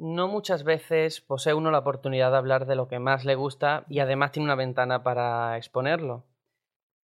no 0.00 0.28
muchas 0.28 0.64
veces 0.64 1.20
posee 1.20 1.52
uno 1.52 1.70
la 1.70 1.80
oportunidad 1.80 2.30
de 2.30 2.38
hablar 2.38 2.64
de 2.64 2.74
lo 2.74 2.88
que 2.88 2.98
más 2.98 3.26
le 3.26 3.34
gusta 3.34 3.84
y 3.90 3.98
además 3.98 4.32
tiene 4.32 4.46
una 4.46 4.54
ventana 4.54 5.02
para 5.02 5.58
exponerlo. 5.58 6.24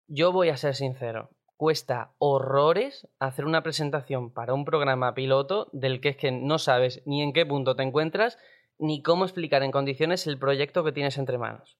Yo 0.08 0.32
voy 0.32 0.48
a 0.48 0.56
ser 0.56 0.74
sincero, 0.74 1.28
cuesta 1.58 2.12
horrores 2.16 3.06
hacer 3.18 3.44
una 3.44 3.62
presentación 3.62 4.30
para 4.30 4.54
un 4.54 4.64
programa 4.64 5.12
piloto 5.12 5.68
del 5.72 6.00
que 6.00 6.08
es 6.08 6.16
que 6.16 6.32
no 6.32 6.58
sabes 6.58 7.02
ni 7.04 7.20
en 7.20 7.34
qué 7.34 7.44
punto 7.44 7.76
te 7.76 7.82
encuentras 7.82 8.38
ni 8.78 9.02
cómo 9.02 9.26
explicar 9.26 9.62
en 9.62 9.72
condiciones 9.72 10.26
el 10.26 10.38
proyecto 10.38 10.82
que 10.82 10.92
tienes 10.92 11.18
entre 11.18 11.36
manos. 11.36 11.76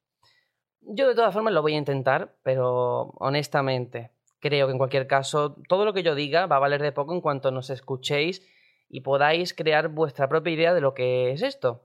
Yo 0.83 1.09
de 1.09 1.15
todas 1.15 1.33
formas 1.33 1.55
lo 1.55 1.63
voy 1.63 1.77
a 1.77 1.79
intentar, 1.79 2.37
pero 2.43 3.15
honestamente 3.19 4.11
creo 4.39 4.67
que 4.67 4.73
en 4.73 4.79
cualquier 4.79 5.07
caso 5.07 5.57
todo 5.67 5.87
lo 5.87 5.95
que 5.95 6.03
yo 6.03 6.15
diga 6.15 6.45
va 6.45 6.57
a 6.57 6.61
valer 6.61 6.83
de 6.83 6.93
poco 6.93 7.15
en 7.15 7.23
cuanto 7.23 7.51
nos 7.51 7.71
escuchéis 7.71 8.47
y 8.89 9.01
podáis 9.01 9.55
crear 9.55 9.89
vuestra 9.89 10.29
propia 10.29 10.53
idea 10.53 10.75
de 10.75 10.81
lo 10.81 10.95
que 10.95 11.33
es 11.33 11.43
esto. 11.43 11.83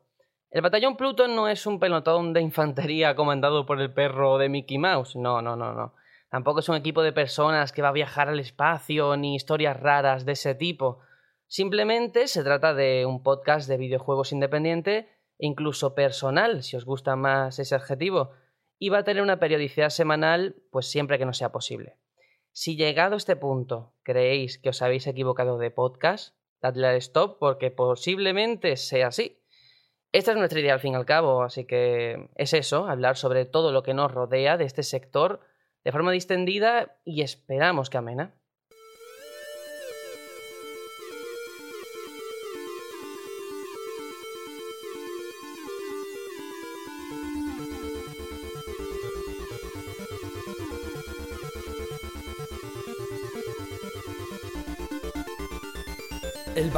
El 0.50 0.62
batallón 0.62 0.98
Pluto 0.98 1.28
no 1.28 1.48
es 1.48 1.66
un 1.66 1.80
pelotón 1.80 2.34
de 2.34 2.42
infantería 2.42 3.16
comandado 3.16 3.66
por 3.66 3.80
el 3.80 3.94
perro 3.94 4.38
de 4.38 4.50
Mickey 4.50 4.78
Mouse, 4.78 5.16
no, 5.16 5.42
no, 5.42 5.56
no, 5.56 5.73
no. 5.73 5.94
Tampoco 6.30 6.59
es 6.59 6.70
un 6.70 6.78
equipo 6.78 7.04
de 7.04 7.12
personas 7.12 7.72
que 7.72 7.82
va 7.82 7.90
a 7.90 7.94
viajar 7.94 8.30
al 8.30 8.40
espacio 8.40 9.18
ni 9.18 9.36
historias 9.36 9.78
raras 9.78 10.26
de 10.26 10.32
ese 10.34 10.56
tipo. 10.56 11.00
Simplemente 11.48 12.28
se 12.28 12.44
trata 12.44 12.73
de 12.73 13.06
un 13.06 13.22
podcast 13.22 13.68
de 13.68 13.76
videojuegos 13.76 14.31
independiente 14.31 15.09
e 15.38 15.48
incluso 15.48 15.94
personal, 15.94 16.64
si 16.64 16.78
os 16.78 16.86
gusta 16.86 17.18
más 17.18 17.59
ese 17.59 17.76
adjetivo, 17.76 18.31
y 18.78 18.90
va 18.90 19.00
a 19.00 19.04
tener 19.04 19.22
una 19.22 19.40
periodicidad 19.40 19.90
semanal, 19.90 20.56
pues 20.72 20.88
siempre 20.88 21.18
que 21.18 21.26
no 21.26 21.34
sea 21.34 21.52
posible. 21.52 21.98
Si 22.54 22.76
llegado 22.76 23.16
a 23.16 23.18
este 23.18 23.36
punto 23.36 23.94
creéis 24.04 24.58
que 24.58 24.70
os 24.70 24.81
habéis 24.81 25.08
equivocado 25.08 25.58
de 25.58 25.72
podcast, 25.72 26.36
dadle 26.62 26.88
al 26.88 26.96
stop 26.98 27.38
porque 27.40 27.72
posiblemente 27.72 28.78
sea 28.78 29.08
así. 29.08 29.40
Esta 30.12 30.32
es 30.32 30.38
nuestra 30.38 30.60
idea 30.60 30.74
al 30.74 30.80
fin 30.80 30.94
y 30.94 30.96
al 30.96 31.06
cabo, 31.06 31.42
así 31.44 31.66
que 31.66 32.30
es 32.36 32.53
eso, 32.53 32.88
hablar 32.88 33.16
sobre 33.16 33.45
todo 33.45 33.72
lo 33.72 33.81
que 33.81 33.94
nos 33.94 34.12
rodea 34.12 34.58
de 34.58 34.66
este 34.66 34.84
sector 34.84 35.40
de 35.84 35.92
forma 35.92 36.12
distendida 36.12 36.98
y 37.06 37.22
esperamos 37.22 37.90
que 37.90 37.98
amena. 37.98 38.36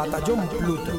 Batallón 0.06 0.50
Pluto. 0.50 0.92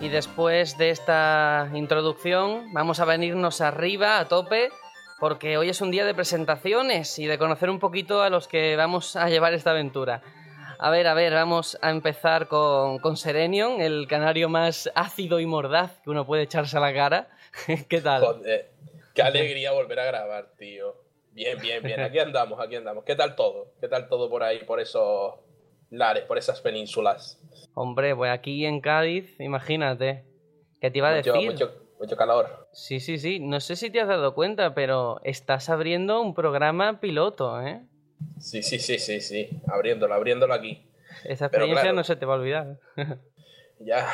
Y 0.00 0.08
después 0.08 0.76
de 0.76 0.90
esta 0.90 1.70
introducción, 1.74 2.72
vamos 2.72 2.98
a 2.98 3.04
venirnos 3.04 3.60
arriba 3.60 4.18
a 4.18 4.26
tope, 4.26 4.70
porque 5.20 5.56
hoy 5.56 5.68
es 5.68 5.80
un 5.80 5.92
día 5.92 6.04
de 6.04 6.12
presentaciones 6.12 7.20
y 7.20 7.26
de 7.26 7.38
conocer 7.38 7.70
un 7.70 7.78
poquito 7.78 8.22
a 8.22 8.30
los 8.30 8.48
que 8.48 8.74
vamos 8.74 9.14
a 9.14 9.28
llevar 9.28 9.54
esta 9.54 9.70
aventura. 9.70 10.22
A 10.80 10.90
ver, 10.90 11.06
a 11.06 11.14
ver, 11.14 11.32
vamos 11.34 11.78
a 11.80 11.90
empezar 11.90 12.48
con, 12.48 12.98
con 12.98 13.16
Serenion, 13.16 13.80
el 13.80 14.08
canario 14.08 14.48
más 14.48 14.90
ácido 14.96 15.38
y 15.38 15.46
mordaz 15.46 16.00
que 16.02 16.10
uno 16.10 16.26
puede 16.26 16.42
echarse 16.42 16.76
a 16.76 16.80
la 16.80 16.92
cara. 16.92 17.28
¿Qué 17.88 18.00
tal? 18.00 18.24
Joder, 18.24 18.70
qué 19.14 19.22
alegría 19.22 19.70
volver 19.70 20.00
a 20.00 20.04
grabar, 20.06 20.48
tío. 20.58 20.96
Bien, 21.30 21.56
bien, 21.60 21.80
bien. 21.80 22.00
Aquí 22.00 22.18
andamos, 22.18 22.58
aquí 22.58 22.74
andamos. 22.74 23.04
¿Qué 23.04 23.14
tal 23.14 23.36
todo? 23.36 23.68
¿Qué 23.80 23.86
tal 23.86 24.08
todo 24.08 24.28
por 24.28 24.42
ahí, 24.42 24.64
por 24.64 24.80
esos 24.80 25.34
lares, 25.92 26.24
por 26.24 26.38
esas 26.38 26.60
penínsulas? 26.60 27.40
Hombre, 27.74 28.14
pues 28.16 28.30
aquí 28.32 28.66
en 28.66 28.80
Cádiz, 28.80 29.38
imagínate. 29.40 30.24
¿Qué 30.80 30.90
te 30.90 30.98
iba 30.98 31.10
a 31.10 31.16
Mucho, 31.16 31.32
decir? 31.32 31.50
mucho, 31.50 31.72
mucho 32.00 32.16
calor. 32.16 32.68
Sí, 32.72 32.98
sí, 33.00 33.18
sí. 33.18 33.38
No 33.40 33.60
sé 33.60 33.76
si 33.76 33.90
te 33.90 34.00
has 34.00 34.08
dado 34.08 34.34
cuenta, 34.34 34.74
pero 34.74 35.20
estás 35.22 35.68
abriendo 35.70 36.20
un 36.20 36.34
programa 36.34 36.98
piloto, 37.00 37.60
¿eh? 37.62 37.82
Sí, 38.38 38.62
sí, 38.62 38.78
sí, 38.78 38.98
sí, 38.98 39.20
sí. 39.20 39.48
Abriéndolo, 39.68 40.14
abriéndolo 40.14 40.54
aquí. 40.54 40.86
Esa 41.24 41.46
experiencia 41.46 41.82
claro. 41.82 41.96
no 41.96 42.04
se 42.04 42.16
te 42.16 42.26
va 42.26 42.34
a 42.34 42.38
olvidar. 42.38 42.78
Ya, 43.84 44.06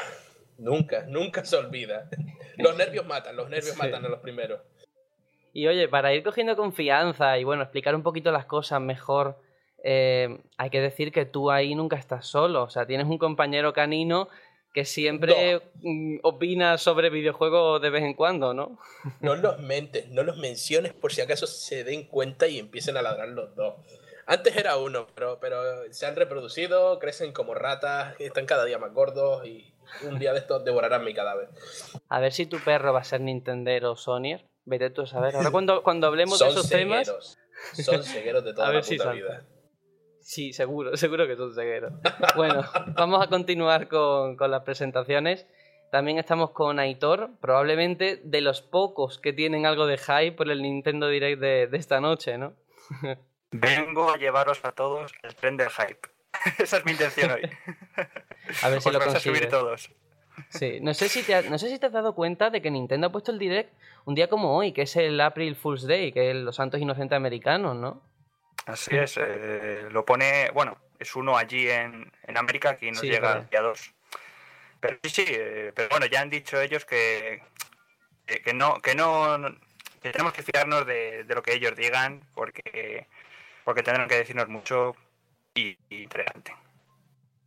nunca, 0.57 1.05
nunca 1.09 1.45
se 1.45 1.55
olvida. 1.57 2.09
Los 2.57 2.75
nervios 2.77 3.07
matan, 3.07 3.37
los 3.37 3.51
nervios 3.51 3.75
Sí. 3.75 3.79
matan 3.79 4.03
a 4.05 4.09
los 4.09 4.21
primeros. 4.21 4.61
Y 5.53 5.67
oye, 5.67 5.89
para 5.89 6.15
ir 6.15 6.23
cogiendo 6.23 6.57
confianza 6.57 7.39
y 7.39 7.45
bueno, 7.45 7.63
explicar 7.65 7.95
un 7.95 8.03
poquito 8.03 8.33
las 8.33 8.47
cosas 8.47 8.81
mejor, 8.81 9.39
eh, 9.85 10.41
hay 10.57 10.71
que 10.71 10.81
decir 10.81 11.13
que 11.13 11.25
tú 11.25 11.51
ahí 11.51 11.75
nunca 11.75 11.97
estás 11.97 12.27
solo. 12.27 12.65
O 12.65 12.71
sea, 12.71 12.87
tienes 12.87 13.07
un 13.07 13.19
compañero 13.19 13.73
canino 13.73 14.29
que 14.75 14.85
siempre 14.85 15.63
mm, 15.83 16.19
opina 16.23 16.79
sobre 16.79 17.11
videojuegos 17.11 17.81
de 17.81 17.91
vez 17.91 18.03
en 18.03 18.15
cuando, 18.15 18.55
¿no? 18.55 18.79
No 19.21 19.35
los 19.37 19.59
mentes, 19.61 20.09
no 20.11 20.23
los 20.23 20.37
menciones 20.37 20.93
por 20.93 21.13
si 21.13 21.21
acaso 21.21 21.47
se 21.47 21.85
den 21.85 22.05
cuenta 22.05 22.47
y 22.49 22.59
empiecen 22.59 22.97
a 22.97 23.03
ladrar 23.03 23.29
los 23.29 23.55
dos. 23.55 23.75
Antes 24.27 24.57
era 24.57 24.77
uno, 24.77 25.07
pero, 25.15 25.39
pero 25.41 25.91
se 25.91 26.05
han 26.05 26.15
reproducido, 26.15 26.99
crecen 26.99 27.33
como 27.33 27.55
ratas, 27.55 28.15
están 28.21 28.45
cada 28.45 28.67
día 28.67 28.79
más 28.79 28.93
gordos 28.93 29.47
y 29.47 29.73
un 30.03 30.19
día 30.19 30.35
de 30.35 30.41
estos 30.41 30.65
devorarán 30.65 31.03
mi 31.03 31.15
cadáver. 31.15 31.49
A 32.11 32.21
ver 32.21 32.33
si 32.33 32.45
tu 32.45 32.63
perro 32.63 32.93
va 32.93 33.01
a 33.01 33.05
ser 33.05 33.23
Nintendero 33.23 33.93
o 33.93 33.97
Sonyer. 33.97 34.45
Vete 34.67 34.91
tú 34.91 35.03
a 35.03 35.07
saber. 35.07 35.35
Ahora 35.35 35.51
cuando, 35.51 35.83
cuando 35.83 36.07
hablemos 36.07 36.39
de 36.39 36.49
esos 36.49 36.69
temas... 36.69 37.39
Son 37.73 38.05
cegueros 38.05 38.45
de 38.45 38.53
toda 38.55 38.69
A 38.69 38.73
la 38.73 38.75
ver 38.81 38.85
puta 38.85 39.13
vida. 39.13 39.47
Sí, 40.29 40.53
seguro, 40.53 40.95
seguro 40.99 41.27
que 41.27 41.37
son 41.37 41.55
cegueros. 41.55 41.93
Bueno, 42.37 42.63
vamos 42.95 43.25
a 43.25 43.29
continuar 43.29 43.89
con, 43.89 44.37
con 44.37 44.51
las 44.51 44.63
presentaciones. 44.63 45.47
También 45.91 46.19
estamos 46.19 46.51
con 46.51 46.79
Aitor, 46.79 47.31
probablemente 47.41 48.21
de 48.23 48.41
los 48.43 48.61
pocos 48.61 49.19
que 49.19 49.33
tienen 49.33 49.65
algo 49.65 49.87
de 49.87 49.97
hype 49.97 50.33
por 50.33 50.51
el 50.51 50.61
Nintendo 50.61 51.09
Direct 51.09 51.41
de, 51.41 51.67
de 51.67 51.77
esta 51.79 51.99
noche, 52.03 52.37
¿no? 52.37 52.53
Vengo 53.53 54.11
a 54.11 54.19
llevaros 54.19 54.63
a 54.67 54.73
todos 54.73 55.13
el 55.23 55.35
tren 55.35 55.57
del 55.57 55.71
hype. 55.71 56.09
Esa 56.59 56.77
es 56.77 56.85
mi 56.85 56.93
intención 56.93 57.31
hoy. 57.31 57.49
A 58.63 58.69
ver 58.69 58.83
si 58.83 58.89
Os 58.91 58.93
lo 58.93 58.99
vais 58.99 59.15
a 59.15 59.21
subir 59.21 59.49
consigues. 59.49 59.49
todos. 59.49 59.91
Sí, 60.51 60.79
no 60.83 60.93
sé, 60.93 61.09
si 61.09 61.23
te, 61.23 61.35
ha- 61.35 61.43
no 61.43 61.57
sé 61.59 61.71
si 61.71 61.79
te 61.79 61.87
has 61.87 61.93
dado 61.93 62.15
cuenta 62.15 62.51
de 62.51 62.61
que 62.61 62.71
Nintendo 62.71 63.07
ha 63.07 63.11
puesto 63.13 63.33
el 63.33 63.39
Direct 63.39 63.73
un 64.05 64.15
día 64.15 64.29
como 64.29 64.55
hoy, 64.59 64.73
que 64.73 64.83
es 64.83 64.95
el 64.97 65.19
April 65.23 65.57
Fool's 65.57 65.87
Day, 65.87 66.13
que 66.13 66.31
es 66.31 66.37
los 66.37 66.55
santos 66.57 66.81
inocentes 66.83 67.17
americanos, 67.17 67.75
¿no? 67.77 68.03
Así 68.69 68.97
es. 68.97 69.17
eh, 69.19 69.89
lo 69.91 70.05
pone, 70.05 70.51
bueno, 70.53 70.77
es 70.99 71.15
uno 71.17 71.37
allí 71.37 71.69
en, 71.69 72.11
en 72.23 72.37
América, 72.37 72.71
aquí 72.71 72.91
nos 72.91 73.01
Sí, 73.01 73.09
llega 73.09 73.35
vale. 73.35 73.47
día 73.51 73.61
2. 73.63 73.95
Pero 74.81 74.99
sí, 75.03 75.11
sí, 75.11 75.25
eh, 75.29 75.73
pero 75.75 75.89
bueno, 75.89 76.07
ya 76.07 76.21
han 76.21 76.31
dicho 76.31 76.61
ellos 76.61 76.85
que, 76.85 77.43
que, 78.27 78.41
que 78.43 78.55
no, 78.55 78.81
que 78.81 78.95
no, 78.95 79.39
que 80.03 80.11
tenemos 80.13 80.33
que 80.33 80.43
fiarnos 80.43 80.87
de, 80.87 81.25
de 81.25 81.35
lo 81.35 81.43
que 81.43 81.55
ellos 81.55 81.75
digan, 81.75 82.23
porque, 82.35 83.07
porque 83.65 83.83
tendrán 83.83 84.09
que 84.09 84.17
decirnos 84.19 84.49
mucho 84.49 84.95
y, 85.55 85.77
y 85.89 86.03
interesante. 86.05 86.55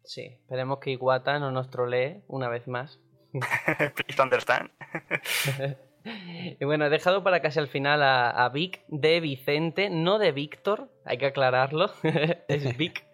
Sí, 0.04 0.24
esperemos 0.42 0.80
que 0.80 0.92
Iwata 0.92 1.40
no 1.40 1.52
nos 1.52 1.70
trolee 1.70 2.22
una 2.28 2.50
vez 2.50 2.68
más. 2.68 3.00
Please 3.96 4.22
understand. 4.22 4.70
Y 6.60 6.66
bueno, 6.66 6.86
he 6.86 6.90
dejado 6.90 7.24
para 7.24 7.42
casi 7.42 7.60
al 7.60 7.68
final 7.68 8.02
a, 8.04 8.30
a 8.30 8.50
Vic 8.50 8.84
de 8.88 9.20
Vicente, 9.20 9.90
no 9.90 10.18
de 10.20 10.32
Víctor, 10.32 10.90
hay 11.06 11.18
que 11.18 11.28
aclararlo, 11.28 11.92
es 12.48 12.78
Vic, 12.78 13.06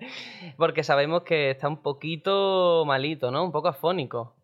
porque 0.58 0.84
sabemos 0.84 1.24
que 1.24 1.50
está 1.52 1.68
un 1.68 1.81
poquito 1.81 2.84
malito, 2.86 3.30
¿no? 3.31 3.44
Un 3.44 3.52
poco 3.52 3.68
afónico. 3.68 4.36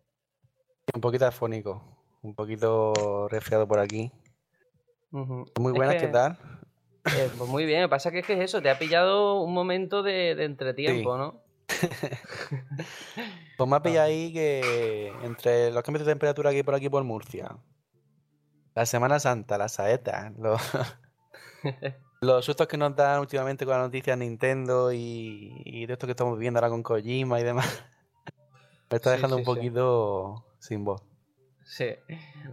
Un 0.94 1.00
poquito 1.00 1.26
afónico, 1.26 1.82
un 2.22 2.34
poquito 2.34 3.26
resfriado 3.28 3.66
por 3.66 3.78
aquí. 3.78 4.12
Muy 5.10 5.44
Es 5.72 5.72
buenas, 5.74 5.94
que, 5.94 6.00
¿qué 6.02 6.08
tal? 6.08 6.38
eh, 7.16 7.30
pues 7.38 7.48
muy 7.48 7.64
bien, 7.64 7.80
me 7.82 7.88
pasa 7.88 8.10
que 8.10 8.18
es 8.18 8.26
que 8.26 8.34
es 8.34 8.40
eso, 8.40 8.60
te 8.60 8.68
ha 8.70 8.78
pillado 8.78 9.40
un 9.42 9.54
momento 9.54 10.02
de, 10.02 10.34
de 10.34 10.44
entretiempo, 10.44 11.14
Sí. 11.14 11.18
¿no? 11.18 11.44
Pues 13.56 13.70
me 13.70 13.76
ha 13.76 13.82
pillado 13.82 14.06
ahí 14.08 14.32
que 14.32 15.12
entre 15.22 15.70
los 15.70 15.82
cambios 15.82 16.04
de 16.04 16.12
temperatura 16.12 16.50
que 16.50 16.56
hay 16.56 16.62
por 16.62 16.74
aquí 16.74 16.88
por 16.88 17.04
Murcia, 17.04 17.56
la 18.74 18.86
Semana 18.86 19.20
Santa, 19.20 19.56
las 19.58 19.72
saetas, 19.72 20.32
los, 20.38 20.60
los 22.20 22.44
sustos 22.44 22.66
que 22.66 22.76
nos 22.76 22.96
dan 22.96 23.20
últimamente 23.20 23.64
con 23.64 23.74
las 23.74 23.84
noticias 23.84 24.18
Nintendo 24.18 24.92
y, 24.92 25.62
y 25.64 25.86
de 25.86 25.92
esto 25.92 26.06
que 26.06 26.12
estamos 26.12 26.36
viviendo 26.36 26.58
ahora 26.58 26.70
con 26.70 26.82
Kojima 26.82 27.40
y 27.40 27.44
demás, 27.44 27.84
me 28.90 28.96
está 28.96 29.12
dejando 29.12 29.36
sí, 29.36 29.40
un 29.40 29.44
sí. 29.44 29.54
poquito 29.54 30.44
sin 30.58 30.84
voz. 30.84 31.02
Sí. 31.64 31.94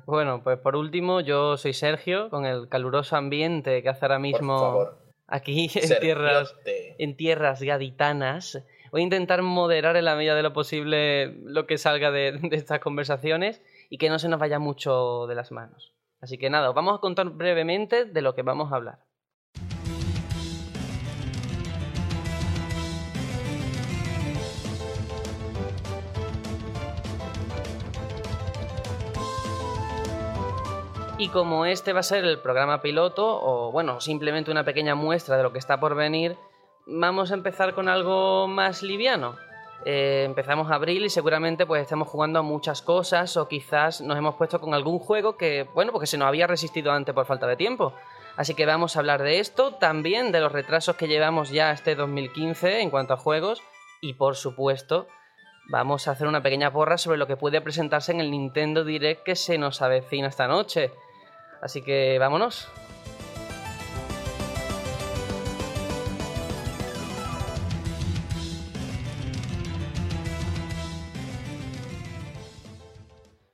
Bueno, 0.06 0.42
pues 0.44 0.58
por 0.60 0.76
último, 0.76 1.20
yo 1.20 1.58
soy 1.58 1.74
Sergio, 1.74 2.30
con 2.30 2.46
el 2.46 2.70
caluroso 2.70 3.18
ambiente 3.18 3.84
que 3.84 3.90
hace 3.90 4.06
ahora 4.06 4.20
mismo 4.20 4.88
aquí 5.28 5.70
en 5.74 6.00
tierras, 6.00 6.56
en 6.66 7.18
tierras 7.18 7.62
gaditanas. 7.62 8.64
Voy 8.92 9.02
a 9.02 9.04
intentar 9.04 9.42
moderar 9.42 9.96
en 9.96 10.06
la 10.06 10.16
medida 10.16 10.36
de 10.36 10.44
lo 10.44 10.54
posible 10.54 11.34
lo 11.44 11.66
que 11.66 11.78
salga 11.78 12.12
de, 12.12 12.34
de 12.42 12.56
estas 12.56 12.80
conversaciones 12.80 13.62
y 13.90 13.98
que 13.98 14.10
no 14.10 14.20
se 14.20 14.30
nos 14.30 14.40
vaya 14.40 14.60
mucho 14.60 15.28
de 15.28 15.36
las 15.36 15.52
manos. 15.52 15.94
Así 16.22 16.38
que 16.38 16.52
nada, 16.52 16.70
os 16.70 16.76
vamos 16.76 16.96
a 16.96 17.02
contar 17.02 17.30
brevemente 17.32 18.06
de 18.06 18.22
lo 18.22 18.36
que 18.36 18.44
vamos 18.44 18.72
a 18.72 18.76
hablar. 18.76 19.00
Y 31.18 31.30
como 31.30 31.66
este 31.66 31.94
va 31.94 32.00
a 32.00 32.04
ser 32.04 32.26
el 32.26 32.40
programa 32.40 32.82
piloto, 32.82 33.40
o 33.44 33.72
bueno, 33.72 34.00
simplemente 34.00 34.50
una 34.50 34.64
pequeña 34.64 34.96
muestra 34.96 35.38
de 35.38 35.44
lo 35.44 35.52
que 35.52 35.60
está 35.60 35.80
por 35.80 35.94
venir, 35.96 36.36
vamos 36.88 37.32
a 37.32 37.36
empezar 37.36 37.76
con 37.76 37.90
algo 37.90 38.48
más 38.48 38.82
liviano. 38.82 39.36
Eh, 39.86 40.24
empezamos 40.26 40.70
abril 40.70 41.06
y 41.06 41.10
seguramente 41.10 41.66
pues 41.66 41.82
estemos 41.82 42.08
jugando 42.08 42.40
a 42.40 42.42
muchas 42.44 42.82
cosas 42.82 43.36
o 43.38 43.48
quizás 43.48 44.02
nos 44.02 44.18
hemos 44.18 44.36
puesto 44.36 44.62
con 44.62 44.74
algún 44.74 45.00
juego 45.00 45.38
que, 45.38 45.68
bueno, 45.74 45.92
porque 45.92 46.08
se 46.08 46.18
nos 46.18 46.28
había 46.28 46.46
resistido 46.46 46.92
antes 46.92 47.16
por 47.16 47.26
falta 47.26 47.48
de 47.48 47.56
tiempo. 47.56 47.94
Así 48.38 48.54
que 48.54 48.66
vamos 48.66 48.96
a 48.96 49.00
hablar 49.00 49.24
de 49.24 49.40
esto, 49.40 49.74
también 49.74 50.32
de 50.32 50.40
los 50.40 50.52
retrasos 50.52 50.96
que 50.96 51.08
llevamos 51.08 51.50
ya 51.50 51.72
este 51.72 51.96
2015 51.96 52.82
en 52.82 52.90
cuanto 52.90 53.14
a 53.14 53.18
juegos 53.18 53.62
y 54.02 54.14
por 54.14 54.36
supuesto 54.36 55.08
vamos 55.70 56.08
a 56.08 56.12
hacer 56.12 56.28
una 56.28 56.44
pequeña 56.44 56.72
porra 56.72 56.98
sobre 56.98 57.18
lo 57.18 57.28
que 57.28 57.38
puede 57.38 57.62
presentarse 57.62 58.12
en 58.12 58.20
el 58.20 58.32
Nintendo 58.32 58.84
Direct 58.84 59.24
que 59.24 59.36
se 59.36 59.58
nos 59.58 59.82
avecina 59.82 60.28
esta 60.28 60.48
noche. 60.48 60.92
Así 61.62 61.82
que 61.82 62.18
vámonos. 62.20 62.70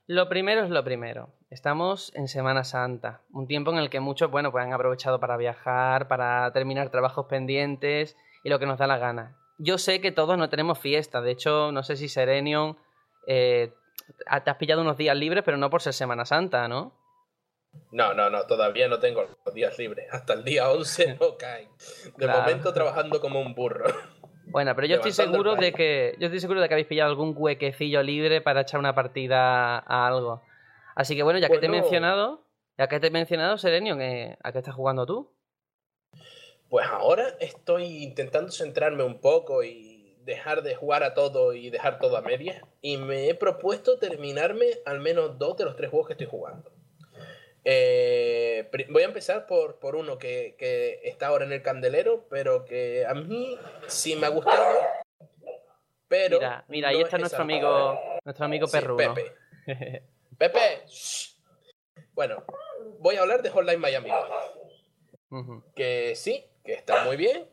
Lo 0.08 0.30
primero 0.30 0.64
es 0.64 0.70
lo 0.70 0.82
primero. 0.82 1.34
Estamos 1.50 2.14
en 2.14 2.28
Semana 2.28 2.64
Santa, 2.64 3.20
un 3.30 3.46
tiempo 3.46 3.72
en 3.72 3.76
el 3.76 3.90
que 3.90 4.00
muchos, 4.00 4.30
bueno, 4.30 4.50
pues 4.50 4.64
han 4.64 4.72
aprovechado 4.72 5.20
para 5.20 5.36
viajar, 5.36 6.08
para 6.08 6.50
terminar 6.54 6.88
trabajos 6.88 7.26
pendientes 7.26 8.16
y 8.42 8.48
lo 8.48 8.58
que 8.58 8.64
nos 8.64 8.78
da 8.78 8.86
la 8.86 8.96
gana. 8.96 9.36
Yo 9.58 9.76
sé 9.76 10.00
que 10.00 10.10
todos 10.10 10.38
no 10.38 10.48
tenemos 10.48 10.78
fiesta, 10.78 11.20
de 11.20 11.32
hecho, 11.32 11.72
no 11.72 11.82
sé 11.82 11.96
si 11.96 12.08
Serenion 12.08 12.78
eh, 13.26 13.74
te 14.42 14.50
has 14.50 14.56
pillado 14.56 14.80
unos 14.80 14.96
días 14.96 15.14
libres, 15.14 15.44
pero 15.44 15.58
no 15.58 15.68
por 15.68 15.82
ser 15.82 15.92
Semana 15.92 16.24
Santa, 16.24 16.68
¿no? 16.68 16.94
No, 17.92 18.14
no, 18.14 18.30
no, 18.30 18.46
todavía 18.46 18.88
no 18.88 19.00
tengo 19.00 19.26
los 19.44 19.54
días 19.54 19.78
libres. 19.78 20.08
Hasta 20.10 20.32
el 20.32 20.42
día 20.42 20.70
11 20.70 21.18
no 21.20 21.36
caen. 21.36 21.68
De 22.16 22.26
momento 22.26 22.72
trabajando 22.72 23.20
como 23.20 23.42
un 23.42 23.54
burro. 23.54 23.84
Bueno, 24.50 24.74
pero 24.74 24.86
yo 24.86 24.96
estoy 24.96 25.12
seguro 25.12 25.56
de 25.56 25.72
que 25.72 26.14
yo 26.18 26.26
estoy 26.26 26.40
seguro 26.40 26.60
de 26.60 26.68
que 26.68 26.74
habéis 26.74 26.86
pillado 26.86 27.10
algún 27.10 27.34
huequecillo 27.36 28.02
libre 28.02 28.40
para 28.40 28.62
echar 28.62 28.80
una 28.80 28.94
partida 28.94 29.78
a 29.78 30.06
algo. 30.06 30.42
Así 30.94 31.14
que 31.14 31.22
bueno, 31.22 31.38
ya 31.38 31.48
que 31.48 31.58
te 31.58 31.66
he 31.66 31.70
mencionado, 31.70 32.44
ya 32.76 32.88
que 32.88 32.98
te 32.98 33.08
he 33.08 33.10
mencionado, 33.10 33.58
Serenio, 33.58 33.94
¿a 33.94 34.52
qué 34.52 34.58
estás 34.58 34.74
jugando 34.74 35.06
tú? 35.06 35.30
Pues 36.68 36.86
ahora 36.86 37.34
estoy 37.40 38.02
intentando 38.02 38.50
centrarme 38.50 39.02
un 39.02 39.20
poco 39.20 39.62
y 39.62 40.16
dejar 40.24 40.62
de 40.62 40.74
jugar 40.74 41.02
a 41.02 41.14
todo 41.14 41.54
y 41.54 41.70
dejar 41.70 41.98
todo 41.98 42.16
a 42.16 42.20
medias. 42.20 42.62
Y 42.82 42.98
me 42.98 43.28
he 43.28 43.34
propuesto 43.34 43.98
terminarme 43.98 44.66
al 44.84 45.00
menos 45.00 45.38
dos 45.38 45.56
de 45.56 45.64
los 45.64 45.76
tres 45.76 45.90
juegos 45.90 46.08
que 46.08 46.12
estoy 46.14 46.26
jugando. 46.26 46.70
Eh, 47.64 48.47
voy 48.88 49.02
a 49.02 49.06
empezar 49.06 49.46
por, 49.46 49.78
por 49.78 49.96
uno 49.96 50.18
que, 50.18 50.54
que, 50.58 51.00
está 51.04 51.28
ahora 51.28 51.44
en 51.44 51.52
el 51.52 51.62
candelero, 51.62 52.26
pero 52.28 52.64
que 52.64 53.04
a 53.06 53.14
mí 53.14 53.58
sí 53.86 54.16
me 54.16 54.26
ha 54.26 54.30
gustado. 54.30 54.78
Pero 56.08 56.38
mira, 56.38 56.64
mira 56.68 56.88
ahí 56.88 57.02
está 57.02 57.18
nuestro 57.18 57.42
amigo, 57.42 58.00
nuestro 58.24 58.44
amigo 58.44 58.66
perruno. 58.68 59.14
Pepe. 59.14 59.34
Pepe. 60.38 60.84
Bueno, 62.12 62.44
voy 62.98 63.16
a 63.16 63.22
hablar 63.22 63.42
de 63.42 63.50
Hotline 63.50 63.80
Miami. 63.80 64.10
Que 65.74 66.14
sí, 66.16 66.46
que 66.64 66.74
está 66.74 67.04
muy 67.04 67.16
bien. 67.16 67.48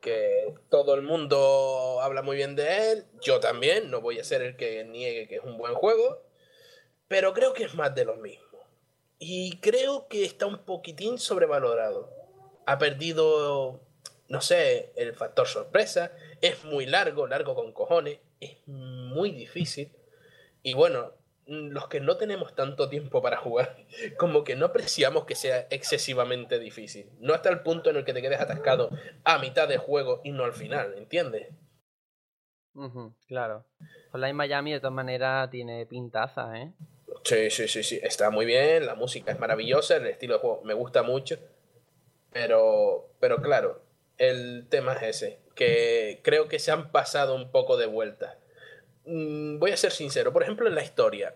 Que 0.00 0.54
todo 0.70 0.94
el 0.94 1.02
mundo 1.02 2.00
habla 2.00 2.22
muy 2.22 2.36
bien 2.36 2.56
de 2.56 2.92
él. 2.92 3.04
Yo 3.20 3.40
también, 3.40 3.90
no 3.90 4.00
voy 4.00 4.18
a 4.18 4.24
ser 4.24 4.42
el 4.42 4.56
que 4.56 4.84
niegue 4.84 5.28
que 5.28 5.36
es 5.36 5.42
un 5.42 5.58
buen 5.58 5.74
juego. 5.74 6.22
Pero 7.08 7.32
creo 7.32 7.52
que 7.52 7.64
es 7.64 7.74
más 7.74 7.94
de 7.94 8.04
lo 8.04 8.16
mismo. 8.16 8.47
Y 9.18 9.58
creo 9.58 10.08
que 10.08 10.24
está 10.24 10.46
un 10.46 10.58
poquitín 10.58 11.18
sobrevalorado. 11.18 12.10
Ha 12.66 12.78
perdido, 12.78 13.80
no 14.28 14.40
sé, 14.40 14.92
el 14.96 15.14
factor 15.14 15.46
sorpresa. 15.46 16.12
Es 16.40 16.64
muy 16.64 16.86
largo, 16.86 17.26
largo 17.26 17.54
con 17.54 17.72
cojones. 17.72 18.20
Es 18.40 18.56
muy 18.66 19.32
difícil. 19.32 19.92
Y 20.62 20.74
bueno, 20.74 21.14
los 21.48 21.88
que 21.88 22.00
no 22.00 22.16
tenemos 22.16 22.54
tanto 22.54 22.88
tiempo 22.88 23.22
para 23.22 23.38
jugar, 23.38 23.76
como 24.18 24.44
que 24.44 24.54
no 24.54 24.66
apreciamos 24.66 25.24
que 25.24 25.34
sea 25.34 25.66
excesivamente 25.70 26.58
difícil. 26.58 27.10
No 27.20 27.34
hasta 27.34 27.48
el 27.48 27.62
punto 27.62 27.90
en 27.90 27.96
el 27.96 28.04
que 28.04 28.12
te 28.12 28.22
quedes 28.22 28.40
atascado 28.40 28.90
a 29.24 29.38
mitad 29.38 29.66
de 29.66 29.78
juego 29.78 30.20
y 30.24 30.30
no 30.30 30.44
al 30.44 30.52
final, 30.52 30.94
¿entiendes? 30.96 31.48
claro. 33.26 33.64
Online 34.12 34.34
Miami 34.34 34.72
de 34.72 34.78
todas 34.78 34.94
maneras 34.94 35.50
tiene 35.50 35.84
pintaza, 35.86 36.56
¿eh? 36.56 36.72
Sí, 37.24 37.50
sí, 37.50 37.68
sí, 37.68 37.82
sí. 37.82 38.00
Está 38.02 38.30
muy 38.30 38.46
bien, 38.46 38.86
la 38.86 38.94
música 38.94 39.32
es 39.32 39.38
maravillosa, 39.38 39.96
el 39.96 40.06
estilo 40.06 40.34
de 40.34 40.40
juego 40.40 40.62
me 40.64 40.74
gusta 40.74 41.02
mucho. 41.02 41.38
Pero, 42.32 43.10
pero 43.20 43.40
claro, 43.40 43.82
el 44.18 44.66
tema 44.68 44.94
es 44.94 45.02
ese, 45.02 45.38
que 45.54 46.20
creo 46.22 46.48
que 46.48 46.58
se 46.58 46.70
han 46.70 46.90
pasado 46.92 47.34
un 47.34 47.50
poco 47.50 47.76
de 47.76 47.86
vuelta. 47.86 48.38
Mm, 49.04 49.58
voy 49.58 49.70
a 49.70 49.76
ser 49.76 49.92
sincero, 49.92 50.32
por 50.32 50.42
ejemplo, 50.42 50.68
en 50.68 50.74
la 50.74 50.82
historia. 50.82 51.34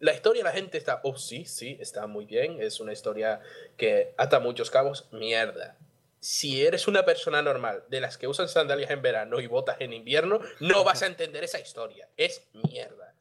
La 0.00 0.12
historia 0.12 0.44
la 0.44 0.52
gente 0.52 0.76
está, 0.76 1.00
oh 1.04 1.16
sí, 1.16 1.46
sí, 1.46 1.78
está 1.80 2.06
muy 2.06 2.26
bien, 2.26 2.60
es 2.60 2.80
una 2.80 2.92
historia 2.92 3.40
que 3.76 4.12
ata 4.18 4.40
muchos 4.40 4.70
cabos, 4.70 5.08
mierda. 5.12 5.78
Si 6.20 6.64
eres 6.64 6.88
una 6.88 7.04
persona 7.04 7.42
normal, 7.42 7.84
de 7.88 8.00
las 8.00 8.18
que 8.18 8.26
usan 8.26 8.48
sandalias 8.48 8.90
en 8.90 9.02
verano 9.02 9.40
y 9.40 9.46
botas 9.46 9.76
en 9.80 9.92
invierno, 9.92 10.40
no 10.60 10.84
vas 10.84 11.02
a 11.02 11.06
entender 11.06 11.44
esa 11.44 11.60
historia. 11.60 12.08
Es 12.16 12.46
mierda 12.52 13.13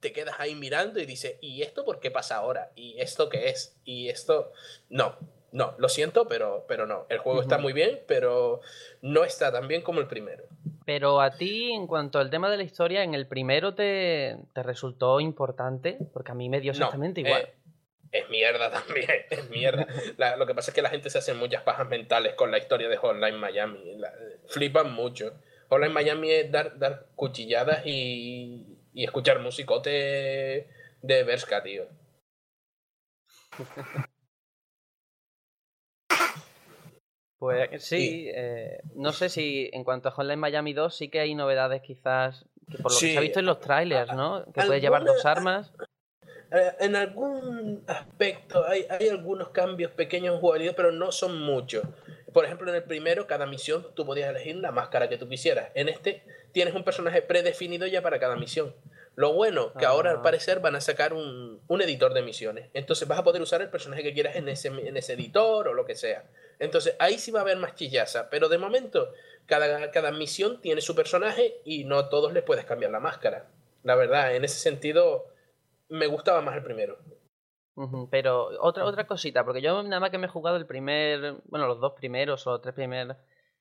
te 0.00 0.12
quedas 0.12 0.36
ahí 0.38 0.54
mirando 0.54 0.98
y 0.98 1.06
dices, 1.06 1.36
¿y 1.40 1.62
esto 1.62 1.84
por 1.84 2.00
qué 2.00 2.10
pasa 2.10 2.36
ahora? 2.36 2.72
¿Y 2.74 2.98
esto 2.98 3.28
qué 3.28 3.50
es? 3.50 3.76
¿Y 3.84 4.08
esto? 4.08 4.52
No, 4.88 5.16
no, 5.52 5.74
lo 5.78 5.88
siento, 5.88 6.26
pero, 6.26 6.64
pero 6.66 6.86
no. 6.86 7.06
El 7.08 7.18
juego 7.18 7.42
está 7.42 7.58
muy 7.58 7.72
bien, 7.72 8.00
pero 8.06 8.60
no 9.02 9.24
está 9.24 9.52
tan 9.52 9.68
bien 9.68 9.82
como 9.82 10.00
el 10.00 10.06
primero. 10.06 10.44
Pero 10.86 11.20
a 11.20 11.30
ti, 11.30 11.72
en 11.72 11.86
cuanto 11.86 12.18
al 12.18 12.30
tema 12.30 12.50
de 12.50 12.56
la 12.56 12.62
historia, 12.62 13.02
¿en 13.02 13.14
el 13.14 13.26
primero 13.26 13.74
te, 13.74 14.36
te 14.54 14.62
resultó 14.62 15.20
importante? 15.20 15.98
Porque 16.12 16.32
a 16.32 16.34
mí 16.34 16.48
me 16.48 16.60
dio 16.60 16.72
exactamente 16.72 17.20
igual. 17.20 17.42
Eh, 17.42 17.54
es 18.12 18.28
mierda 18.28 18.70
también, 18.84 19.08
es 19.30 19.50
mierda. 19.50 19.86
lo 20.36 20.46
que 20.46 20.54
pasa 20.54 20.70
es 20.70 20.74
que 20.74 20.82
la 20.82 20.90
gente 20.90 21.10
se 21.10 21.18
hace 21.18 21.34
muchas 21.34 21.62
pajas 21.62 21.88
mentales 21.88 22.34
con 22.34 22.50
la 22.50 22.58
historia 22.58 22.88
de 22.88 22.96
Hotline 22.96 23.38
Miami. 23.38 24.00
flipan 24.48 24.92
mucho. 24.92 25.34
Hotline 25.68 25.92
Miami 25.92 26.30
es 26.30 26.50
dar, 26.50 26.78
dar 26.78 27.06
cuchilladas 27.14 27.86
y, 27.86 28.69
y 28.92 29.04
escuchar 29.04 29.40
musicote 29.40 30.68
de 31.02 31.24
Berska, 31.24 31.62
tío. 31.62 31.86
Pues 37.40 37.82
sí, 37.82 38.30
eh, 38.34 38.82
no 38.94 39.12
sé 39.12 39.30
si 39.30 39.70
en 39.72 39.82
cuanto 39.82 40.10
a 40.10 40.12
Hotline 40.12 40.38
Miami 40.38 40.74
2 40.74 40.94
sí 40.94 41.08
que 41.08 41.20
hay 41.20 41.34
novedades 41.34 41.80
quizás, 41.80 42.44
por 42.82 42.92
lo 42.92 42.98
que 42.98 43.12
se 43.12 43.16
ha 43.16 43.22
visto 43.22 43.40
en 43.40 43.46
los 43.46 43.60
trailers, 43.60 44.12
¿no? 44.12 44.44
Que 44.52 44.60
puedes 44.66 44.82
llevar 44.82 45.06
dos 45.06 45.24
armas. 45.24 45.72
Eh, 46.52 46.72
en 46.80 46.96
algún 46.96 47.82
aspecto 47.86 48.66
hay, 48.66 48.84
hay 48.90 49.08
algunos 49.08 49.48
cambios 49.50 49.90
pequeños 49.92 50.34
en 50.34 50.40
jugabilidad, 50.40 50.74
pero 50.76 50.92
no 50.92 51.12
son 51.12 51.40
muchos. 51.40 51.82
Por 52.32 52.44
ejemplo, 52.44 52.70
en 52.70 52.76
el 52.76 52.84
primero, 52.84 53.26
cada 53.26 53.46
misión 53.46 53.86
tú 53.94 54.06
podías 54.06 54.30
elegir 54.30 54.56
la 54.56 54.72
máscara 54.72 55.08
que 55.08 55.18
tú 55.18 55.28
quisieras. 55.28 55.70
En 55.74 55.88
este 55.88 56.22
tienes 56.52 56.74
un 56.74 56.84
personaje 56.84 57.22
predefinido 57.22 57.86
ya 57.86 58.02
para 58.02 58.18
cada 58.18 58.36
misión. 58.36 58.74
Lo 59.16 59.32
bueno, 59.32 59.72
que 59.74 59.84
ahora 59.84 60.10
al 60.10 60.18
ah. 60.18 60.22
parecer 60.22 60.60
van 60.60 60.76
a 60.76 60.80
sacar 60.80 61.12
un, 61.12 61.60
editor 61.68 62.14
de 62.14 62.22
misiones. 62.22 62.70
Entonces 62.74 63.06
vas 63.06 63.18
a 63.18 63.24
poder 63.24 63.42
usar 63.42 63.60
el 63.60 63.68
personaje 63.68 64.02
que 64.02 64.14
quieras 64.14 64.36
en 64.36 64.48
ese, 64.48 64.68
en 64.68 64.96
ese 64.96 65.14
editor 65.14 65.68
o 65.68 65.74
lo 65.74 65.84
que 65.84 65.94
sea. 65.94 66.24
Entonces 66.58 66.96
ahí 66.98 67.18
sí 67.18 67.30
va 67.30 67.40
a 67.40 67.42
haber 67.42 67.56
más 67.56 67.74
chillaza. 67.74 68.30
Pero 68.30 68.48
de 68.48 68.58
momento, 68.58 69.12
cada, 69.46 69.90
cada 69.90 70.12
misión 70.12 70.60
tiene 70.60 70.80
su 70.80 70.94
personaje 70.94 71.60
y 71.64 71.84
no 71.84 71.98
a 71.98 72.08
todos 72.08 72.32
les 72.32 72.44
puedes 72.44 72.64
cambiar 72.64 72.92
la 72.92 73.00
máscara. 73.00 73.46
La 73.82 73.94
verdad, 73.94 74.34
en 74.34 74.44
ese 74.44 74.58
sentido, 74.58 75.26
me 75.88 76.06
gustaba 76.06 76.40
más 76.40 76.56
el 76.56 76.62
primero. 76.62 76.98
Pero 78.10 78.48
otra, 78.60 78.84
otra 78.84 79.06
cosita, 79.06 79.44
porque 79.44 79.62
yo 79.62 79.82
nada 79.82 80.00
más 80.00 80.10
que 80.10 80.18
me 80.18 80.26
he 80.26 80.30
jugado 80.30 80.56
el 80.56 80.66
primer, 80.66 81.36
bueno, 81.44 81.66
los 81.66 81.80
dos 81.80 81.94
primeros 81.94 82.46
o 82.46 82.60
tres 82.60 82.74
primeros 82.74 83.16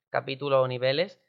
capítulos 0.09 0.63
o 0.63 0.67
niveles, 0.67 1.19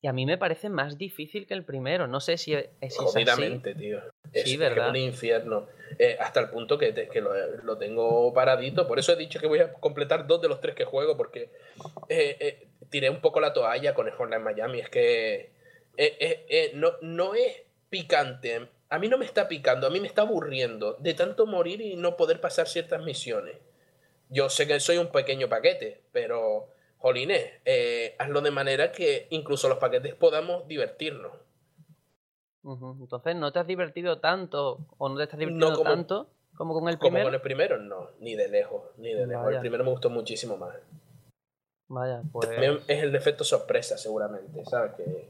y 0.00 0.06
a 0.06 0.12
mí 0.12 0.26
me 0.26 0.38
parece 0.38 0.68
más 0.68 0.96
difícil 0.96 1.46
que 1.46 1.54
el 1.54 1.64
primero. 1.64 2.06
No 2.06 2.20
sé 2.20 2.36
si 2.38 2.54
es, 2.54 2.68
si 2.80 3.74
tío. 3.74 4.00
Es, 4.32 4.44
sí, 4.44 4.56
¿verdad? 4.56 4.90
un 4.90 4.96
infierno. 4.96 5.66
Eh, 5.98 6.16
hasta 6.20 6.38
el 6.40 6.50
punto 6.50 6.78
que, 6.78 6.94
que 6.94 7.20
lo, 7.20 7.78
tengo 7.78 8.32
paradito. 8.32 8.86
Por 8.86 9.00
eso 9.00 9.12
he 9.12 9.16
dicho 9.16 9.40
que 9.40 9.48
voy 9.48 9.58
a 9.58 9.72
completar 9.72 10.28
dos 10.28 10.40
de 10.40 10.48
los 10.48 10.60
tres 10.60 10.76
que 10.76 10.84
juego, 10.84 11.16
porque 11.16 11.50
eh, 12.08 12.36
eh, 12.38 12.68
tiré 12.90 13.10
un 13.10 13.20
poco 13.20 13.40
la 13.40 13.52
toalla 13.52 13.94
con 13.94 14.06
el 14.06 14.14
Hotline 14.14 14.42
Miami. 14.42 14.80
Es 14.80 14.88
que 14.88 15.52
no, 16.74 16.92
no 17.02 17.34
es 17.34 17.64
picante 17.90 18.68
a 18.90 18.98
mí 18.98 19.08
no 19.08 19.18
me 19.18 19.24
está 19.24 19.48
picando, 19.48 19.86
a 19.86 19.90
mí 19.90 20.00
me 20.00 20.06
está 20.06 20.22
aburriendo 20.22 20.94
de 20.94 21.14
tanto 21.14 21.46
morir 21.46 21.80
y 21.80 21.96
no 21.96 22.16
poder 22.16 22.40
pasar 22.40 22.66
ciertas 22.68 23.02
misiones. 23.02 23.56
Yo 24.30 24.48
sé 24.48 24.66
que 24.66 24.80
soy 24.80 24.98
un 24.98 25.08
pequeño 25.08 25.48
paquete, 25.48 26.02
pero, 26.12 26.68
jolines, 26.98 27.50
eh, 27.64 28.14
hazlo 28.18 28.40
de 28.40 28.50
manera 28.50 28.92
que 28.92 29.26
incluso 29.30 29.68
los 29.68 29.78
paquetes 29.78 30.14
podamos 30.14 30.66
divertirnos. 30.68 31.32
Entonces, 32.64 33.36
¿no 33.36 33.50
te 33.52 33.60
has 33.60 33.66
divertido 33.66 34.18
tanto 34.20 34.78
o 34.98 35.08
no 35.08 35.16
te 35.16 35.22
estás 35.22 35.38
divirtiendo 35.38 35.82
tanto 35.82 36.28
¿Como 36.58 36.74
con 36.74 36.88
el 36.88 36.98
Como 36.98 37.12
primero? 37.12 37.26
con 37.26 37.34
el 37.34 37.40
primero, 37.40 37.78
no, 37.78 38.10
ni 38.18 38.34
de 38.34 38.48
lejos, 38.48 38.82
ni 38.96 39.14
de 39.14 39.28
lejos. 39.28 39.54
El 39.54 39.60
primero 39.60 39.84
me 39.84 39.90
gustó 39.90 40.10
muchísimo 40.10 40.56
más. 40.56 40.74
Vaya, 41.86 42.20
pues. 42.32 42.50
También 42.50 42.80
es 42.88 43.02
el 43.04 43.12
defecto 43.12 43.44
sorpresa, 43.44 43.96
seguramente, 43.96 44.64
¿sabes? 44.64 44.94
Que 44.94 45.28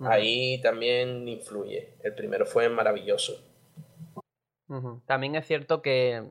Ahí 0.00 0.60
también 0.60 1.26
influye. 1.28 1.94
El 2.02 2.14
primero 2.14 2.46
fue 2.46 2.68
maravilloso. 2.68 3.42
También 5.06 5.36
es 5.36 5.46
cierto 5.46 5.80
que 5.80 6.16
eh, 6.16 6.24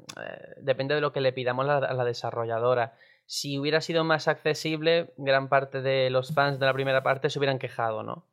depende 0.58 0.94
de 0.94 1.02
lo 1.02 1.14
que 1.14 1.22
le 1.22 1.32
pidamos 1.32 1.68
a 1.68 1.80
la, 1.80 1.88
a 1.88 1.94
la 1.94 2.04
desarrolladora. 2.04 2.98
Si 3.26 3.58
hubiera 3.58 3.80
sido 3.82 4.04
más 4.04 4.28
accesible, 4.28 5.14
gran 5.18 5.48
parte 5.48 5.82
de 5.82 6.10
los 6.10 6.34
fans 6.34 6.60
de 6.60 6.66
la 6.66 6.74
primera 6.74 7.02
parte 7.02 7.30
se 7.30 7.40
hubieran 7.40 7.60
quejado, 7.60 8.04
¿no? 8.04 8.26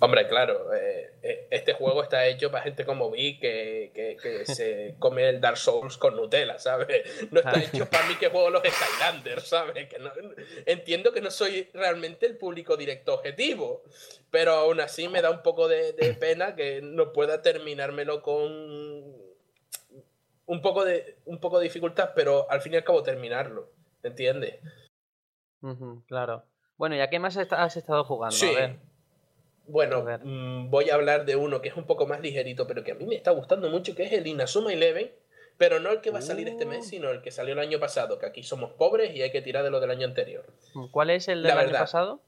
Hombre, 0.00 0.28
claro, 0.28 0.72
eh, 0.74 1.12
eh, 1.22 1.48
este 1.50 1.72
juego 1.72 2.04
está 2.04 2.24
hecho 2.26 2.52
para 2.52 2.62
gente 2.62 2.84
como 2.84 3.10
Vi 3.10 3.40
que, 3.40 3.90
que, 3.92 4.16
que 4.16 4.46
se 4.54 4.94
come 4.98 5.28
el 5.28 5.40
Dark 5.40 5.56
Souls 5.56 5.96
con 5.96 6.14
Nutella, 6.14 6.58
¿sabes? 6.58 7.28
No 7.32 7.40
está 7.40 7.60
hecho 7.60 7.86
para 7.86 8.06
mí 8.06 8.14
que 8.14 8.28
juego 8.28 8.50
los 8.50 8.62
Skylanders, 8.62 9.48
¿sabes? 9.48 9.88
Que 9.88 9.98
no, 9.98 10.12
entiendo 10.66 11.12
que 11.12 11.20
no 11.20 11.30
soy 11.30 11.68
realmente 11.74 12.26
el 12.26 12.36
público 12.36 12.76
directo 12.76 13.14
objetivo, 13.14 13.82
pero 14.30 14.52
aún 14.52 14.80
así 14.80 15.08
me 15.08 15.20
da 15.20 15.30
un 15.30 15.42
poco 15.42 15.66
de, 15.66 15.92
de 15.92 16.14
pena 16.20 16.54
que 16.54 16.80
no 16.80 17.12
pueda 17.12 17.42
terminármelo 17.42 18.22
con 18.22 19.18
un 20.48 20.62
poco 20.62 20.84
de 20.84 21.18
un 21.26 21.40
poco 21.40 21.58
de 21.58 21.64
dificultad, 21.64 22.12
pero 22.14 22.50
al 22.50 22.60
fin 22.60 22.72
y 22.72 22.76
al 22.76 22.84
cabo 22.84 23.02
terminarlo, 23.02 23.70
¿entiendes? 24.02 24.60
Claro. 26.06 26.44
Bueno, 26.76 26.94
¿y 26.94 27.00
a 27.00 27.10
qué 27.10 27.18
más 27.18 27.36
has 27.36 27.76
estado 27.76 28.04
jugando? 28.04 28.36
Sí. 28.36 28.54
A 28.54 28.58
ver. 28.58 28.87
Bueno, 29.68 29.98
A 30.08 30.18
mm, 30.18 30.70
voy 30.70 30.90
a 30.90 30.94
hablar 30.94 31.24
de 31.24 31.36
uno 31.36 31.60
que 31.60 31.68
es 31.68 31.76
un 31.76 31.84
poco 31.86 32.06
más 32.06 32.20
ligerito, 32.20 32.66
pero 32.66 32.82
que 32.84 32.92
a 32.92 32.94
mí 32.94 33.04
me 33.06 33.14
está 33.16 33.30
gustando 33.32 33.68
mucho, 33.70 33.94
que 33.94 34.04
es 34.04 34.12
el 34.12 34.26
Inazuma 34.26 34.72
Eleven, 34.72 35.12
pero 35.56 35.78
no 35.80 35.90
el 35.90 36.00
que 36.00 36.10
va 36.10 36.20
a 36.20 36.22
salir 36.22 36.48
este 36.48 36.64
mes, 36.66 36.86
Uh. 36.86 36.88
sino 36.88 37.10
el 37.10 37.20
que 37.22 37.30
salió 37.30 37.52
el 37.52 37.58
año 37.58 37.78
pasado, 37.80 38.18
que 38.18 38.26
aquí 38.26 38.42
somos 38.42 38.72
pobres 38.72 39.14
y 39.14 39.22
hay 39.22 39.30
que 39.32 39.42
tirar 39.42 39.64
de 39.64 39.70
lo 39.70 39.80
del 39.80 39.90
año 39.90 40.06
anterior. 40.06 40.46
¿Cuál 40.90 41.10
es 41.10 41.28
el 41.28 41.42
La 41.42 41.50
del 41.50 41.58
año 41.58 41.66
verdad. 41.68 41.80
pasado? 41.80 42.22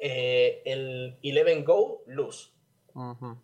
Eh, 0.00 0.62
el 0.66 1.18
Eleven 1.22 1.64
Go 1.64 2.02
Luz, 2.06 2.52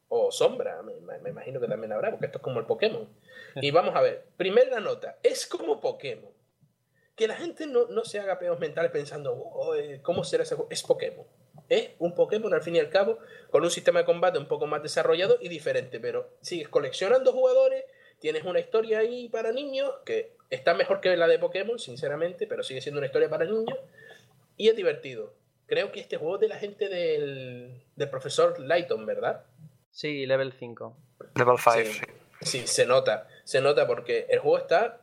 o 0.09 0.31
Sombra, 0.33 0.83
me, 0.83 0.95
me 1.21 1.31
imagino 1.31 1.61
que 1.61 1.69
también 1.69 1.93
habrá, 1.93 2.11
porque 2.11 2.27
esto 2.27 2.39
es 2.39 2.43
como 2.43 2.59
el 2.61 2.67
Pokémon. 2.67 3.09
Y 3.57 3.71
vamos 3.71 3.95
a 3.95 4.01
ver, 4.01 4.27
primera 4.37 4.81
nota, 4.81 5.19
es 5.23 5.47
como 5.47 5.81
Pokémon. 5.81 6.31
Que 7.17 7.27
la 7.29 7.37
gente 7.37 7.67
no, 7.67 7.87
no 7.89 8.05
se 8.05 8.19
haga 8.21 8.39
peos 8.39 8.59
mentales 8.59 8.91
pensando, 8.91 9.35
"Oh, 9.35 9.75
eh, 9.75 10.01
¿cómo 10.03 10.25
será 10.25 10.43
ese 10.45 10.55
juego? 10.55 10.71
Es 10.71 10.83
Pokémon. 10.83 11.27
Es 11.69 11.91
un 11.99 12.15
Pokémon 12.15 12.53
al 12.55 12.63
fin 12.63 12.77
y 12.77 12.81
al 12.81 12.89
cabo, 12.89 13.19
con 13.51 13.63
un 13.63 13.71
sistema 13.71 14.01
de 14.01 14.05
combate 14.07 14.39
un 14.39 14.47
poco 14.49 14.67
más 14.67 14.83
desarrollado 14.83 15.37
y 15.41 15.49
diferente, 15.49 16.01
pero 16.01 16.31
sigues 16.41 16.69
coleccionando 16.69 17.33
jugadores, 17.33 17.85
tienes 18.19 18.45
una 18.45 18.61
historia 18.61 18.99
ahí 19.01 19.29
para 19.29 19.53
niños, 19.53 19.91
que 20.05 20.37
está 20.51 20.75
mejor 20.75 21.01
que 21.01 21.17
la 21.17 21.29
de 21.29 21.39
Pokémon, 21.39 21.79
sinceramente, 21.79 22.47
pero 22.47 22.63
sigue 22.63 22.81
siendo 22.81 22.99
una 22.99 23.07
historia 23.07 23.29
para 23.31 23.45
niños, 23.45 23.79
y 24.57 24.69
es 24.69 24.77
divertido. 24.77 25.35
Creo 25.67 25.93
que 25.93 26.01
este 26.01 26.17
juego 26.17 26.35
es 26.37 26.41
de 26.43 26.49
la 26.49 26.57
gente 26.59 26.89
del, 26.89 27.83
del 27.97 28.11
profesor 28.11 28.59
Lighton, 28.61 29.07
¿verdad? 29.07 29.45
Sí, 29.91 30.27
level 30.27 30.53
5. 30.53 30.97
Level 31.37 31.57
5, 31.59 31.73
Sí. 31.79 31.93
sí. 31.93 32.01
Sí, 32.43 32.67
se 32.67 32.87
nota. 32.87 33.29
Se 33.45 33.61
nota 33.61 33.87
porque 33.87 34.27
el 34.29 34.41
juego 34.41 34.59
está 34.59 35.01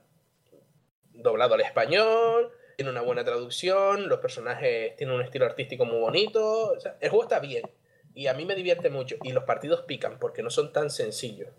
doblado 1.22 1.56
al 1.56 1.62
español, 1.62 2.52
tiene 2.80 2.92
una 2.92 3.02
buena 3.02 3.26
traducción, 3.26 4.08
los 4.08 4.20
personajes 4.20 4.96
tienen 4.96 5.14
un 5.14 5.22
estilo 5.22 5.46
artístico 5.46 5.86
muy 5.86 6.00
bonito. 6.00 6.78
el 7.02 7.10
juego 7.10 7.24
está 7.24 7.40
bien. 7.40 7.70
Y 8.16 8.28
a 8.28 8.34
mí 8.34 8.46
me 8.46 8.56
divierte 8.56 8.90
mucho. 8.90 9.18
Y 9.24 9.34
los 9.34 9.44
partidos 9.44 9.82
pican 9.82 10.18
porque 10.18 10.44
no 10.44 10.50
son 10.50 10.72
tan 10.72 10.90
sencillos. 10.90 11.50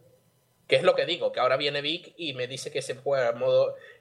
Que 0.67 0.77
es 0.77 0.83
lo 0.83 0.95
que 0.95 1.05
digo, 1.05 1.31
que 1.33 1.41
ahora 1.41 1.57
viene 1.57 1.83
Vic 1.83 2.15
y 2.17 2.33
me 2.33 2.47
dice 2.47 2.71
que 2.71 2.81
se 2.81 2.95
juega 2.95 3.35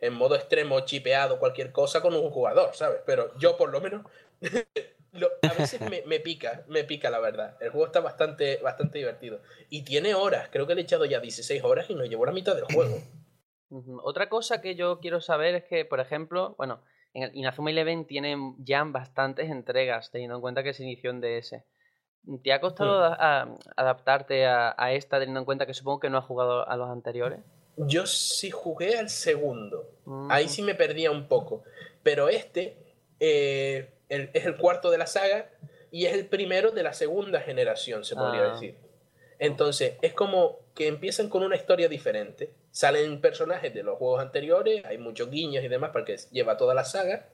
en 0.02 0.14
modo, 0.14 0.36
extremo, 0.36 0.82
chipeado, 0.82 1.40
cualquier 1.40 1.72
cosa 1.72 2.02
con 2.02 2.14
un 2.14 2.30
jugador, 2.30 2.76
¿sabes? 2.76 3.02
Pero 3.06 3.38
yo 3.38 3.58
por 3.58 3.70
lo 3.70 3.82
menos 3.82 4.06
a 5.42 5.54
veces 5.56 5.82
me, 5.82 6.20
pica, 6.22 6.64
me 6.68 6.84
pica 6.86 7.10
la 7.10 7.20
verdad. 7.20 7.58
El 7.60 7.72
juego 7.72 7.88
está 7.88 8.00
bastante, 8.00 8.58
bastante 8.58 9.00
divertido. 9.00 9.42
Y 9.70 9.82
tiene 9.82 10.14
horas, 10.16 10.48
creo 10.52 10.68
que 10.68 10.76
le 10.76 10.82
he 10.82 10.84
echado 10.84 11.06
ya 11.06 11.20
16 11.20 11.64
horas 11.64 11.90
y 11.90 11.96
no 11.96 12.06
llevo 12.06 12.26
la 12.26 12.32
mitad 12.32 12.56
del 12.56 12.66
juego. 12.66 13.02
Otra 14.04 14.30
cosa 14.30 14.62
que 14.62 14.76
yo 14.76 15.00
quiero 15.00 15.22
saber 15.22 15.56
es 15.56 15.64
que, 15.66 15.86
por 15.86 16.00
ejemplo, 16.00 16.56
bueno, 16.58 16.82
en 17.14 17.24
el 17.24 17.36
Inazuma 17.36 17.70
Eleven 17.70 18.06
tienen 18.06 18.56
ya 18.64 18.84
bastantes 18.84 19.50
entregas, 19.50 20.10
teniendo 20.12 20.36
en 20.36 20.42
cuenta 20.42 20.64
que 20.64 20.74
se 20.74 20.84
inició 20.84 21.12
en 21.12 21.22
DS. 21.22 21.64
¿Te 22.44 22.52
ha 22.54 22.60
costado 22.62 23.04
a- 23.04 23.16
a- 23.42 23.58
adaptarte 23.76 24.46
a, 24.46 24.76
a 24.78 24.92
esta, 24.94 25.20
teniendo 25.20 25.40
en 25.40 25.46
cuenta 25.46 25.66
que 25.66 25.74
supongo 25.74 26.00
que 26.00 26.10
no 26.10 26.18
has 26.18 26.26
jugado 26.26 26.68
a 26.68 26.76
los 26.78 26.90
anteriores? 26.90 27.40
Yo 27.78 28.06
sí 28.08 28.52
jugué 28.52 28.98
al 28.98 29.10
segundo. 29.10 29.90
Ahí 30.30 30.48
sí 30.50 30.62
me 30.62 30.76
perdía 30.76 31.12
un 31.12 31.28
poco. 31.28 31.64
Pero 32.04 32.28
este 32.30 32.78
eh, 33.22 33.90
el- 34.10 34.30
es 34.34 34.46
el 34.46 34.58
cuarto 34.58 34.90
de 34.92 34.98
la 34.98 35.06
saga 35.08 35.50
y 35.92 36.06
es 36.06 36.14
el 36.14 36.26
primero 36.28 36.72
de 36.72 36.84
la 36.84 36.94
segunda 36.94 37.42
generación, 37.42 38.04
se 38.04 38.16
podría 38.16 38.44
Ah. 38.46 38.52
decir. 38.54 38.78
Entonces, 39.40 39.94
es 40.02 40.14
como 40.14 40.58
que 40.80 40.88
empiezan 40.88 41.28
con 41.28 41.44
una 41.44 41.58
historia 41.58 41.90
diferente. 41.90 42.54
Salen 42.72 43.20
personajes 43.20 43.74
de 43.74 43.84
los 43.84 43.98
juegos 43.98 44.22
anteriores, 44.22 44.86
hay 44.86 44.98
muchos 44.98 45.30
guiños 45.30 45.62
y 45.62 45.68
demás 45.68 45.90
para 45.92 46.06
que 46.06 46.16
lleva 46.32 46.56
toda 46.56 46.74
la 46.74 46.86
saga. 46.86 47.28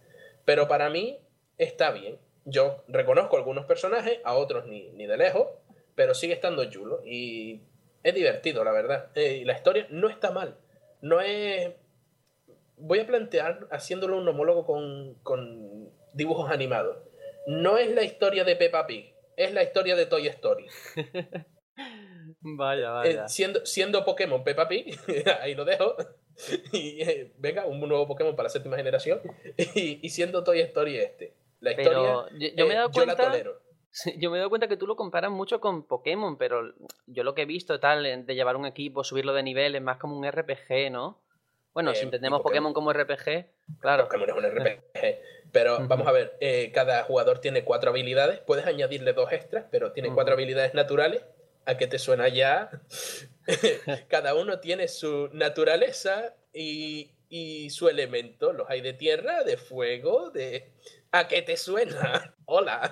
Pero 0.46 0.68
para 0.68 0.90
mí 0.90 1.20
está 1.60 1.92
bien. 1.92 2.18
Yo 2.46 2.84
reconozco 2.88 3.38
algunos 3.38 3.66
personajes, 3.66 4.18
a 4.24 4.34
otros 4.34 4.66
ni, 4.66 4.90
ni 4.94 5.06
de 5.06 5.18
lejos, 5.18 5.46
pero 5.94 6.16
sigue 6.16 6.34
estando 6.34 6.66
chulo 6.72 7.04
y 7.06 7.62
es 8.02 8.16
divertido, 8.16 8.64
la 8.64 8.72
verdad. 8.72 9.12
Eh, 9.14 9.36
y 9.42 9.46
la 9.46 9.54
historia 9.54 9.86
no 9.92 10.10
está 10.10 10.32
mal. 10.32 10.58
No 11.02 11.22
es. 11.22 11.72
Voy 12.78 12.98
a 12.98 13.06
plantear 13.06 13.68
haciéndolo 13.70 14.18
un 14.18 14.28
homólogo 14.28 14.66
con, 14.66 15.20
con 15.22 15.92
dibujos 16.14 16.50
animados. 16.50 16.98
No 17.46 17.78
es 17.78 17.94
la 17.94 18.02
historia 18.02 18.44
de 18.44 18.56
Peppa 18.56 18.88
Pig, 18.88 19.14
es 19.38 19.54
la 19.54 19.62
historia 19.62 19.96
de 19.96 20.08
Toy 20.08 20.26
Story. 20.30 20.66
Vaya, 22.48 22.90
Eh, 23.04 23.16
vaya. 23.16 23.28
siendo, 23.28 23.66
siendo 23.66 24.06
Pokémon 24.06 24.44
Peppa 24.44 24.68
Pig, 24.68 24.96
ahí 25.42 25.56
lo 25.56 25.66
dejo. 25.66 25.96
Y 26.72 27.02
eh, 27.02 27.34
venga, 27.38 27.66
un 27.66 27.80
nuevo 27.80 28.08
Pokémon 28.08 28.36
para 28.36 28.46
la 28.46 28.50
séptima 28.50 28.76
generación. 28.78 29.20
Y, 29.74 30.00
y 30.06 30.10
siendo 30.10 30.44
Toy 30.44 30.60
Story 30.62 30.98
este. 30.98 31.34
La 31.60 31.72
historia. 31.72 31.92
Pero 32.00 32.30
yo, 32.38 32.48
yo 32.56 32.66
me 32.68 32.74
he 32.74 32.76
eh, 32.76 32.78
dado 32.80 32.92
yo 32.92 33.06
la 33.06 33.16
cuenta. 33.16 33.32
tolero. 33.32 33.62
Yo 34.18 34.30
me 34.30 34.36
he 34.36 34.40
dado 34.40 34.50
cuenta 34.50 34.68
que 34.68 34.76
tú 34.78 34.86
lo 34.88 34.96
comparas 34.98 35.32
mucho 35.32 35.60
con 35.62 35.88
Pokémon, 35.88 36.38
pero 36.38 36.74
yo 37.08 37.24
lo 37.24 37.34
que 37.34 37.44
he 37.44 37.46
visto 37.46 37.80
tal 37.80 38.04
de 38.04 38.36
llevar 38.36 38.58
un 38.58 38.66
equipo, 38.66 39.04
subirlo 39.06 39.34
de 39.34 39.42
nivel, 39.42 39.74
es 39.74 39.82
más 39.82 39.98
como 39.98 40.18
un 40.18 40.30
RPG, 40.30 40.92
¿no? 40.92 41.22
Bueno, 41.74 41.92
Eh, 41.92 41.96
si 41.96 42.04
entendemos 42.04 42.42
Pokémon- 42.42 42.44
Pokémon 42.44 42.74
como 42.74 42.92
RPG, 42.94 43.46
claro. 43.80 44.04
Pokémon 44.04 44.30
es 44.30 44.36
un 44.36 44.44
RPG. 44.44 45.20
Pero 45.54 45.78
vamos 45.88 46.06
a 46.08 46.12
ver, 46.12 46.36
eh, 46.42 46.72
cada 46.74 47.04
jugador 47.04 47.40
tiene 47.40 47.64
cuatro 47.64 47.92
habilidades. 47.92 48.40
Puedes 48.40 48.66
añadirle 48.66 49.14
dos 49.14 49.32
extras, 49.32 49.66
pero 49.72 49.94
tiene 49.94 50.14
cuatro 50.14 50.34
habilidades 50.34 50.74
naturales. 50.74 51.24
¿A 51.66 51.78
qué 51.78 51.88
te 51.88 51.98
suena 52.00 52.28
ya? 52.28 52.70
cada 54.08 54.36
uno 54.36 54.60
tiene 54.60 54.88
su 54.88 55.30
naturaleza 55.34 56.36
y, 56.54 57.12
y 57.30 57.70
su 57.72 57.90
elemento. 57.90 58.54
Los 58.54 58.70
hay 58.70 58.82
de 58.82 58.94
tierra, 58.94 59.44
de 59.44 59.58
fuego, 59.58 60.30
de... 60.30 60.72
¿A 61.12 61.28
qué 61.28 61.42
te 61.42 61.58
suena? 61.58 62.36
Hola. 62.46 62.90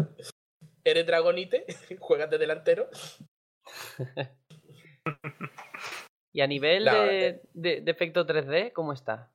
¿Eres 0.83 1.05
dragonite? 1.05 1.65
¿Juegas 1.99 2.29
de 2.29 2.37
delantero? 2.37 2.89
Y 6.33 6.41
a 6.41 6.47
nivel 6.47 6.85
No, 6.85 7.03
de, 7.03 7.27
eh. 7.27 7.41
de- 7.53 7.81
de 7.81 7.91
efecto 7.91 8.25
3D, 8.25 8.73
¿cómo 8.73 8.93
está? 8.93 9.29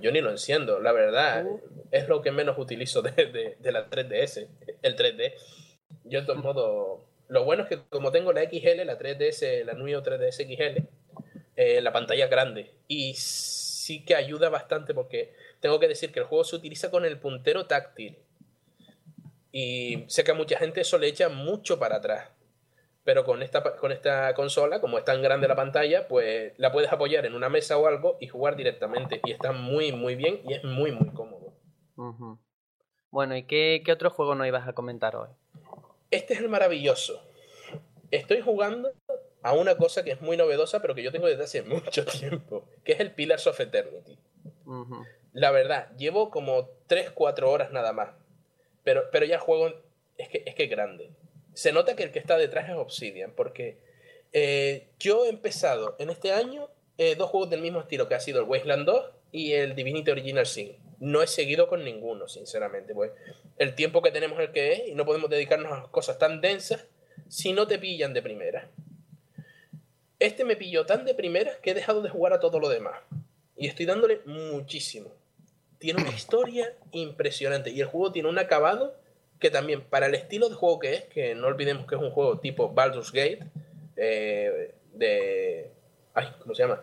Yo 0.00 0.10
ni 0.12 0.20
lo 0.20 0.30
enciendo, 0.30 0.80
la 0.80 0.92
verdad. 0.92 1.44
Uh. 1.46 1.60
Es 1.90 2.08
lo 2.08 2.22
que 2.22 2.30
menos 2.32 2.58
utilizo 2.58 3.02
de, 3.02 3.10
de- 3.26 3.56
de 3.58 3.72
la 3.72 3.88
3DS, 3.88 4.48
el 4.82 4.96
3D. 4.96 5.34
Yo, 6.04 6.20
de 6.20 6.26
todos 6.26 6.42
modos, 6.42 7.00
lo 7.30 7.44
bueno 7.44 7.62
es 7.62 7.68
que 7.68 7.80
como 7.88 8.10
tengo 8.10 8.32
la 8.32 8.42
XL, 8.42 8.84
la 8.84 8.98
3DS, 8.98 9.64
la 9.64 9.74
Nuio 9.74 10.02
3DS 10.02 10.34
XL, 10.34 10.82
eh, 11.54 11.80
la 11.80 11.92
pantalla 11.92 12.24
es 12.24 12.30
grande. 12.30 12.74
Y 12.88 13.14
sí 13.14 14.04
que 14.04 14.16
ayuda 14.16 14.48
bastante 14.48 14.94
porque 14.94 15.32
tengo 15.60 15.78
que 15.78 15.86
decir 15.86 16.10
que 16.10 16.18
el 16.18 16.26
juego 16.26 16.42
se 16.42 16.56
utiliza 16.56 16.90
con 16.90 17.04
el 17.04 17.20
puntero 17.20 17.66
táctil. 17.66 18.18
Y 19.52 20.04
sé 20.08 20.24
que 20.24 20.32
a 20.32 20.34
mucha 20.34 20.58
gente 20.58 20.80
eso 20.80 20.98
le 20.98 21.06
echa 21.06 21.28
mucho 21.28 21.78
para 21.78 21.96
atrás. 21.96 22.30
Pero 23.04 23.24
con 23.24 23.44
esta, 23.44 23.76
con 23.76 23.92
esta 23.92 24.34
consola, 24.34 24.80
como 24.80 24.98
es 24.98 25.04
tan 25.04 25.22
grande 25.22 25.46
la 25.46 25.56
pantalla, 25.56 26.08
pues 26.08 26.52
la 26.58 26.72
puedes 26.72 26.92
apoyar 26.92 27.26
en 27.26 27.34
una 27.34 27.48
mesa 27.48 27.78
o 27.78 27.86
algo 27.86 28.18
y 28.20 28.26
jugar 28.26 28.56
directamente. 28.56 29.20
Y 29.24 29.30
está 29.30 29.52
muy, 29.52 29.92
muy 29.92 30.16
bien 30.16 30.40
y 30.48 30.54
es 30.54 30.64
muy, 30.64 30.90
muy 30.90 31.10
cómodo. 31.10 31.54
Bueno, 33.10 33.36
¿y 33.36 33.44
qué, 33.44 33.82
qué 33.84 33.92
otro 33.92 34.10
juego 34.10 34.34
nos 34.34 34.48
ibas 34.48 34.66
a 34.66 34.72
comentar 34.72 35.14
hoy? 35.14 35.28
Este 36.10 36.34
es 36.34 36.40
el 36.40 36.48
maravilloso. 36.48 37.22
Estoy 38.10 38.40
jugando 38.40 38.92
a 39.42 39.52
una 39.52 39.76
cosa 39.76 40.02
que 40.02 40.12
es 40.12 40.20
muy 40.20 40.36
novedosa, 40.36 40.80
pero 40.80 40.94
que 40.94 41.02
yo 41.02 41.12
tengo 41.12 41.26
desde 41.26 41.44
hace 41.44 41.62
mucho 41.62 42.04
tiempo, 42.04 42.64
que 42.84 42.92
es 42.92 43.00
el 43.00 43.12
Pillars 43.12 43.46
of 43.46 43.60
Eternity. 43.60 44.18
La 45.32 45.50
verdad, 45.50 45.90
llevo 45.96 46.30
como 46.30 46.68
3-4 46.88 47.44
horas 47.44 47.72
nada 47.72 47.92
más. 47.92 48.10
Pero, 48.82 49.04
pero 49.12 49.26
ya 49.26 49.36
el 49.36 49.40
juego 49.40 49.72
es 50.18 50.28
que, 50.28 50.42
es 50.46 50.54
que 50.54 50.66
grande. 50.66 51.10
Se 51.54 51.72
nota 51.72 51.94
que 51.94 52.02
el 52.02 52.12
que 52.12 52.18
está 52.18 52.36
detrás 52.36 52.68
es 52.68 52.76
Obsidian, 52.76 53.32
porque 53.32 53.78
eh, 54.32 54.88
yo 54.98 55.26
he 55.26 55.28
empezado 55.28 55.96
en 55.98 56.10
este 56.10 56.32
año 56.32 56.68
eh, 56.98 57.14
dos 57.14 57.30
juegos 57.30 57.50
del 57.50 57.60
mismo 57.60 57.80
estilo 57.80 58.08
que 58.08 58.14
ha 58.14 58.20
sido 58.20 58.40
el 58.40 58.48
Wasteland 58.48 58.86
2 58.86 59.10
y 59.32 59.52
el 59.52 59.74
Divinity 59.74 60.10
Original 60.10 60.46
Sin. 60.46 60.76
No 61.00 61.22
he 61.22 61.26
seguido 61.26 61.66
con 61.66 61.82
ninguno, 61.82 62.28
sinceramente, 62.28 62.94
pues 62.94 63.10
el 63.56 63.74
tiempo 63.74 64.02
que 64.02 64.10
tenemos 64.10 64.38
es 64.38 64.48
el 64.48 64.52
que 64.52 64.72
es 64.72 64.88
y 64.88 64.94
no 64.94 65.04
podemos 65.04 65.30
dedicarnos 65.30 65.72
a 65.72 65.90
cosas 65.90 66.18
tan 66.18 66.40
densas 66.40 66.86
si 67.28 67.52
no 67.52 67.66
te 67.66 67.78
pillan 67.78 68.12
de 68.12 68.22
primera. 68.22 68.68
Este 70.18 70.44
me 70.44 70.56
pilló 70.56 70.84
tan 70.84 71.06
de 71.06 71.14
primera 71.14 71.52
que 71.62 71.70
he 71.70 71.74
dejado 71.74 72.02
de 72.02 72.10
jugar 72.10 72.34
a 72.34 72.40
todo 72.40 72.60
lo 72.60 72.68
demás. 72.68 73.00
Y 73.56 73.66
estoy 73.66 73.86
dándole 73.86 74.20
muchísimo. 74.26 75.10
Tiene 75.78 76.02
una 76.02 76.10
historia 76.10 76.74
impresionante 76.92 77.70
y 77.70 77.80
el 77.80 77.86
juego 77.86 78.12
tiene 78.12 78.28
un 78.28 78.38
acabado 78.38 78.94
que 79.38 79.50
también 79.50 79.80
para 79.80 80.06
el 80.06 80.14
estilo 80.14 80.50
de 80.50 80.54
juego 80.54 80.78
que 80.78 80.94
es, 80.94 81.04
que 81.04 81.34
no 81.34 81.46
olvidemos 81.46 81.86
que 81.86 81.94
es 81.94 82.00
un 82.00 82.10
juego 82.10 82.38
tipo 82.38 82.68
Baldur's 82.68 83.10
Gate, 83.10 83.40
eh, 83.96 84.74
de... 84.92 85.70
Ay, 86.12 86.28
¿cómo 86.40 86.54
se 86.54 86.62
llama? 86.62 86.82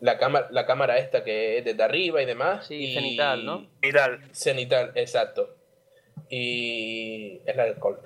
La 0.00 0.18
cámara, 0.18 0.48
la 0.50 0.66
cámara 0.66 0.98
esta 0.98 1.24
que 1.24 1.58
es 1.58 1.64
desde 1.64 1.82
arriba 1.82 2.22
y 2.22 2.26
demás. 2.26 2.66
Sí, 2.66 2.74
y... 2.74 2.94
cenital, 2.94 3.44
¿no? 3.44 3.66
Cenital. 3.80 4.20
Cenital, 4.32 4.92
exacto. 4.94 5.56
Y 6.30 7.40
es 7.46 7.56
la 7.56 7.64
alcohol. 7.64 8.00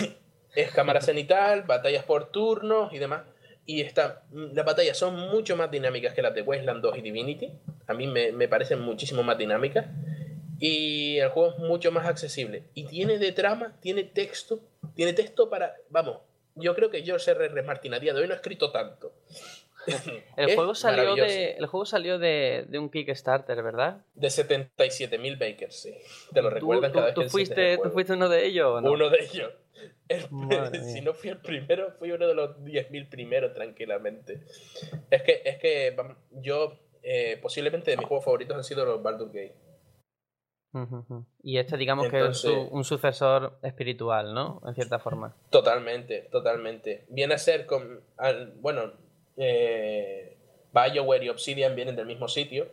es 0.54 0.70
cámara 0.70 1.00
cenital, 1.00 1.62
batallas 1.62 2.04
por 2.04 2.30
turnos 2.30 2.92
y 2.92 2.98
demás. 2.98 3.22
Y 3.66 3.80
está, 3.80 4.22
las 4.30 4.64
batallas 4.64 4.96
son 4.98 5.16
mucho 5.30 5.56
más 5.56 5.70
dinámicas 5.70 6.12
que 6.14 6.22
las 6.22 6.34
de 6.34 6.42
Wasteland 6.42 6.82
2 6.82 6.98
y 6.98 7.02
Divinity. 7.02 7.52
A 7.86 7.94
mí 7.94 8.06
me, 8.06 8.32
me 8.32 8.48
parecen 8.48 8.80
muchísimo 8.80 9.22
más 9.22 9.38
dinámicas. 9.38 9.86
Y 10.58 11.18
el 11.18 11.30
juego 11.30 11.52
es 11.52 11.58
mucho 11.58 11.90
más 11.90 12.06
accesible. 12.06 12.64
Y 12.74 12.84
tiene 12.86 13.18
de 13.18 13.32
trama, 13.32 13.76
tiene 13.80 14.04
texto, 14.04 14.60
tiene 14.94 15.12
texto 15.12 15.50
para. 15.50 15.76
Vamos, 15.90 16.18
yo 16.54 16.74
creo 16.74 16.90
que 16.90 17.02
George 17.02 17.30
R. 17.30 17.46
R. 17.46 17.62
Martin 17.62 17.94
a 17.94 17.98
día 17.98 18.14
de 18.14 18.20
hoy 18.20 18.28
no 18.28 18.34
ha 18.34 18.36
escrito 18.36 18.70
tanto. 18.70 19.12
El 20.36 20.54
juego 20.54 20.74
salió, 20.74 21.14
de, 21.14 21.52
el 21.52 21.66
juego 21.66 21.84
salió 21.86 22.18
de, 22.18 22.66
de 22.68 22.78
un 22.78 22.90
Kickstarter, 22.90 23.62
¿verdad? 23.62 24.04
De 24.14 24.28
77.000 24.28 25.38
Bakers, 25.38 25.82
sí. 25.82 25.94
Te 26.32 26.42
lo 26.42 26.48
¿Tú, 26.48 26.54
recuerdan 26.54 26.92
cada 26.92 27.06
vez 27.06 27.14
tú 27.14 27.22
que 27.22 27.28
fuiste, 27.28 27.78
¿Tú 27.78 27.90
fuiste 27.90 28.12
uno 28.14 28.28
de 28.28 28.46
ellos 28.46 28.66
o 28.68 28.80
no? 28.80 28.92
Uno 28.92 29.10
de 29.10 29.18
ellos. 29.24 29.52
El- 30.08 30.28
si 30.84 31.00
no 31.00 31.14
fui 31.14 31.30
el 31.30 31.38
primero, 31.38 31.92
fui 31.98 32.10
uno 32.12 32.26
de 32.26 32.34
los 32.34 32.56
10.000 32.58 33.08
primeros, 33.08 33.52
tranquilamente. 33.54 34.42
Es 35.10 35.22
que, 35.22 35.42
es 35.44 35.58
que 35.58 35.96
yo, 36.30 36.78
eh, 37.02 37.38
posiblemente 37.42 37.90
de 37.90 37.96
mis 37.96 38.06
juegos 38.06 38.24
favoritos 38.24 38.56
han 38.56 38.64
sido 38.64 38.84
los 38.84 39.02
Baldur 39.02 39.28
Gate. 39.28 39.54
Y 41.44 41.58
este, 41.58 41.76
digamos 41.76 42.08
que 42.08 42.16
es 42.16 42.22
Entonces- 42.22 42.50
su- 42.50 42.74
un 42.76 42.82
sucesor 42.84 43.58
espiritual, 43.62 44.34
¿no? 44.34 44.60
En 44.66 44.74
cierta 44.74 44.98
forma. 44.98 45.36
Totalmente, 45.50 46.22
totalmente. 46.32 47.04
Viene 47.10 47.34
a 47.34 47.38
ser 47.38 47.64
con. 47.66 48.00
al- 48.16 48.54
bueno, 48.60 48.92
eh, 49.36 50.36
BioWare 50.72 51.24
y 51.24 51.28
Obsidian 51.28 51.74
vienen 51.74 51.96
del 51.96 52.06
mismo 52.06 52.28
sitio. 52.28 52.68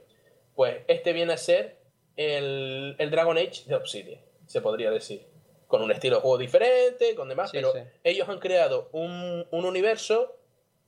Pues 0.55 0.77
este 0.87 1.13
viene 1.13 1.33
a 1.33 1.37
ser 1.37 1.77
el, 2.17 2.95
el 2.99 3.11
Dragon 3.11 3.37
Age 3.37 3.63
de 3.67 3.75
Obsidian, 3.75 4.21
se 4.45 4.61
podría 4.61 4.91
decir. 4.91 5.25
Con 5.67 5.81
un 5.81 5.91
estilo 5.91 6.17
de 6.17 6.21
juego 6.21 6.37
diferente, 6.37 7.15
con 7.15 7.29
demás, 7.29 7.51
Sí, 7.51 7.57
pero 7.57 7.71
sí. 7.71 7.79
ellos 8.03 8.27
han 8.27 8.39
creado 8.39 8.89
un, 8.91 9.47
un 9.51 9.63
universo 9.65 10.35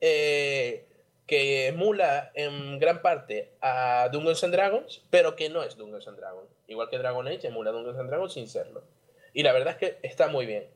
eh, 0.01 0.85
que 1.25 1.67
emula 1.67 2.31
en 2.35 2.79
gran 2.79 3.01
parte 3.01 3.53
a 3.61 4.09
Dungeons 4.11 4.43
and 4.43 4.53
Dragons, 4.53 5.01
pero 5.09 5.37
que 5.37 5.49
no 5.49 5.63
es 5.63 5.77
Dungeons 5.77 6.05
and 6.09 6.17
Dragons. 6.17 6.49
Igual 6.67 6.89
que 6.89 6.97
Dragon 6.97 7.25
Age 7.25 7.47
emula 7.47 7.71
Dungeons 7.71 7.97
and 7.97 8.09
Dragons 8.09 8.33
sin 8.33 8.49
serlo. 8.49 8.83
Y 9.33 9.43
la 9.43 9.53
verdad 9.53 9.71
es 9.71 9.77
que 9.77 10.05
está 10.05 10.27
muy 10.27 10.45
bien. 10.45 10.67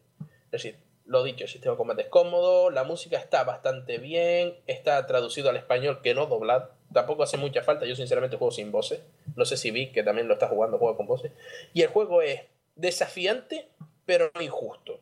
Es 0.45 0.51
decir, 0.51 0.77
lo 1.07 1.23
dicho, 1.23 1.45
el 1.45 1.49
sistema 1.49 1.73
de 1.73 1.77
combate 1.77 2.01
es 2.03 2.07
cómodo, 2.09 2.69
la 2.69 2.83
música 2.83 3.17
está 3.17 3.43
bastante 3.43 3.97
bien, 3.97 4.55
está 4.67 5.05
traducido 5.07 5.49
al 5.49 5.55
español 5.55 6.01
que 6.01 6.13
no 6.13 6.25
doblado. 6.25 6.71
Tampoco 6.93 7.23
hace 7.23 7.37
mucha 7.37 7.63
falta, 7.63 7.85
yo 7.85 7.95
sinceramente 7.95 8.37
juego 8.37 8.51
sin 8.51 8.71
voces. 8.71 9.01
No 9.35 9.45
sé 9.45 9.57
si 9.57 9.71
vi 9.71 9.91
que 9.91 10.03
también 10.03 10.27
lo 10.27 10.33
está 10.33 10.47
jugando, 10.47 10.77
juega 10.77 10.97
con 10.97 11.07
voces. 11.07 11.31
Y 11.73 11.81
el 11.81 11.89
juego 11.89 12.21
es 12.21 12.41
desafiante, 12.75 13.67
pero 14.05 14.31
no 14.35 14.41
injusto. 14.41 14.99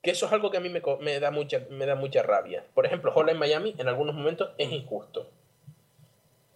Que 0.00 0.12
eso 0.12 0.26
es 0.26 0.32
algo 0.32 0.50
que 0.50 0.58
a 0.58 0.60
mí 0.60 0.68
me, 0.68 0.80
me 1.00 1.18
da, 1.18 1.32
mucha, 1.32 1.66
me 1.70 1.86
da 1.86 1.96
mucha 1.96 2.22
rabia. 2.22 2.64
Por 2.74 2.86
ejemplo, 2.86 3.10
Hotline 3.12 3.38
Miami 3.38 3.74
en 3.78 3.88
algunos 3.88 4.14
momentos 4.14 4.50
es 4.58 4.70
injusto. 4.70 5.28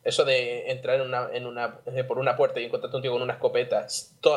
Eso 0.03 0.25
de 0.25 0.71
entrar 0.71 0.97
en 0.97 1.03
una, 1.03 1.29
en 1.33 1.47
una, 1.47 1.81
por 2.09 2.19
una 2.19 2.37
puerta 2.37 2.59
y 2.61 2.65
encontrarte 2.65 2.97
un 2.97 3.03
tío 3.03 3.13
con 3.13 3.21
una 3.23 3.35
escopeta 3.35 3.87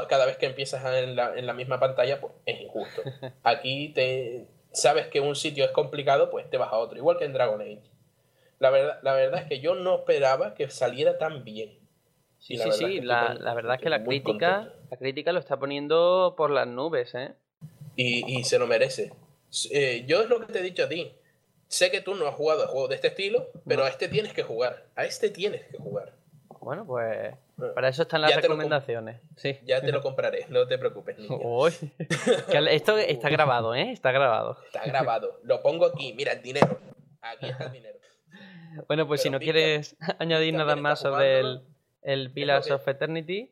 cada 0.09 0.25
vez 0.25 0.37
que 0.37 0.45
empiezas 0.45 0.83
en 0.95 1.15
la, 1.15 1.37
en 1.37 1.47
la 1.47 1.53
misma 1.53 1.79
pantalla, 1.79 2.19
pues 2.19 2.33
es 2.45 2.59
injusto. 2.61 3.01
Aquí 3.43 3.89
te 3.89 4.47
sabes 4.73 5.07
que 5.07 5.21
un 5.21 5.35
sitio 5.35 5.63
es 5.63 5.71
complicado, 5.71 6.29
pues 6.29 6.49
te 6.49 6.57
vas 6.57 6.71
a 6.73 6.77
otro, 6.77 6.97
igual 6.97 7.17
que 7.17 7.25
en 7.25 7.33
Dragon 7.33 7.61
Age. 7.61 7.81
La 8.59 8.69
verdad, 8.71 8.99
la 9.03 9.13
verdad 9.13 9.41
es 9.41 9.47
que 9.47 9.59
yo 9.59 9.75
no 9.75 9.95
esperaba 9.95 10.53
que 10.53 10.69
saliera 10.69 11.17
tan 11.17 11.43
bien. 11.43 11.79
Sí, 12.39 12.57
la 12.57 12.65
sí, 12.65 12.69
verdad 12.69 12.77
sí. 12.77 12.83
es 12.85 12.89
que 12.91 12.95
estoy 12.99 13.07
La, 13.07 13.33
la 13.35 13.53
verdad 13.53 13.75
es 13.75 13.81
que 13.81 13.89
la 13.89 14.03
crítica, 14.03 14.55
contento. 14.57 14.87
la 14.91 14.97
crítica 14.97 15.31
lo 15.31 15.39
está 15.39 15.57
poniendo 15.57 16.33
por 16.35 16.51
las 16.51 16.67
nubes, 16.67 17.15
¿eh? 17.15 17.33
y, 17.95 18.39
y 18.39 18.43
se 18.43 18.59
lo 18.59 18.67
merece. 18.67 19.13
Eh, 19.71 20.03
yo 20.07 20.21
es 20.23 20.29
lo 20.29 20.39
que 20.39 20.51
te 20.51 20.59
he 20.59 20.63
dicho 20.63 20.83
a 20.83 20.89
ti. 20.89 21.13
Sé 21.73 21.89
que 21.89 22.01
tú 22.01 22.13
no 22.13 22.27
has 22.27 22.35
jugado 22.35 22.63
a 22.65 22.67
juegos 22.67 22.89
de 22.89 22.95
este 22.97 23.07
estilo, 23.07 23.47
pero 23.67 23.79
No. 23.81 23.85
a 23.87 23.89
este 23.89 24.07
tienes 24.07 24.31
que 24.31 24.43
jugar. 24.43 24.85
A 24.95 25.05
este 25.05 25.31
tienes 25.31 25.63
que 25.65 25.77
jugar. 25.79 26.13
Bueno, 26.59 26.85
pues 26.85 27.33
para 27.73 27.89
eso 27.89 28.03
están 28.03 28.21
las 28.21 28.35
recomendaciones. 28.35 29.19
Sí. 29.37 29.57
Ya 29.65 29.81
te 29.81 29.91
lo 29.91 29.99
compraré, 30.01 30.45
no 30.49 30.67
te 30.67 30.77
preocupes. 30.77 31.17
Uy. 31.29 31.73
Esto 32.69 32.97
está 32.99 33.29
grabado, 33.29 33.73
¿eh? 33.73 33.91
Está 33.91 34.11
grabado. 34.11 34.57
Está 34.67 34.85
grabado. 34.85 35.39
Lo 35.43 35.63
pongo 35.63 35.87
aquí. 35.87 36.13
Mira 36.13 36.33
el 36.33 36.43
dinero. 36.43 36.79
Aquí 37.21 37.47
está 37.49 37.63
el 37.65 37.71
dinero. 37.71 37.97
Bueno, 38.87 39.07
pues 39.07 39.21
si 39.23 39.29
no 39.31 39.39
Víctor- 39.39 39.53
quieres 39.55 39.95
añadir 40.19 40.53
nada 40.53 40.75
más 40.75 40.99
sobre 40.99 41.39
el, 41.39 41.61
el 42.03 42.31
Pillars 42.31 42.67
que- 42.67 42.73
of 42.73 42.87
Eternity, 42.87 43.51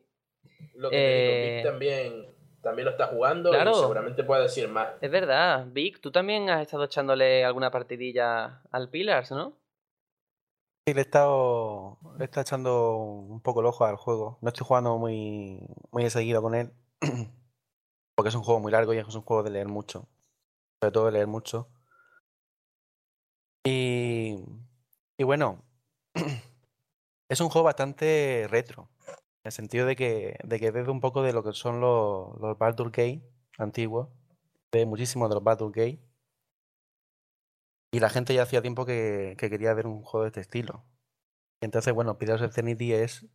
Lo 0.76 0.90
que 0.90 0.96
te 0.96 1.02
digo, 1.02 1.32
Eh, 1.34 1.54
Vic 1.56 1.64
también, 1.64 2.26
también 2.62 2.86
lo 2.86 2.92
está 2.92 3.08
jugando 3.08 3.50
claro. 3.50 3.72
y 3.72 3.74
seguramente 3.74 4.24
puede 4.24 4.42
decir 4.42 4.68
más. 4.68 4.90
es 5.00 5.10
verdad. 5.10 5.66
Vic, 5.70 6.00
tú 6.00 6.10
también 6.10 6.48
has 6.48 6.62
estado 6.62 6.84
echándole 6.84 7.44
alguna 7.44 7.70
partidilla 7.70 8.62
al 8.70 8.88
Pillars, 8.88 9.32
¿no? 9.32 9.58
Sí, 10.86 10.94
le 10.94 11.00
he 11.00 11.04
estado, 11.04 11.98
le 12.18 12.24
he 12.24 12.24
estado 12.24 12.42
echando 12.42 12.96
un 12.96 13.40
poco 13.40 13.60
el 13.60 13.66
ojo 13.66 13.84
al 13.84 13.96
juego. 13.96 14.38
No 14.40 14.48
estoy 14.48 14.66
jugando 14.66 14.98
muy, 14.98 15.60
muy 15.90 16.10
seguido 16.10 16.42
con 16.42 16.54
él. 16.54 16.72
Porque 18.16 18.28
es 18.28 18.34
un 18.34 18.42
juego 18.42 18.60
muy 18.60 18.72
largo 18.72 18.92
y 18.92 18.98
es 18.98 19.14
un 19.14 19.22
juego 19.22 19.42
de 19.42 19.50
leer 19.50 19.68
mucho. 19.68 20.08
Sobre 20.80 20.92
todo 20.92 21.06
de 21.06 21.12
leer 21.12 21.26
mucho. 21.28 21.68
Y, 23.64 24.44
y 25.16 25.24
bueno, 25.24 25.62
es 27.28 27.40
un 27.40 27.48
juego 27.48 27.66
bastante 27.66 28.46
retro. 28.50 28.88
En 29.44 29.48
el 29.48 29.52
sentido 29.52 29.86
de 29.86 29.96
que, 29.96 30.36
de 30.44 30.60
que 30.60 30.70
bebe 30.70 30.90
un 30.92 31.00
poco 31.00 31.22
de 31.22 31.32
lo 31.32 31.42
que 31.42 31.52
son 31.52 31.80
los, 31.80 32.38
los 32.40 32.58
Baldur 32.58 32.92
antiguos. 33.58 34.08
Bebe 34.72 34.86
muchísimo 34.86 35.28
de 35.28 35.34
los 35.34 35.44
Baldur 35.44 35.72
Gate. 35.72 36.00
Y 37.90 38.00
la 38.00 38.08
gente 38.08 38.34
ya 38.34 38.44
hacía 38.44 38.62
tiempo 38.62 38.86
que, 38.86 39.34
que 39.38 39.50
quería 39.50 39.74
ver 39.74 39.86
un 39.86 40.02
juego 40.02 40.22
de 40.24 40.28
este 40.28 40.40
estilo. 40.40 40.84
Entonces, 41.60 41.94
bueno, 41.94 42.18
Pillars 42.18 42.42
of 42.42 42.50
Eternity 42.52 42.92
es, 42.94 43.26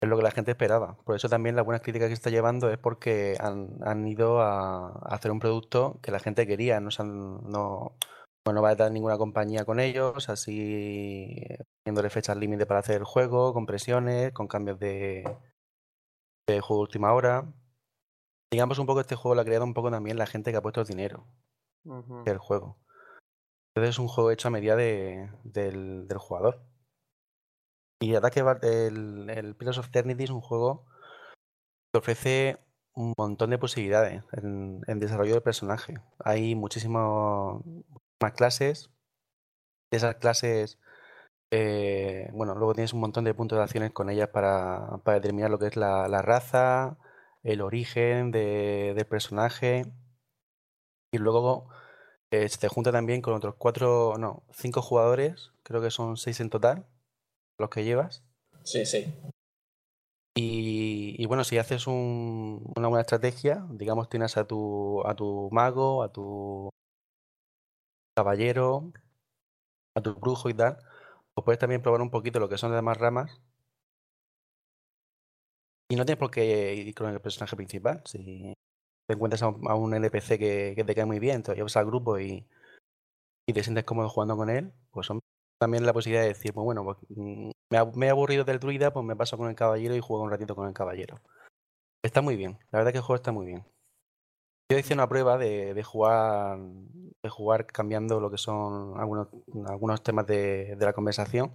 es 0.00 0.08
lo 0.08 0.16
que 0.16 0.22
la 0.24 0.30
gente 0.32 0.52
esperaba. 0.52 0.96
Por 1.04 1.16
eso 1.16 1.28
también 1.28 1.56
la 1.56 1.62
buena 1.62 1.80
crítica 1.80 2.08
que 2.08 2.14
está 2.14 2.30
llevando 2.30 2.70
es 2.70 2.78
porque 2.78 3.36
han, 3.40 3.78
han 3.82 4.06
ido 4.08 4.40
a, 4.42 4.88
a 4.88 5.14
hacer 5.14 5.30
un 5.32 5.40
producto 5.40 6.00
que 6.02 6.12
la 6.12 6.20
gente 6.20 6.46
quería. 6.46 6.80
No, 6.80 6.90
se 6.90 7.02
han- 7.02 7.42
no, 7.50 7.96
bueno, 8.44 8.58
no 8.58 8.62
va 8.62 8.70
a 8.70 8.74
dar 8.76 8.92
ninguna 8.92 9.16
compañía 9.16 9.64
con 9.64 9.80
ellos, 9.80 10.28
así 10.28 11.34
poniéndole 11.82 12.10
fechas 12.10 12.36
límite 12.36 12.66
para 12.66 12.80
hacer 12.80 12.96
el 12.96 13.04
juego, 13.04 13.52
con 13.54 13.64
presiones, 13.66 14.32
con 14.32 14.48
cambios 14.48 14.78
de, 14.78 15.24
de 16.46 16.60
juego 16.60 16.82
de 16.82 16.86
última 16.88 17.12
hora. 17.14 17.46
Digamos 18.52 18.78
un 18.78 18.86
poco 18.86 19.00
este 19.00 19.16
juego 19.16 19.34
lo 19.34 19.40
ha 19.40 19.44
creado 19.44 19.64
un 19.64 19.74
poco 19.74 19.90
también 19.90 20.18
la 20.18 20.26
gente 20.26 20.50
que 20.50 20.58
ha 20.58 20.62
puesto 20.62 20.80
el 20.82 20.86
dinero 20.86 21.26
Ujú. 21.84 22.22
del 22.24 22.38
juego. 22.38 22.76
Entonces 23.74 23.94
es 23.96 23.98
un 23.98 24.08
juego 24.08 24.30
hecho 24.30 24.48
a 24.48 24.50
medida 24.52 24.76
de- 24.76 25.30
del, 25.42 26.06
del 26.06 26.18
jugador. 26.18 26.60
Y 28.00 28.08
la 28.08 28.14
verdad 28.20 28.30
que 28.32 28.42
va- 28.42 28.58
el, 28.62 29.28
el 29.30 29.56
Pillars 29.56 29.78
of 29.78 29.86
Eternity 29.88 30.24
es 30.24 30.30
un 30.30 30.40
juego 30.42 30.84
que 31.92 31.98
ofrece 31.98 32.58
un 32.94 33.12
montón 33.16 33.50
de 33.50 33.58
posibilidades 33.58 34.22
en, 34.32 34.82
en 34.86 35.00
desarrollo 35.00 35.32
del 35.34 35.42
personaje. 35.42 35.94
Hay 36.18 36.54
muchísimas 36.54 37.60
más 38.24 38.32
clases. 38.32 38.90
Esas 39.90 40.16
clases, 40.16 40.78
eh, 41.50 42.28
bueno, 42.32 42.54
luego 42.54 42.74
tienes 42.74 42.92
un 42.94 43.00
montón 43.00 43.24
de 43.24 43.34
puntos 43.34 43.58
de 43.58 43.64
acciones 43.64 43.92
con 43.92 44.10
ellas 44.10 44.28
para, 44.28 44.98
para 45.04 45.16
determinar 45.20 45.50
lo 45.50 45.58
que 45.58 45.66
es 45.68 45.76
la, 45.76 46.08
la 46.08 46.22
raza, 46.22 46.98
el 47.42 47.60
origen 47.60 48.30
de- 48.32 48.94
del 48.96 49.06
personaje. 49.06 49.84
Y 51.12 51.18
luego 51.18 51.68
eh, 52.30 52.48
se 52.48 52.58
te 52.58 52.68
junta 52.68 52.90
también 52.90 53.22
con 53.22 53.34
otros 53.34 53.54
cuatro, 53.56 54.14
no, 54.18 54.42
cinco 54.52 54.82
jugadores, 54.82 55.52
creo 55.62 55.80
que 55.80 55.90
son 55.90 56.16
seis 56.16 56.40
en 56.40 56.50
total, 56.50 56.86
los 57.58 57.70
que 57.70 57.84
llevas. 57.84 58.24
Sí, 58.64 58.84
sí. 58.86 59.14
Y, 60.36 61.14
y 61.18 61.26
bueno, 61.26 61.44
si 61.44 61.58
haces 61.58 61.86
un- 61.86 62.72
una 62.76 62.88
buena 62.88 63.02
estrategia, 63.02 63.64
digamos, 63.70 64.08
tienes 64.08 64.36
a 64.36 64.46
tu, 64.46 65.06
a 65.06 65.14
tu 65.14 65.48
mago, 65.52 66.02
a 66.02 66.10
tu 66.12 66.70
caballero, 68.14 68.92
a 69.94 70.00
tu 70.00 70.14
brujo 70.14 70.48
y 70.48 70.54
tal, 70.54 70.78
pues 71.34 71.44
puedes 71.44 71.58
también 71.58 71.82
probar 71.82 72.00
un 72.00 72.10
poquito 72.10 72.40
lo 72.40 72.48
que 72.48 72.58
son 72.58 72.70
las 72.70 72.78
demás 72.78 72.98
ramas. 72.98 73.40
Y 75.88 75.96
no 75.96 76.04
tienes 76.04 76.18
por 76.18 76.30
qué 76.30 76.74
ir 76.74 76.94
con 76.94 77.10
el 77.10 77.20
personaje 77.20 77.56
principal. 77.56 78.02
Si 78.04 78.54
te 79.06 79.14
encuentras 79.14 79.42
a 79.42 79.48
un, 79.48 79.94
NPC 79.94 80.38
que, 80.38 80.84
te 80.86 80.94
cae 80.94 81.04
muy 81.04 81.18
bien, 81.18 81.42
te 81.42 81.54
llevas 81.54 81.76
al 81.76 81.86
grupo 81.86 82.18
y, 82.18 82.46
te 83.46 83.62
sientes 83.62 83.84
cómodo 83.84 84.08
jugando 84.08 84.36
con 84.36 84.48
él, 84.50 84.72
pues 84.90 85.06
son 85.06 85.20
también 85.58 85.84
la 85.86 85.92
posibilidad 85.92 86.22
de 86.22 86.28
decir, 86.28 86.52
pues 86.54 86.64
bueno, 86.64 86.84
pues, 86.84 86.98
mm, 87.10 87.50
me, 87.70 87.84
me 87.96 88.06
he 88.06 88.10
aburrido 88.10 88.44
del 88.44 88.58
druida, 88.58 88.92
pues 88.92 89.04
me 89.04 89.16
paso 89.16 89.36
con 89.36 89.48
el 89.48 89.54
caballero 89.54 89.94
y 89.94 90.00
juego 90.00 90.24
un 90.24 90.30
ratito 90.30 90.56
con 90.56 90.66
el 90.68 90.74
caballero. 90.74 91.20
Está 92.02 92.22
muy 92.22 92.36
bien, 92.36 92.58
la 92.70 92.78
verdad 92.78 92.92
que 92.92 92.98
el 92.98 93.04
juego 93.04 93.16
está 93.16 93.32
muy 93.32 93.46
bien. 93.46 93.64
Yo 94.70 94.78
hice 94.78 94.94
una 94.94 95.08
prueba 95.08 95.36
de, 95.38 95.74
de 95.74 95.82
jugar 95.82 96.58
de 97.22 97.28
jugar 97.30 97.66
cambiando 97.66 98.20
lo 98.20 98.30
que 98.30 98.38
son 98.38 98.98
algunos, 99.00 99.28
algunos 99.66 100.02
temas 100.02 100.26
de, 100.26 100.76
de 100.76 100.84
la 100.86 100.92
conversación. 100.92 101.54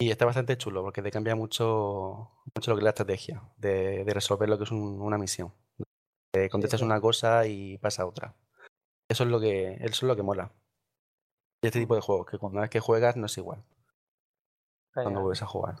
Y 0.00 0.10
está 0.10 0.24
bastante 0.26 0.56
chulo 0.58 0.82
porque 0.82 1.02
te 1.02 1.10
cambia 1.10 1.34
mucho, 1.36 2.30
mucho 2.54 2.70
lo 2.70 2.76
que 2.76 2.80
es 2.80 2.84
la 2.84 2.90
estrategia 2.90 3.42
de, 3.56 4.04
de 4.04 4.14
resolver 4.14 4.48
lo 4.48 4.58
que 4.58 4.64
es 4.64 4.70
un- 4.72 5.00
una 5.00 5.18
misión. 5.18 5.52
Te 6.32 6.50
contestas 6.50 6.82
una 6.82 7.00
cosa 7.00 7.46
y 7.46 7.78
pasa 7.78 8.04
otra. 8.06 8.34
Eso 9.08 9.24
es 9.24 9.30
lo 9.30 9.38
que, 9.40 9.74
eso 9.74 9.84
es 9.86 10.02
lo 10.02 10.16
que 10.16 10.22
mola. 10.22 10.50
Y 11.62 11.68
este 11.68 11.78
tipo 11.80 11.94
de 11.94 12.00
juegos, 12.02 12.26
que 12.26 12.38
cuando 12.38 12.60
vez 12.60 12.70
que 12.70 12.80
juegas 12.80 13.16
no 13.16 13.26
es 13.26 13.38
igual 13.38 13.62
cuando 15.04 15.20
vuelves 15.22 15.42
a 15.42 15.46
jugar. 15.46 15.76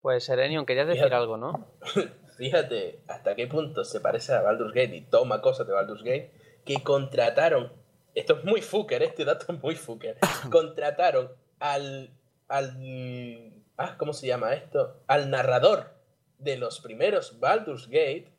Pues 0.00 0.24
Serenion, 0.24 0.66
querías 0.66 0.86
decir 0.86 1.12
algo, 1.12 1.36
¿no? 1.36 1.66
Fíjate 2.36 3.00
hasta 3.06 3.34
qué 3.34 3.46
punto 3.46 3.84
se 3.84 4.00
parece 4.00 4.32
a 4.32 4.42
Baldur's 4.42 4.72
Gate 4.74 4.96
y 4.96 5.00
toma 5.02 5.40
cosas 5.40 5.66
de 5.66 5.72
Baldur's 5.72 6.02
Gate 6.02 6.30
que 6.64 6.82
contrataron, 6.82 7.72
esto 8.14 8.38
es 8.38 8.44
muy 8.44 8.60
fucker, 8.60 9.02
este 9.02 9.24
dato 9.24 9.52
es 9.52 9.62
muy 9.62 9.76
fucker, 9.76 10.16
contrataron 10.50 11.30
al, 11.60 12.10
al, 12.48 13.52
ah, 13.76 13.96
¿cómo 13.98 14.12
se 14.12 14.26
llama 14.26 14.54
esto? 14.54 14.96
Al 15.06 15.30
narrador 15.30 15.94
de 16.38 16.56
los 16.56 16.80
primeros 16.80 17.38
Baldur's 17.38 17.86
Gate 17.88 18.32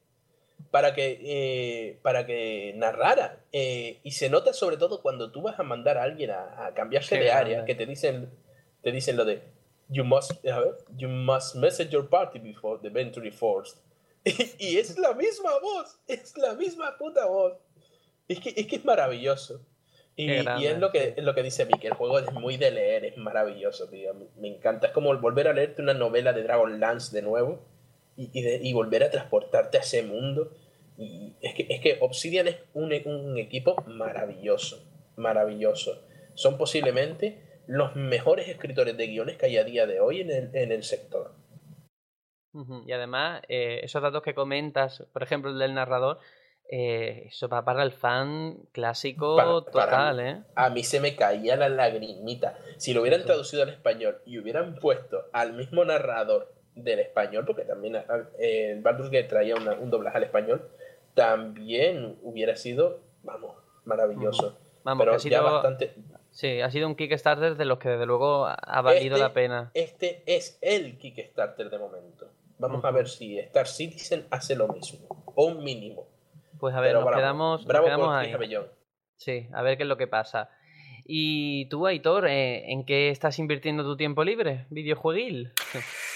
para 0.72 0.94
que, 0.94 1.20
eh, 1.22 2.00
para 2.02 2.26
que 2.26 2.74
narrara. 2.76 3.40
Eh, 3.52 4.00
y 4.04 4.12
se 4.12 4.30
nota 4.30 4.54
sobre 4.54 4.78
todo 4.78 5.02
cuando 5.02 5.32
tú 5.32 5.42
vas 5.42 5.60
a 5.60 5.64
mandar 5.64 5.98
a 5.98 6.04
alguien 6.04 6.32
a, 6.32 6.66
a 6.66 6.74
cambiarse 6.74 7.18
Qué 7.18 7.26
de 7.26 7.32
área, 7.32 7.54
grande. 7.58 7.74
que 7.74 7.78
te 7.78 7.86
dicen, 7.86 8.30
te 8.82 8.92
dicen 8.92 9.18
lo 9.18 9.26
de 9.26 9.42
you 9.90 10.04
must, 10.04 10.32
a 10.46 10.60
ver, 10.60 10.78
you 10.98 11.08
must 11.08 11.56
message 11.56 11.92
your 11.92 12.04
party 12.04 12.40
before 12.40 12.78
the 12.82 12.90
Venturi 12.90 13.32
Force. 13.32 13.76
Y, 14.60 14.78
es 14.78 14.98
la 14.98 15.14
misma 15.14 15.52
voz, 15.60 16.00
es 16.08 16.36
la 16.38 16.56
misma 16.56 16.98
puta 16.98 17.26
voz. 17.28 17.54
Es 18.28 18.40
que 18.40 18.54
es, 18.56 18.66
que 18.68 18.78
es 18.78 18.86
maravilloso. 18.86 19.62
Y, 20.16 20.32
es 20.32 20.80
lo 20.80 20.92
que, 20.92 21.14
es 21.16 21.24
lo 21.24 21.36
que 21.36 21.44
dice 21.44 21.66
Vicky, 21.66 21.88
el 21.88 21.94
juego 21.94 22.20
es 22.20 22.32
muy 22.32 22.58
de 22.58 22.72
leer, 22.72 23.06
es 23.06 23.18
maravilloso, 23.18 23.88
tío. 23.90 24.14
Me, 24.14 24.26
me 24.38 24.48
encanta. 24.48 24.88
Es 24.88 24.94
como 24.94 25.16
volver 25.20 25.48
a 25.48 25.54
leerte 25.54 25.82
una 25.82 25.94
novela 25.94 26.34
de 26.34 26.42
Dragonlance 26.44 27.16
de 27.16 27.22
nuevo 27.22 27.66
y, 28.18 28.30
y, 28.34 28.42
de- 28.42 28.62
y 28.64 28.74
volver 28.74 29.04
a 29.04 29.12
transportarte 29.12 29.78
a 29.78 29.82
ese 29.82 30.04
mundo. 30.04 30.52
Y 30.98 31.34
es 31.42 31.54
que, 31.54 31.68
es 31.70 31.82
que 31.82 31.98
Obsidian 32.02 32.48
es 32.48 32.58
un, 32.74 32.92
un 33.06 33.38
equipo 33.38 33.76
maravilloso, 33.86 34.82
maravilloso. 35.18 36.02
Son 36.34 36.58
posiblemente 36.58 37.62
los 37.68 37.96
mejores 37.96 38.48
escritores 38.48 38.96
de 38.98 39.08
guiones 39.08 39.38
que 39.38 39.48
hay 39.48 39.58
a 39.58 39.64
día 39.64 39.86
de 39.86 40.00
hoy 40.00 40.22
en 40.22 40.32
el, 40.32 40.50
en 40.56 40.72
el 40.72 40.84
sector. 40.84 41.34
Y 42.86 42.92
además, 42.92 43.42
eh, 43.50 43.82
esos 43.84 44.02
datos 44.02 44.22
que 44.22 44.34
comentas, 44.34 45.04
por 45.14 45.24
ejemplo, 45.24 45.52
el 45.52 45.60
del 45.60 45.74
narrador, 45.74 46.20
eh, 46.70 47.24
eso 47.28 47.48
va 47.50 47.64
para 47.64 47.84
el 47.84 47.92
fan 47.92 48.58
clásico 48.72 49.36
Para- 49.36 49.50
total. 49.50 50.20
¿eh? 50.20 50.44
A 50.56 50.70
mí 50.70 50.84
se 50.84 51.00
me 51.00 51.16
caía 51.16 51.56
la 51.58 51.70
lagrimita. 51.70 52.58
Si 52.78 52.94
lo 52.94 53.02
hubieran 53.02 53.24
traducido 53.24 53.64
al 53.64 53.70
español 53.70 54.20
y 54.26 54.40
hubieran 54.40 54.76
puesto 54.76 55.26
al 55.34 55.54
mismo 55.54 55.86
narrador 55.86 56.54
del 56.74 57.00
español, 57.00 57.46
porque 57.46 57.64
también 57.66 57.96
eh, 58.40 58.72
el 58.72 58.82
Baldur's 58.82 59.10
Gate 59.12 59.26
traía 59.30 59.56
una- 59.56 59.74
un 59.74 59.90
doblaje 59.92 60.18
al 60.18 60.24
español, 60.24 60.68
también 61.14 62.18
hubiera 62.22 62.56
sido, 62.56 63.00
vamos, 63.24 63.56
maravilloso. 63.86 64.58
Vamos, 64.84 65.02
Pero 65.04 65.14
ha 65.14 65.18
ya 65.18 65.20
sido, 65.20 65.44
bastante. 65.44 65.96
sí, 66.32 66.62
ha 66.62 66.70
sido 66.70 66.88
un 66.88 66.96
Kickstarter 66.96 67.56
de 67.56 67.66
los 67.66 67.80
que 67.80 67.90
desde 67.90 68.06
luego 68.06 68.46
ha- 68.46 68.54
ha 68.54 68.82
valido 68.82 69.16
Este- 69.16 69.28
la 69.28 69.34
pena. 69.34 69.72
Este 69.74 70.22
es 70.28 70.60
el 70.62 70.98
Kickstarter 71.00 71.70
de 71.70 71.80
momento. 71.80 72.30
Vamos 72.58 72.86
a 72.86 72.92
ver 72.92 73.10
si 73.10 73.38
Star 73.40 73.68
Citizen 73.68 74.28
hace 74.32 74.56
lo 74.56 74.68
mismo, 74.68 75.08
o 75.36 75.46
un 75.46 75.64
mínimo. 75.64 76.08
Pues 76.60 76.74
a 76.74 76.80
ver, 76.80 76.92
Pero 76.92 77.00
nos 77.02 77.08
bravo, 77.08 77.22
quedamos, 77.22 77.62
nos 77.62 77.68
bravo 77.68 77.86
quedamos 77.86 78.08
por 78.08 78.16
ahí. 78.16 78.58
Sí, 79.18 79.48
a 79.54 79.62
ver 79.62 79.78
qué 79.78 79.84
es 79.84 79.90
lo 79.90 79.98
que 79.98 80.08
pasa. 80.08 80.50
Y 81.06 81.68
tú, 81.70 81.86
Aitor, 81.86 82.28
eh, 82.28 82.72
¿en 82.72 82.86
qué 82.86 83.10
estás 83.10 83.38
invirtiendo 83.40 83.84
tu 83.84 83.96
tiempo 83.98 84.24
libre? 84.24 84.66
¿Videojueguil? 84.70 85.54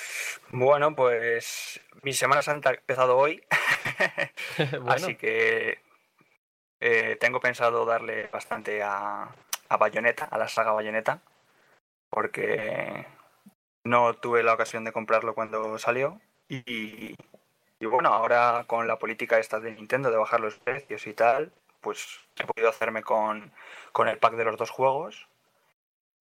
Bueno, 0.51 0.95
pues 0.95 1.79
mi 2.01 2.11
Semana 2.11 2.41
Santa 2.41 2.71
ha 2.71 2.73
empezado 2.73 3.17
hoy, 3.17 3.43
bueno, 4.71 4.91
así 4.93 5.15
que 5.15 5.77
eh, 6.79 7.17
tengo 7.19 7.39
pensado 7.39 7.85
darle 7.85 8.27
bastante 8.33 8.81
a, 8.81 9.29
a 9.69 9.77
Bayonetta, 9.77 10.25
a 10.25 10.39
la 10.39 10.47
saga 10.47 10.71
Bayonetta, 10.71 11.21
porque 12.09 13.05
no 13.83 14.15
tuve 14.15 14.41
la 14.41 14.53
ocasión 14.53 14.83
de 14.85 14.91
comprarlo 14.91 15.35
cuando 15.35 15.77
salió 15.77 16.19
y, 16.49 17.15
y 17.79 17.85
bueno, 17.85 18.09
ahora 18.09 18.65
con 18.67 18.87
la 18.87 18.99
política 18.99 19.39
esta 19.39 19.59
de 19.59 19.71
Nintendo 19.71 20.11
de 20.11 20.17
bajar 20.17 20.39
los 20.41 20.55
precios 20.59 21.07
y 21.07 21.13
tal, 21.13 21.51
pues 21.81 22.19
he 22.37 22.45
podido 22.45 22.69
hacerme 22.69 23.03
con, 23.03 23.53
con 23.91 24.07
el 24.07 24.17
pack 24.19 24.35
de 24.35 24.45
los 24.45 24.57
dos 24.57 24.69
juegos 24.71 25.27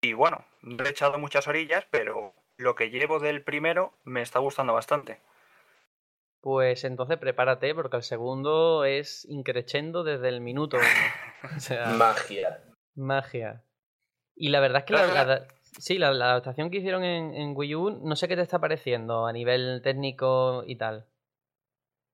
y 0.01 0.13
bueno, 0.13 0.45
no 0.63 0.85
he 0.85 0.91
echado 0.91 1.19
muchas 1.19 1.49
orillas, 1.49 1.87
pero 1.91 2.35
lo 2.57 2.75
que 2.75 2.91
llevo 2.91 3.19
del 3.21 3.43
primero 3.43 3.93
me 4.05 4.23
está 4.23 4.39
gustando 4.41 4.75
bastante. 4.75 5.21
pues 6.41 6.85
entonces 6.85 7.19
prepárate 7.19 7.75
porque 7.75 7.97
el 7.97 8.03
segundo 8.03 8.85
es 8.85 9.25
increchendo 9.29 10.05
desde 10.05 10.29
el 10.29 10.41
minuto 10.41 10.77
uno. 10.79 11.57
O 11.57 11.61
sea, 11.61 11.87
Magia. 11.99 12.63
magia. 12.95 13.63
Y 14.37 14.51
la 14.51 14.61
verdad 14.61 14.81
es 14.81 14.85
que 14.87 14.93
la, 14.95 15.07
la 15.25 15.49
sí, 15.79 15.99
la, 15.99 16.13
la 16.13 16.31
adaptación 16.33 16.71
que 16.71 16.79
hicieron 16.79 17.05
en, 17.05 17.35
en 17.35 17.53
Wii 17.57 17.75
U, 17.75 17.91
no 18.03 18.17
sé 18.17 18.29
qué 18.29 18.37
te 18.37 18.43
está 18.43 18.59
pareciendo 18.59 19.27
a 19.27 19.33
nivel 19.33 19.81
técnico 19.83 20.63
y 20.67 20.77
tal. 20.77 21.07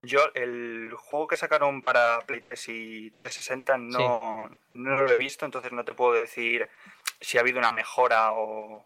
Yo, 0.02 0.20
el 0.34 0.92
juego 0.96 1.26
que 1.28 1.36
sacaron 1.38 1.80
para 1.82 2.20
Play 2.26 2.42
3 2.42 2.68
y 2.68 3.10
360 3.22 3.78
no, 3.78 4.50
no 4.74 5.00
lo 5.00 5.10
he 5.10 5.16
visto, 5.18 5.46
entonces 5.46 5.72
no 5.72 5.84
te 5.84 5.94
puedo 5.94 6.12
decir 6.12 6.68
si 7.20 7.38
ha 7.38 7.40
habido 7.40 7.58
una 7.58 7.72
mejora 7.72 8.32
o, 8.32 8.84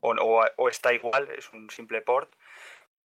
o, 0.00 0.10
o- 0.14 0.44
o 0.56 0.68
está 0.70 0.94
igual, 0.94 1.28
es 1.36 1.52
un 1.52 1.68
simple 1.68 2.00
port, 2.00 2.30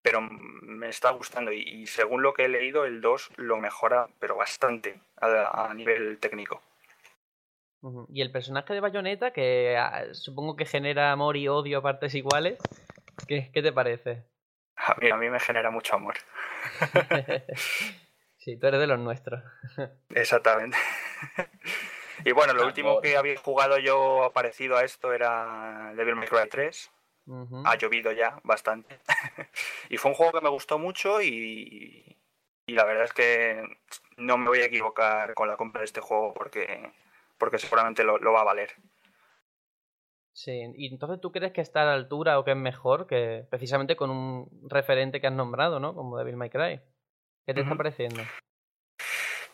pero 0.02 0.20
me 0.20 0.88
está 0.88 1.10
gustando 1.10 1.50
y, 1.52 1.62
y 1.62 1.86
según 1.88 2.22
lo 2.22 2.32
que 2.32 2.44
he 2.44 2.48
leído, 2.48 2.84
el 2.84 3.00
2 3.00 3.28
lo 3.36 3.56
mejora, 3.56 4.08
pero 4.20 4.36
bastante 4.36 5.00
a, 5.20 5.68
a 5.70 5.74
nivel 5.74 6.18
técnico. 6.18 6.62
Y 8.08 8.22
el 8.22 8.32
personaje 8.32 8.74
de 8.74 8.80
Bayonetta, 8.80 9.32
que 9.32 9.76
ah, 9.78 10.04
supongo 10.12 10.56
que 10.56 10.66
genera 10.66 11.12
amor 11.12 11.36
y 11.36 11.48
odio 11.48 11.78
a 11.78 11.82
partes 11.82 12.14
iguales, 12.14 12.58
¿qué, 13.28 13.50
qué 13.52 13.62
te 13.62 13.72
parece? 13.72 14.24
A 14.76 14.94
mí, 15.00 15.10
a 15.10 15.16
mí 15.16 15.28
me 15.30 15.40
genera 15.40 15.70
mucho 15.70 15.94
amor. 15.94 16.14
sí, 18.38 18.56
tú 18.58 18.66
eres 18.66 18.80
de 18.80 18.86
los 18.86 18.98
nuestros. 18.98 19.42
Exactamente. 20.10 20.76
y 22.24 22.32
bueno, 22.32 22.52
lo 22.52 22.60
Amor. 22.60 22.66
último 22.68 23.00
que 23.00 23.16
había 23.16 23.36
jugado 23.38 23.78
yo 23.78 24.30
parecido 24.34 24.76
a 24.76 24.84
esto 24.84 25.12
era 25.12 25.92
Devil 25.96 26.16
May 26.16 26.28
Cry 26.28 26.48
3. 26.50 26.90
Ujú. 27.26 27.62
ha 27.66 27.76
llovido 27.76 28.10
ya 28.12 28.40
bastante. 28.42 28.98
y 29.90 29.98
fue 29.98 30.10
un 30.10 30.14
juego 30.16 30.32
que 30.32 30.40
me 30.40 30.48
gustó 30.48 30.78
mucho 30.78 31.20
y, 31.20 32.16
y 32.66 32.72
la 32.72 32.84
verdad 32.84 33.04
es 33.04 33.12
que 33.12 33.62
no 34.16 34.38
me 34.38 34.48
voy 34.48 34.60
a 34.60 34.64
equivocar 34.64 35.34
con 35.34 35.46
la 35.46 35.58
compra 35.58 35.80
de 35.80 35.84
este 35.84 36.00
juego 36.00 36.32
porque, 36.32 36.90
porque 37.38 37.58
seguramente 37.58 38.04
lo, 38.04 38.18
lo 38.18 38.32
va 38.32 38.40
a 38.42 38.44
valer. 38.44 38.70
Sí, 40.32 40.60
y 40.76 40.86
entonces 40.92 41.20
tú 41.20 41.32
crees 41.32 41.52
que 41.52 41.60
está 41.60 41.82
a 41.82 41.86
la 41.86 41.94
altura 41.94 42.38
o 42.38 42.44
que 42.44 42.52
es 42.52 42.56
mejor 42.56 43.06
que 43.08 43.44
precisamente 43.50 43.96
con 43.96 44.10
un 44.10 44.48
referente 44.68 45.20
que 45.20 45.26
has 45.26 45.32
nombrado, 45.32 45.80
¿no? 45.80 45.94
Como 45.94 46.16
Devil 46.16 46.36
May 46.36 46.50
Cry. 46.50 46.80
¿Qué 47.44 47.54
te 47.54 47.62
está 47.62 47.74
pareciendo? 47.74 48.22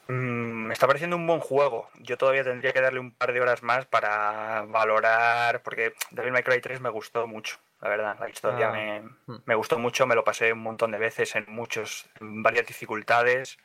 Mm, 0.08 0.66
me 0.66 0.72
está 0.74 0.86
pareciendo 0.86 1.16
un 1.16 1.26
buen 1.26 1.40
juego. 1.40 1.88
Yo 2.00 2.18
todavía 2.18 2.44
tendría 2.44 2.72
que 2.72 2.80
darle 2.82 3.00
un 3.00 3.14
par 3.14 3.32
de 3.32 3.40
horas 3.40 3.62
más 3.62 3.86
para 3.86 4.62
valorar, 4.68 5.62
porque 5.62 5.94
Devil 6.10 6.32
May 6.32 6.42
Cry 6.42 6.60
3 6.60 6.80
me 6.80 6.90
gustó 6.90 7.26
mucho, 7.26 7.56
la 7.80 7.88
verdad. 7.88 8.16
La 8.20 8.28
historia 8.28 8.68
Ah. 8.68 8.72
me, 8.72 9.00
Hmm. 9.26 9.42
me 9.46 9.54
gustó 9.54 9.78
mucho, 9.78 10.06
me 10.06 10.14
lo 10.14 10.24
pasé 10.24 10.52
un 10.52 10.62
montón 10.62 10.90
de 10.90 10.98
veces 10.98 11.34
en 11.36 11.46
muchos, 11.48 12.06
en 12.20 12.42
varias 12.42 12.66
dificultades. 12.66 13.56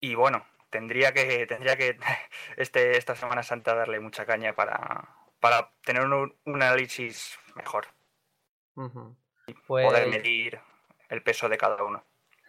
Y 0.00 0.14
bueno, 0.14 0.46
tendría 0.72 1.12
que, 1.12 1.46
tendría 1.46 1.76
que 1.76 1.96
este, 2.56 2.96
esta 2.98 3.14
Semana 3.14 3.44
Santa 3.44 3.76
darle 3.76 4.00
mucha 4.00 4.26
caña 4.26 4.54
para, 4.54 5.08
para 5.38 5.70
tener 5.84 6.02
un, 6.04 6.34
un 6.44 6.62
análisis 6.62 7.38
mejor. 7.54 7.86
Pues, 9.66 9.86
poder 9.86 10.08
medir 10.08 10.58
el 11.10 11.22
peso 11.22 11.48
de 11.48 11.58
cada 11.58 11.84
uno. 11.84 12.02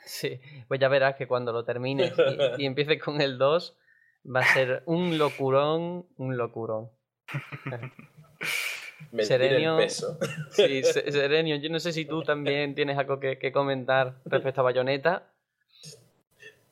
sí, 0.06 0.40
pues 0.68 0.80
ya 0.80 0.88
verás 0.88 1.16
que 1.16 1.28
cuando 1.28 1.52
lo 1.52 1.64
termines 1.66 2.14
y, 2.58 2.64
y 2.64 2.66
empieces 2.72 3.02
con 3.04 3.22
el 3.22 3.38
2 3.38 3.78
va 4.26 4.40
a 4.40 4.46
ser 4.54 4.84
un 4.86 5.18
locurón, 5.18 6.08
un 6.18 6.38
locurón. 6.38 6.90
Serenio- 9.20 9.78
el 9.80 9.86
peso. 9.86 10.18
Sí, 10.52 10.84
Se- 10.84 11.12
Serenio, 11.12 11.58
yo 11.58 11.70
no 11.70 11.80
sé 11.80 11.92
si 11.92 12.06
tú 12.06 12.24
también 12.24 12.74
tienes 12.74 12.98
algo 12.98 13.20
que, 13.20 13.38
que 13.38 13.52
comentar 13.52 14.16
respecto 14.26 14.62
a 14.62 14.64
Bayonetta. 14.64 15.33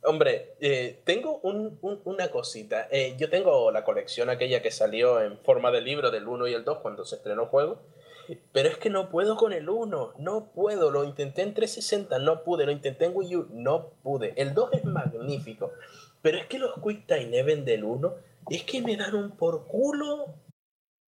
Hombre, 0.04 0.56
eh, 0.60 1.02
tengo 1.06 1.40
un- 1.44 1.78
un- 1.82 2.02
una 2.06 2.30
cosita. 2.32 2.88
Eh, 2.92 3.16
yo 3.20 3.30
tengo 3.30 3.72
la 3.72 3.84
colección 3.84 4.30
aquella 4.30 4.62
que 4.62 4.72
salió 4.72 5.22
en 5.22 5.38
forma 5.40 5.70
de 5.72 5.82
libro 5.82 6.10
del 6.10 6.28
1 6.28 6.48
y 6.48 6.54
el 6.54 6.64
2 6.64 6.80
cuando 6.80 7.06
se 7.06 7.18
estrenó 7.18 7.44
el 7.44 7.50
juego. 7.50 7.82
Pero 8.52 8.70
es 8.70 8.78
que 8.78 8.90
no 8.90 9.10
puedo 9.10 9.36
con 9.36 9.54
el 9.54 9.70
1, 9.70 10.14
no 10.18 10.52
puedo. 10.54 10.90
Lo 10.90 11.04
intenté 11.04 11.42
en 11.44 11.54
360, 11.54 12.18
no 12.18 12.44
pude. 12.44 12.66
Lo 12.66 12.72
intenté 12.72 13.06
en 13.06 13.12
Wii 13.16 13.36
U, 13.36 13.48
no 13.52 13.90
pude. 14.02 14.34
El 14.38 14.54
2 14.54 14.70
es 14.74 14.86
magnífico. 14.86 15.72
Pero 16.22 16.38
es 16.38 16.46
que 16.48 16.58
los 16.60 16.74
Quick 16.82 17.06
Time 17.08 17.38
Event 17.38 17.66
del 17.66 17.84
1 17.84 18.16
es 18.50 18.64
que 18.64 18.82
me 18.82 18.96
dan 18.96 19.16
un 19.16 19.38
por 19.38 19.68
culo. 19.68 20.36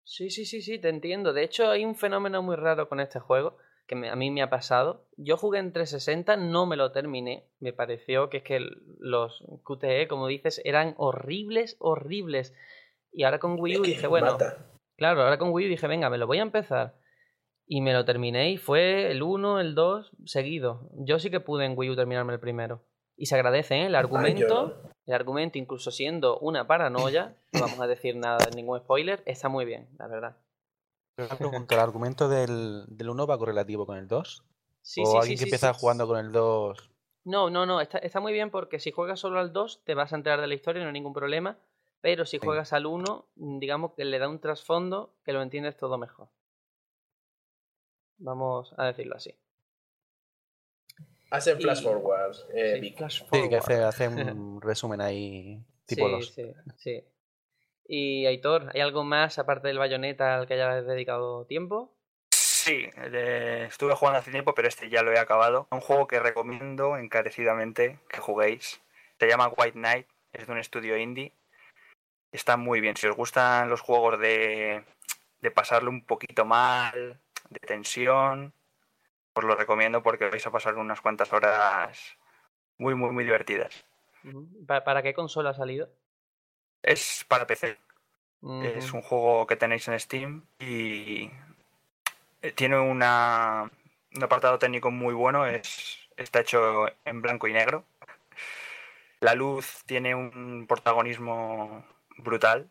Sí, 0.03 0.29
sí, 0.29 0.45
sí, 0.45 0.61
sí, 0.61 0.79
te 0.79 0.89
entiendo. 0.89 1.33
De 1.33 1.43
hecho, 1.43 1.67
hay 1.69 1.85
un 1.85 1.95
fenómeno 1.95 2.43
muy 2.43 2.57
raro 2.57 2.89
con 2.89 2.99
este 2.99 3.19
juego 3.19 3.57
que 3.87 3.95
me- 3.95 4.09
a 4.09 4.15
mí 4.15 4.31
me 4.31 4.41
ha 4.41 4.49
pasado. 4.49 5.05
Yo 5.17 5.37
jugué 5.37 5.59
en 5.59 5.73
360, 5.73 6.37
no 6.37 6.65
me 6.65 6.75
lo 6.77 6.91
terminé. 6.91 7.45
Me 7.59 7.73
pareció 7.73 8.29
que 8.29 8.37
es 8.37 8.43
que 8.43 8.59
los 8.99 9.43
QTE, 9.63 10.07
como 10.07 10.27
dices, 10.27 10.61
eran 10.65 10.95
horribles, 10.97 11.75
horribles. 11.79 12.53
Y 13.11 13.23
ahora 13.23 13.39
con 13.39 13.59
Wii 13.59 13.77
U 13.79 13.83
dije, 13.83 14.07
bueno, 14.07 14.31
mata. 14.33 14.65
claro, 14.95 15.21
ahora 15.23 15.37
con 15.37 15.51
Wii 15.51 15.67
U 15.67 15.69
dije, 15.69 15.87
venga, 15.87 16.09
me 16.09 16.17
lo 16.17 16.27
voy 16.27 16.39
a 16.39 16.43
empezar. 16.43 16.95
Y 17.65 17.81
me 17.81 17.93
lo 17.93 18.03
terminé 18.05 18.51
y 18.51 18.57
fue 18.57 19.11
el 19.11 19.23
1, 19.23 19.59
el 19.59 19.73
2 19.75 20.11
seguido. 20.25 20.89
Yo 20.95 21.19
sí 21.19 21.29
que 21.29 21.39
pude 21.39 21.65
en 21.65 21.73
Wii 21.77 21.91
U 21.91 21.95
terminarme 21.95 22.33
el 22.33 22.39
primero. 22.39 22.81
Y 23.15 23.27
se 23.27 23.35
agradece, 23.35 23.75
¿eh? 23.75 23.85
El 23.85 23.95
Ay, 23.95 23.99
argumento, 23.99 24.81
el 25.05 25.13
argumento, 25.13 25.57
incluso 25.59 25.91
siendo 25.91 26.39
una 26.39 26.65
paranoia, 26.67 27.35
no 27.53 27.59
vamos 27.61 27.79
a 27.79 27.87
decir 27.87 28.15
nada, 28.15 28.49
ningún 28.55 28.79
spoiler, 28.79 29.21
está 29.25 29.49
muy 29.49 29.65
bien, 29.65 29.87
la 29.99 30.07
verdad. 30.07 30.37
Una 31.17 31.27
pregunta, 31.37 31.75
¿el 31.75 31.81
argumento 31.81 32.27
del, 32.27 32.85
del 32.87 33.09
1 33.09 33.27
va 33.27 33.37
correlativo 33.37 33.85
con 33.85 33.97
el 33.97 34.07
2? 34.07 34.43
Sí, 34.81 35.03
¿O 35.03 35.11
sí, 35.11 35.17
alguien 35.17 35.25
sí, 35.25 35.33
que 35.35 35.37
sí, 35.39 35.43
empieza 35.45 35.73
sí. 35.73 35.79
jugando 35.79 36.07
con 36.07 36.17
el 36.17 36.31
2? 36.31 36.91
No, 37.25 37.49
no, 37.49 37.65
no, 37.65 37.79
está, 37.79 37.99
está 37.99 38.19
muy 38.19 38.33
bien 38.33 38.49
porque 38.49 38.79
si 38.79 38.91
juegas 38.91 39.19
solo 39.19 39.39
al 39.39 39.53
2 39.53 39.81
te 39.85 39.93
vas 39.93 40.11
a 40.11 40.15
enterar 40.17 40.41
de 40.41 40.47
la 40.47 40.55
historia, 40.55 40.81
no 40.81 40.87
hay 40.87 40.93
ningún 40.93 41.13
problema. 41.13 41.57
Pero 42.01 42.25
si 42.25 42.37
Sí. 42.37 42.45
juegas 42.45 42.73
al 42.73 42.85
1, 42.85 43.27
digamos 43.35 43.93
que 43.93 44.03
le 44.03 44.19
da 44.19 44.27
un 44.27 44.39
trasfondo 44.39 45.13
que 45.23 45.31
lo 45.31 45.41
entiendes 45.41 45.77
todo 45.77 45.97
mejor. 45.97 46.27
Vamos 48.17 48.73
a 48.77 48.85
decirlo 48.87 49.15
así. 49.15 49.33
Hacen 51.31 51.57
Y- 51.59 51.63
flash 51.63 51.81
forward, 51.83 52.35
eh, 52.53 52.79
Sí, 52.81 52.91
flash 52.91 53.19
Sí, 53.19 53.25
que 53.25 53.29
forward. 53.29 53.59
hace, 53.59 53.73
hace 53.83 54.07
un 54.09 54.59
resumen 54.61 54.99
ahí, 54.99 55.63
tipo 55.85 56.07
sí, 56.07 56.11
los... 56.11 56.27
sí, 56.33 56.53
sí. 56.77 57.03
Y 57.95 58.25
Aitor, 58.25 58.71
¿hay 58.73 58.81
algo 58.81 59.03
más 59.03 59.37
aparte 59.37 59.67
del 59.67 59.77
bayoneta 59.77 60.33
al 60.33 60.47
que 60.47 60.55
hayas 60.55 60.87
dedicado 60.87 61.45
tiempo? 61.45 61.93
Sí, 62.31 62.89
eh, 62.97 63.65
estuve 63.69 63.93
jugando 63.93 64.17
hace 64.17 64.31
tiempo, 64.31 64.55
pero 64.55 64.67
este 64.67 64.89
ya 64.89 65.03
lo 65.03 65.11
he 65.13 65.19
acabado. 65.19 65.67
Un 65.69 65.79
juego 65.79 66.07
que 66.07 66.19
recomiendo 66.19 66.97
encarecidamente 66.97 67.99
que 68.09 68.19
juguéis. 68.19 68.81
Se 69.19 69.27
llama 69.27 69.47
White 69.55 69.73
Knight, 69.77 70.07
es 70.31 70.47
de 70.47 70.53
un 70.53 70.57
estudio 70.57 70.97
indie. 70.97 71.33
Está 72.31 72.57
muy 72.57 72.81
bien. 72.81 72.95
Si 72.97 73.05
os 73.05 73.15
gustan 73.15 73.69
los 73.69 73.81
juegos 73.81 74.19
de, 74.19 74.83
de 75.41 75.51
pasarlo 75.51 75.91
un 75.91 76.03
poquito 76.03 76.45
mal, 76.45 77.19
de 77.51 77.59
tensión, 77.59 78.53
os 79.35 79.43
lo 79.43 79.55
recomiendo 79.55 80.01
porque 80.01 80.29
vais 80.29 80.47
a 80.47 80.51
pasar 80.51 80.73
unas 80.77 80.99
cuantas 80.99 81.31
horas 81.31 82.17
muy, 82.79 82.95
muy, 82.95 83.11
muy 83.11 83.23
divertidas. 83.23 83.85
Ujú. 84.23 84.47
¿Pa- 84.65 84.83
¿Para 84.83 85.03
qué 85.03 85.13
consola 85.13 85.51
ha 85.51 85.53
salido? 85.53 85.89
Es 86.83 87.25
para 87.27 87.47
PC. 87.47 87.77
Es 88.61 88.93
un 88.93 89.01
juego 89.01 89.47
que 89.47 89.55
tenéis 89.55 89.87
en 89.87 89.99
Steam 89.99 90.45
y 90.59 91.31
eh, 92.41 92.51
tiene 92.51 92.77
una, 92.77 93.71
un 94.15 94.23
apartado 94.23 94.59
técnico 94.59 94.91
muy 94.91 95.13
bueno. 95.13 95.45
Es, 95.45 95.97
está 96.17 96.41
hecho 96.41 96.85
en 97.05 97.21
blanco 97.21 97.47
y 97.47 97.53
negro. 97.53 97.85
La 99.21 99.33
luz 99.33 99.83
tiene 99.85 100.13
un 100.13 100.65
protagonismo 100.67 101.85
brutal. 102.17 102.69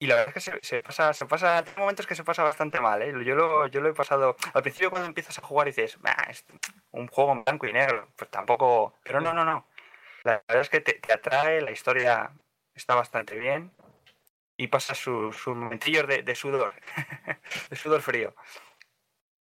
Y 0.00 0.06
la 0.06 0.14
verdad 0.14 0.28
es 0.36 0.44
que 0.44 0.50
se, 0.52 0.58
se 0.62 0.82
pasa, 0.82 1.12
se 1.12 1.26
pasa, 1.26 1.58
hay 1.58 1.64
momentos 1.76 2.06
que 2.06 2.14
se 2.14 2.22
pasa 2.24 2.44
bastante 2.44 2.80
mal, 2.80 3.02
¿eh? 3.02 3.12
Yo 3.24 3.34
lo, 3.34 3.66
yo 3.66 3.80
lo 3.80 3.88
he 3.88 3.94
pasado. 3.94 4.36
Al 4.54 4.62
principio 4.62 4.90
cuando 4.90 5.08
empiezas 5.08 5.36
a 5.38 5.42
jugar 5.42 5.66
dices, 5.66 5.98
"Bah, 6.00 6.16
es 6.30 6.44
un 6.92 7.08
juego 7.08 7.32
en 7.32 7.44
blanco 7.44 7.66
y 7.66 7.72
negro. 7.72 8.08
Pues 8.16 8.30
tampoco. 8.30 8.94
Pero 9.02 9.20
no, 9.20 9.34
no, 9.34 9.44
no. 9.44 9.66
La 10.28 10.44
verdad 10.46 10.60
es 10.60 10.68
que 10.68 10.80
te, 10.80 10.92
te 10.92 11.12
atrae, 11.14 11.62
la 11.62 11.70
historia 11.70 12.30
está 12.74 12.94
bastante 12.94 13.38
bien 13.38 13.72
y 14.58 14.66
pasa 14.66 14.94
sus 14.94 15.34
sus 15.34 15.56
momentillos 15.56 16.06
de, 16.06 16.22
de 16.22 16.34
sudor, 16.34 16.74
de 17.70 17.76
sudor 17.76 18.02
frío. 18.02 18.34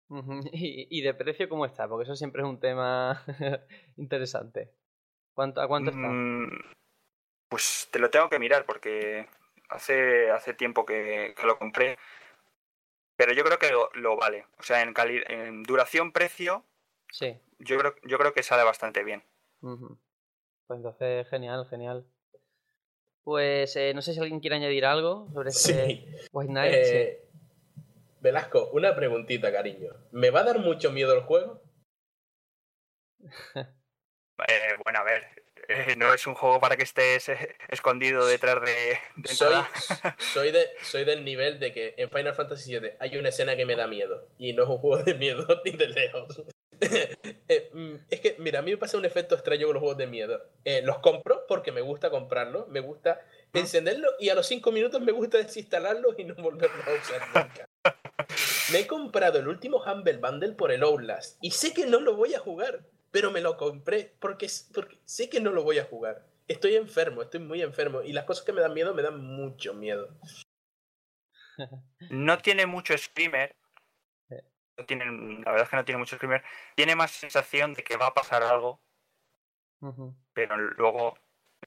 ¿Y, 0.53 0.87
y 0.89 1.01
de 1.01 1.13
precio 1.15 1.49
cómo 1.49 1.65
está? 1.65 1.87
Porque 1.87 2.03
eso 2.03 2.15
siempre 2.15 2.43
es 2.43 2.47
un 2.47 2.59
tema 2.59 3.23
interesante. 3.97 4.71
¿Cuánto, 5.33 5.61
¿A 5.61 5.67
cuánto 5.67 5.89
está? 5.89 6.07
Mm, 6.07 6.47
Pues 7.49 7.89
te 7.91 7.97
lo 7.97 8.11
tengo 8.11 8.29
que 8.29 8.37
mirar 8.37 8.65
porque 8.65 9.27
hace, 9.69 10.29
hace 10.29 10.53
tiempo 10.53 10.85
que, 10.85 11.33
que 11.35 11.45
lo 11.47 11.57
compré, 11.57 11.97
pero 13.15 13.33
yo 13.33 13.43
creo 13.43 13.57
que 13.57 13.71
lo, 13.71 13.89
lo 13.95 14.15
vale. 14.15 14.45
O 14.59 14.63
sea, 14.63 14.83
en, 14.83 14.93
cali- 14.93 15.23
en 15.27 15.63
duración-precio, 15.63 16.63
Sí. 17.11 17.35
yo 17.57 17.79
creo, 17.79 17.95
yo 18.03 18.19
creo 18.19 18.33
que 18.33 18.43
sale 18.43 18.63
bastante 18.63 19.03
bien. 19.03 19.23
Ujú. 19.61 19.97
Pues 20.67 20.77
entonces, 20.77 21.27
genial, 21.29 21.65
genial. 21.69 22.05
Pues 23.23 23.75
eh, 23.75 23.93
no 23.93 24.01
sé 24.01 24.13
si 24.13 24.19
alguien 24.19 24.39
quiere 24.39 24.55
añadir 24.57 24.85
algo 24.85 25.27
sobre 25.33 25.49
este 25.49 25.85
Sí. 25.87 26.05
White 26.31 26.51
Knight. 26.51 26.73
sí. 26.73 26.79
Eh, 26.93 27.23
Velasco, 28.19 28.69
una 28.73 28.95
preguntita, 28.95 29.51
cariño. 29.51 29.91
¿Me 30.11 30.29
va 30.31 30.39
a 30.41 30.43
dar 30.43 30.59
mucho 30.59 30.91
miedo 30.91 31.13
el 31.13 31.21
juego? 31.21 31.61
Eh, 34.47 34.75
bueno, 34.83 34.99
a 34.99 35.03
ver, 35.03 35.23
eh, 35.67 35.95
no 35.97 36.13
es 36.13 36.27
un 36.27 36.35
juego 36.35 36.59
para 36.59 36.77
que 36.77 36.83
estés 36.83 37.27
escondido 37.69 38.23
detrás 38.27 38.61
de, 38.61 38.99
de 39.15 39.29
Soy, 39.29 39.49
nada. 39.51 39.67
soy, 40.19 40.51
de, 40.51 40.67
soy 40.83 41.05
del 41.05 41.25
nivel 41.25 41.59
de 41.59 41.71
que 41.73 41.95
en 41.97 42.11
Final 42.11 42.35
Fantasy 42.35 42.77
VII 42.77 42.91
hay 42.99 43.17
una 43.17 43.29
escena 43.29 43.55
que 43.55 43.65
me 43.65 43.75
da 43.75 43.87
miedo. 43.87 44.29
Y 44.37 44.53
no 44.53 44.61
es 44.61 44.69
un 44.69 44.77
juego 44.77 45.03
de 45.03 45.15
miedo 45.15 45.47
ni 45.65 45.71
de 45.71 45.87
lejos. 45.87 46.43
Eh, 47.49 47.69
mm, 47.73 47.95
es 48.09 48.19
que, 48.19 48.35
mira, 48.39 48.59
a 48.59 48.61
mí 48.61 48.71
me 48.71 48.77
pasa 48.77 48.97
un 48.97 49.05
efecto 49.05 49.35
extraño 49.35 49.67
con 49.67 49.75
los 49.75 49.81
juegos 49.81 49.97
de 49.97 50.07
miedo. 50.07 50.43
Eh, 50.65 50.81
los 50.81 50.99
compro 50.99 51.45
porque 51.47 51.71
me 51.71 51.79
gusta 51.79 52.09
comprarlos, 52.09 52.67
me 52.67 52.81
gusta 52.81 53.21
encenderlos 53.53 54.13
y 54.19 54.27
a 54.29 54.35
los 54.35 54.45
5 54.47 54.71
minutos 54.73 55.01
me 55.01 55.13
gusta 55.13 55.37
desinstalarlos 55.37 56.15
y 56.17 56.25
no 56.25 56.35
volverlos 56.35 56.85
a 56.85 56.93
usar 56.93 57.21
nunca. 57.27 57.65
Me 58.73 58.79
he 58.79 58.87
comprado 58.87 59.39
el 59.39 59.47
último 59.47 59.81
Humble 59.81 60.17
Bundle 60.17 60.51
por 60.53 60.73
el 60.73 60.83
Outlast 60.83 61.37
y 61.41 61.51
sé 61.51 61.73
que 61.73 61.85
no 61.85 62.01
lo 62.01 62.17
voy 62.17 62.33
a 62.33 62.39
jugar, 62.39 62.83
pero 63.11 63.31
me 63.31 63.39
lo 63.39 63.55
compré 63.55 64.13
porque, 64.19 64.47
porque 64.73 64.97
sé 65.05 65.29
que 65.29 65.39
no 65.39 65.51
lo 65.51 65.63
voy 65.63 65.79
a 65.79 65.85
jugar. 65.85 66.25
Estoy 66.49 66.75
enfermo, 66.75 67.21
estoy 67.21 67.39
muy 67.39 67.61
enfermo 67.61 68.01
y 68.01 68.11
las 68.11 68.25
cosas 68.25 68.43
que 68.43 68.51
me 68.51 68.59
dan 68.59 68.73
miedo 68.73 68.93
me 68.93 69.03
dan 69.03 69.23
mucho 69.23 69.73
miedo. 69.73 70.09
No 72.11 72.37
tiene 72.37 72.65
mucho 72.67 72.95
screamer. 72.97 73.55
No 74.77 74.85
tiene, 74.85 75.05
la 75.05 75.51
verdad 75.51 75.63
es 75.63 75.69
que 75.69 75.75
no 75.75 75.85
tiene 75.85 75.99
mucho 75.99 76.15
screamer. 76.15 76.43
Tiene 76.75 76.95
más 76.95 77.11
sensación 77.11 77.73
de 77.73 77.83
que 77.83 77.97
va 77.97 78.07
a 78.07 78.13
pasar 78.13 78.43
algo, 78.43 78.79
pero 80.33 80.57
luego 80.57 81.17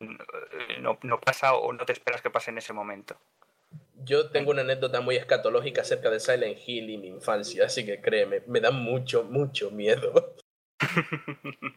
eh, 0.00 0.78
no, 0.80 0.98
no 1.02 1.20
pasa 1.20 1.54
o 1.54 1.72
no 1.72 1.84
te 1.84 1.92
esperas 1.92 2.22
que 2.22 2.30
pase 2.30 2.50
en 2.50 2.58
ese 2.58 2.72
momento. 2.72 3.18
Yo 4.02 4.30
tengo 4.30 4.50
una 4.50 4.62
anécdota 4.62 5.00
muy 5.00 5.16
escatológica 5.16 5.82
acerca 5.82 6.10
de 6.10 6.20
Silent 6.20 6.58
Hill 6.66 6.90
y 6.90 6.98
mi 6.98 7.08
infancia, 7.08 7.66
así 7.66 7.84
que 7.84 8.00
créeme, 8.00 8.42
me 8.46 8.60
da 8.60 8.70
mucho, 8.70 9.24
mucho 9.24 9.70
miedo. 9.70 10.34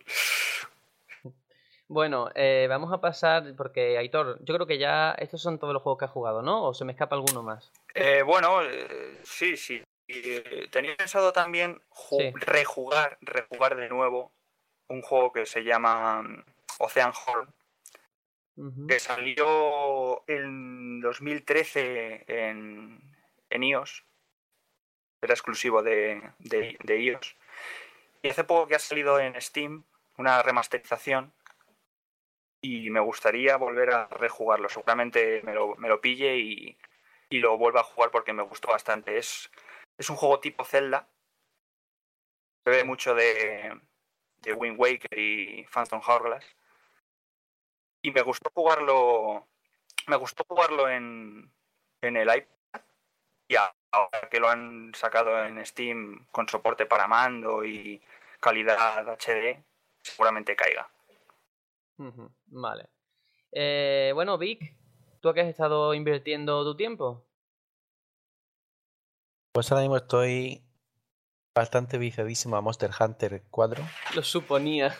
Bueno, 1.89 2.30
eh, 2.34 2.65
vamos 2.69 2.91
a 2.91 3.02
pasar, 3.02 3.54
porque 3.56 4.00
Aitor, 4.00 4.39
yo 4.43 4.56
creo 4.56 4.65
que 4.65 4.80
ya 4.80 5.12
estos 5.12 5.43
son 5.43 5.60
todos 5.60 5.74
los 5.74 5.84
juegos 5.84 6.00
que 6.00 6.06
has 6.06 6.12
jugado, 6.12 6.41
¿no? 6.41 6.63
¿O 6.63 6.74
se 6.74 6.86
me 6.86 6.93
escapa 6.93 7.15
alguno 7.15 7.43
más? 7.43 7.72
Eh, 7.93 8.24
bueno, 8.24 8.63
eh, 8.63 9.19
sí, 9.24 9.56
sí. 9.56 9.84
Eh, 10.13 10.67
tenía 10.71 10.95
pensado 10.95 11.32
también 11.34 11.82
Sí. 12.10 12.32
rejugar, 12.36 13.17
rejugar 13.21 13.76
de 13.76 13.89
nuevo 13.89 14.32
un 14.88 15.02
juego 15.02 15.32
que 15.32 15.45
se 15.45 15.63
llama 15.63 16.21
mm, 16.21 16.43
Ocean 16.80 17.13
Horn, 17.26 17.54
que 18.88 18.99
salió 18.99 20.23
en 20.28 20.99
2013 21.02 22.26
en, 22.28 23.02
en 23.49 23.63
iOS. 23.63 24.06
Era 25.21 25.34
exclusivo 25.34 25.82
de, 25.82 26.21
de, 26.39 26.78
de 26.84 26.99
iOS. 27.02 27.36
Y 28.21 28.30
hace 28.30 28.43
poco 28.43 28.67
que 28.67 28.76
ha 28.76 28.80
salido 28.80 29.19
en 29.19 29.39
Steam 29.41 29.84
una 30.17 30.41
remasterización. 30.43 31.34
Y 32.62 32.89
me 32.91 32.99
gustaría 32.99 33.58
volver 33.58 33.91
a 33.93 34.08
rejugarlo. 34.08 34.69
Seguramente 34.69 35.41
me 35.43 35.54
lo, 35.54 35.76
me 35.76 35.89
lo 35.89 35.99
pille 35.99 36.38
y, 36.38 36.78
y 37.30 37.39
lo 37.39 37.58
vuelva 37.58 37.82
a 37.82 37.84
jugar 37.84 38.12
porque 38.12 38.34
me 38.34 38.43
gustó 38.43 38.69
bastante. 38.69 39.17
Es, 39.17 39.49
es 39.97 40.10
un 40.10 40.15
juego 40.15 40.39
tipo 40.39 40.63
Zelda. 40.63 41.08
Se 42.63 42.71
ve 42.71 42.84
mucho 42.84 43.13
de, 43.13 43.79
de 44.38 44.53
Wind 44.53 44.79
Waker 44.79 45.17
y 45.17 45.65
Phantom 45.65 46.01
Hourglass. 46.06 46.45
Y 48.01 48.12
me 48.12 48.21
gustó 48.21 48.51
jugarlo. 48.53 49.47
Me 50.08 50.15
gustó 50.15 50.43
jugarlo 50.47 50.89
en, 50.89 51.51
en 52.01 52.17
el 52.17 52.27
iPad. 52.27 52.82
Y 53.47 53.56
ahora 53.56 54.29
que 54.29 54.39
lo 54.39 54.49
han 54.49 54.93
sacado 54.95 55.45
en 55.45 55.65
Steam 55.65 56.27
con 56.32 56.47
soporte 56.47 56.86
para 56.86 57.08
mando 57.08 57.63
y 57.63 58.01
calidad 58.39 59.08
HD, 59.08 59.63
seguramente 60.01 60.56
caiga. 60.56 60.89
Vale. 62.47 62.89
Eh, 63.51 64.12
bueno, 64.13 64.38
Vic, 64.38 64.75
¿tú 65.21 65.29
a 65.29 65.34
qué 65.34 65.41
has 65.41 65.47
estado 65.47 65.93
invirtiendo 65.93 66.63
tu 66.63 66.75
tiempo? 66.75 67.25
Pues 69.54 69.72
ahora 69.72 69.84
mismo 69.84 69.98
estoy 69.98 70.63
bastante 71.56 71.98
viciadísimo 71.98 72.56
a 72.56 72.62
Monster 72.62 72.89
Hunter 73.00 73.44
4 73.52 73.84
Lo 74.16 74.24
suponía. 74.24 74.96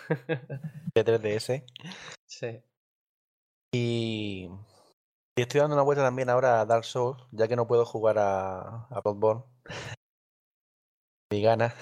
de 0.94 1.04
3DS. 1.06 1.66
sí. 2.28 2.64
Y, 3.76 4.48
y 5.36 5.42
estoy 5.42 5.62
dando 5.62 5.76
una 5.76 5.84
vuelta 5.84 6.04
también 6.04 6.30
ahora 6.30 6.62
a 6.62 6.66
Dark 6.68 6.86
Souls, 6.86 7.24
ya 7.32 7.48
que 7.48 7.56
no 7.56 7.66
puedo 7.66 7.86
jugar 7.86 8.20
a, 8.20 8.86
a 8.86 9.02
Bloodborne. 9.04 9.44
Mi 11.32 11.42
gana. 11.42 11.74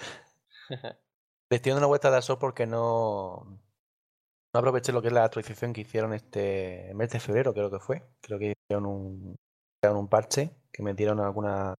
Le 0.69 1.57
estoy 1.57 1.71
dando 1.71 1.79
una 1.79 1.87
vuelta 1.87 2.07
a 2.07 2.11
Dark 2.11 2.23
Souls 2.23 2.39
porque 2.39 2.65
no, 2.65 3.43
no 4.53 4.57
aproveché 4.59 4.93
lo 4.93 5.01
que 5.01 5.09
es 5.09 5.13
la 5.13 5.25
actualización 5.25 5.73
que 5.73 5.81
hicieron 5.81 6.13
este 6.13 6.93
mes 6.95 7.09
de 7.09 7.19
febrero, 7.19 7.53
creo 7.53 7.69
que 7.69 7.79
fue. 7.79 8.07
Creo 8.21 8.39
que 8.39 8.53
hicieron 8.69 8.85
un, 8.85 9.35
hicieron 9.75 9.99
un 9.99 10.07
parche 10.07 10.55
que 10.71 10.81
metieron 10.83 11.19
algunas 11.19 11.75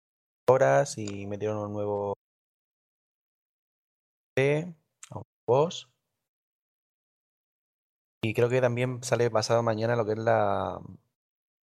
horas 0.47 0.97
y 0.97 1.25
metieron 1.27 1.57
un 1.57 1.73
nuevo 1.73 2.15
boss. 5.47 5.89
Y 8.23 8.33
creo 8.33 8.49
que 8.49 8.61
también 8.61 9.03
sale 9.03 9.31
pasado 9.31 9.63
mañana 9.63 9.95
lo 9.95 10.05
que 10.05 10.13
es 10.13 10.19
la, 10.19 10.79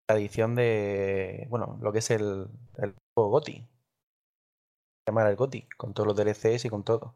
la 0.09 0.17
edición 0.17 0.55
de. 0.55 1.47
Bueno, 1.51 1.79
lo 1.81 1.93
que 1.93 1.99
es 1.99 2.11
el, 2.11 2.49
el 2.79 2.95
juego 3.15 3.31
GOTI. 3.31 3.53
Se 3.61 5.11
llama 5.13 5.29
el 5.29 5.37
GOTI, 5.37 5.69
con 5.77 5.93
todos 5.95 6.07
los 6.07 6.17
DLCs 6.17 6.65
y 6.65 6.71
con 6.71 6.85
todo. 6.85 7.15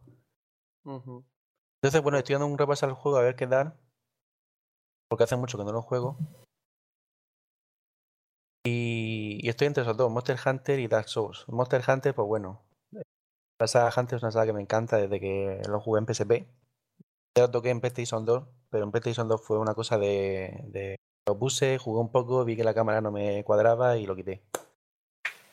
Entonces, 0.85 2.03
bueno, 2.03 2.19
estoy 2.19 2.35
dando 2.35 2.47
un 2.47 2.59
repaso 2.59 2.87
al 2.87 2.93
juego 2.93 3.19
a 3.19 3.23
ver 3.23 3.37
qué 3.37 3.47
tal. 3.47 3.75
Porque 5.09 5.25
hace 5.25 5.37
mucho 5.37 5.59
que 5.59 5.65
no 5.65 5.73
lo 5.73 5.83
juego. 5.83 6.17
Y, 8.65 9.12
y 9.43 9.49
estoy 9.49 9.67
entre 9.67 9.83
esos 9.83 9.97
dos, 9.97 10.11
Monster 10.11 10.37
Hunter 10.47 10.79
y 10.79 10.87
Dark 10.89 11.09
Souls. 11.09 11.45
Monster 11.49 11.83
Hunter, 11.87 12.15
pues 12.15 12.27
bueno. 12.27 12.63
La 13.61 13.67
saga 13.67 13.93
Hunter 13.97 14.17
es 14.17 14.23
una 14.23 14.33
saga 14.33 14.47
que 14.47 14.53
me 14.53 14.61
encanta 14.61 14.97
desde 14.97 15.21
que 15.21 15.61
lo 15.69 15.81
jugué 15.81 16.01
en 16.01 16.07
PSP. 16.07 16.33
Ya 17.37 17.43
lo 17.45 17.51
toqué 17.51 17.71
en 17.71 17.81
PlayStation 17.81 18.25
2, 18.25 18.45
pero 18.71 18.85
en 18.85 18.91
PlayStation 18.91 19.29
2 19.29 19.41
fue 19.45 19.59
una 19.59 19.75
cosa 19.75 19.99
de, 19.99 20.61
de- 20.69 20.97
Lo 21.27 21.39
puse, 21.39 21.79
jugué 21.79 22.01
un 22.01 22.11
poco, 22.11 22.45
vi 22.45 22.57
que 22.57 22.65
la 22.65 22.75
cámara 22.75 23.01
no 23.01 23.11
me 23.13 23.43
cuadraba 23.45 23.97
y 23.97 24.07
lo 24.07 24.15
quité. 24.17 24.43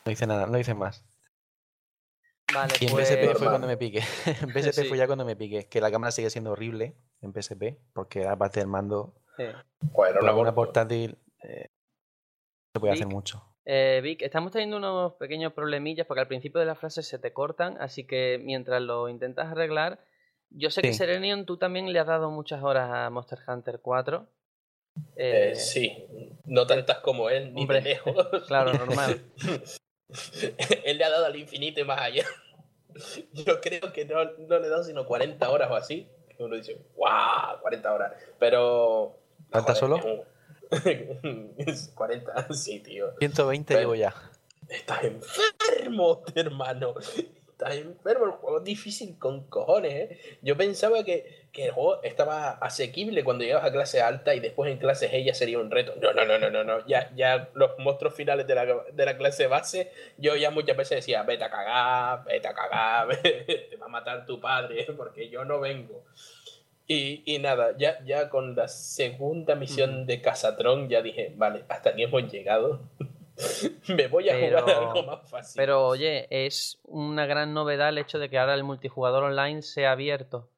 No 0.04 0.12
hice 0.12 0.26
nada, 0.26 0.46
no 0.46 0.58
hice 0.58 0.74
más. 0.74 1.04
Vale, 2.52 2.74
Y 2.80 2.86
en 2.86 2.92
pues... 2.92 3.08
PSP 3.08 3.18
fue 3.20 3.26
normal. 3.34 3.48
cuando 3.50 3.66
me 3.68 3.76
piqué. 3.76 3.98
en 4.26 4.50
PSP 4.52 4.72
Sí. 4.82 4.88
fue 4.88 4.98
ya 4.98 5.06
cuando 5.06 5.24
me 5.24 5.36
piqué. 5.36 5.68
Que 5.68 5.80
la 5.80 5.90
cámara 5.90 6.10
sigue 6.10 6.30
siendo 6.30 6.52
horrible 6.52 6.96
en 7.22 7.32
PSP, 7.32 7.76
porque 7.92 8.26
aparte 8.26 8.60
del 8.60 8.68
mando, 8.68 9.14
Sí. 9.36 9.44
Una 9.94 10.54
portátil 10.54 11.16
eh, 11.42 11.66
no 11.70 12.72
se 12.74 12.80
puede 12.80 12.92
hacer 12.92 13.06
mucho. 13.06 13.42
Eh, 13.64 14.00
Vic, 14.02 14.22
estamos 14.22 14.52
teniendo 14.52 14.78
unos 14.78 15.14
pequeños 15.14 15.52
problemillas 15.52 16.06
porque 16.06 16.20
al 16.20 16.28
principio 16.28 16.60
de 16.60 16.66
la 16.66 16.74
frase 16.74 17.02
se 17.02 17.18
te 17.18 17.32
cortan, 17.32 17.76
así 17.80 18.04
que 18.06 18.40
mientras 18.42 18.80
lo 18.80 19.08
intentas 19.08 19.48
arreglar, 19.48 20.00
yo 20.50 20.70
sé 20.70 20.82
que. 20.82 20.92
Serenion 20.92 21.46
tú 21.46 21.56
también 21.56 21.92
le 21.92 21.98
has 21.98 22.06
dado 22.06 22.30
muchas 22.30 22.62
horas 22.62 22.90
a 22.90 23.10
Monster 23.10 23.38
Hunter 23.46 23.80
4. 23.80 24.26
Eh, 25.16 25.50
Eh, 25.52 25.54
sí, 25.54 26.08
no 26.46 26.66
tantas 26.66 26.98
como 26.98 27.30
él, 27.30 27.54
ni 27.54 27.62
Hombre, 27.62 27.80
de 27.80 27.90
lejos. 27.90 28.14
claro, 28.48 28.72
normal. 28.72 29.20
él 30.84 30.98
le 30.98 31.04
ha 31.04 31.10
dado 31.10 31.26
al 31.26 31.36
infinito 31.36 31.80
y 31.80 31.84
más 31.84 32.00
allá. 32.00 32.24
Yo 33.32 33.60
creo 33.60 33.92
que 33.92 34.04
no, 34.04 34.24
no 34.24 34.58
le 34.58 34.66
he 34.66 34.70
dado 34.70 34.82
sino 34.82 35.06
40 35.06 35.48
horas 35.50 35.70
o 35.70 35.76
así. 35.76 36.08
Uno 36.38 36.56
dice, 36.56 36.78
¡guau! 36.96 37.60
40 37.60 37.92
horas. 37.92 38.12
Pero. 38.38 39.18
¿Cuántas 39.50 39.78
solo? 39.78 39.96
un- 39.96 40.22
40, 41.94 42.46
sí, 42.54 42.80
tío. 42.80 43.12
120 43.18 43.66
Pero- 43.74 43.80
llevo 43.80 43.94
ya. 43.94 44.14
Estás 44.68 45.02
enfermo, 45.02 46.22
hermano. 46.34 46.94
Estás 47.00 47.74
enfermo. 47.74 48.26
El 48.26 48.30
juego 48.32 48.58
es 48.58 48.64
difícil 48.64 49.18
con 49.18 49.48
cojones, 49.48 49.92
¿eh? 49.92 50.38
Yo 50.42 50.56
pensaba 50.56 51.02
que, 51.02 51.48
que 51.52 51.66
el 51.66 51.70
juego 51.72 52.00
estaba 52.04 52.50
asequible 52.52 53.24
cuando 53.24 53.42
llegabas 53.42 53.66
a 53.68 53.72
clase 53.72 54.00
alta 54.00 54.32
y 54.32 54.38
después 54.38 54.70
en 54.70 54.78
clase 54.78 55.10
G 55.10 55.24
ya 55.24 55.34
sería 55.34 55.58
un 55.58 55.72
reto. 55.72 55.94
No, 56.00 56.12
no, 56.12 56.24
no, 56.24 56.38
no, 56.38 56.50
no. 56.50 56.62
no. 56.62 56.86
Ya, 56.86 57.10
ya 57.16 57.48
los 57.54 57.76
monstruos 57.80 58.14
finales 58.14 58.46
de 58.46 58.54
la, 58.54 58.64
de 58.64 59.04
la 59.04 59.16
clase 59.18 59.48
base, 59.48 59.90
yo 60.18 60.36
ya 60.36 60.52
muchas 60.52 60.76
veces 60.76 60.98
decía, 60.98 61.24
vete 61.24 61.42
a 61.42 61.50
cagar, 61.50 62.24
vete 62.24 62.46
a 62.46 62.54
cagar, 62.54 63.08
te 63.22 63.76
va 63.76 63.86
a 63.86 63.88
matar 63.88 64.24
tu 64.24 64.40
padre, 64.40 64.86
porque 64.96 65.28
yo 65.28 65.44
no 65.44 65.58
vengo. 65.58 66.04
Y, 66.92 67.22
y 67.24 67.38
nada, 67.38 67.76
ya, 67.78 68.02
ya 68.04 68.28
con 68.28 68.56
la 68.56 68.66
segunda 68.66 69.54
misión 69.54 70.06
de 70.06 70.20
Casatron 70.20 70.88
ya 70.88 71.02
dije, 71.02 71.32
vale, 71.36 71.64
hasta 71.68 71.90
aquí 71.90 72.02
hemos 72.02 72.32
llegado. 72.32 72.80
Me 73.88 74.08
voy 74.08 74.28
a 74.28 74.32
Pero- 74.32 74.60
jugar 74.62 74.76
algo 74.76 75.02
más 75.04 75.30
fácil. 75.30 75.52
Pero 75.56 75.86
oye, 75.86 76.26
es 76.30 76.80
una 76.84 77.26
gran 77.26 77.54
novedad 77.54 77.90
el 77.90 77.98
hecho 77.98 78.18
de 78.18 78.28
que 78.28 78.38
ahora 78.38 78.54
el 78.54 78.64
multijugador 78.64 79.22
online 79.22 79.62
sea 79.62 79.92
abierto. 79.92 80.48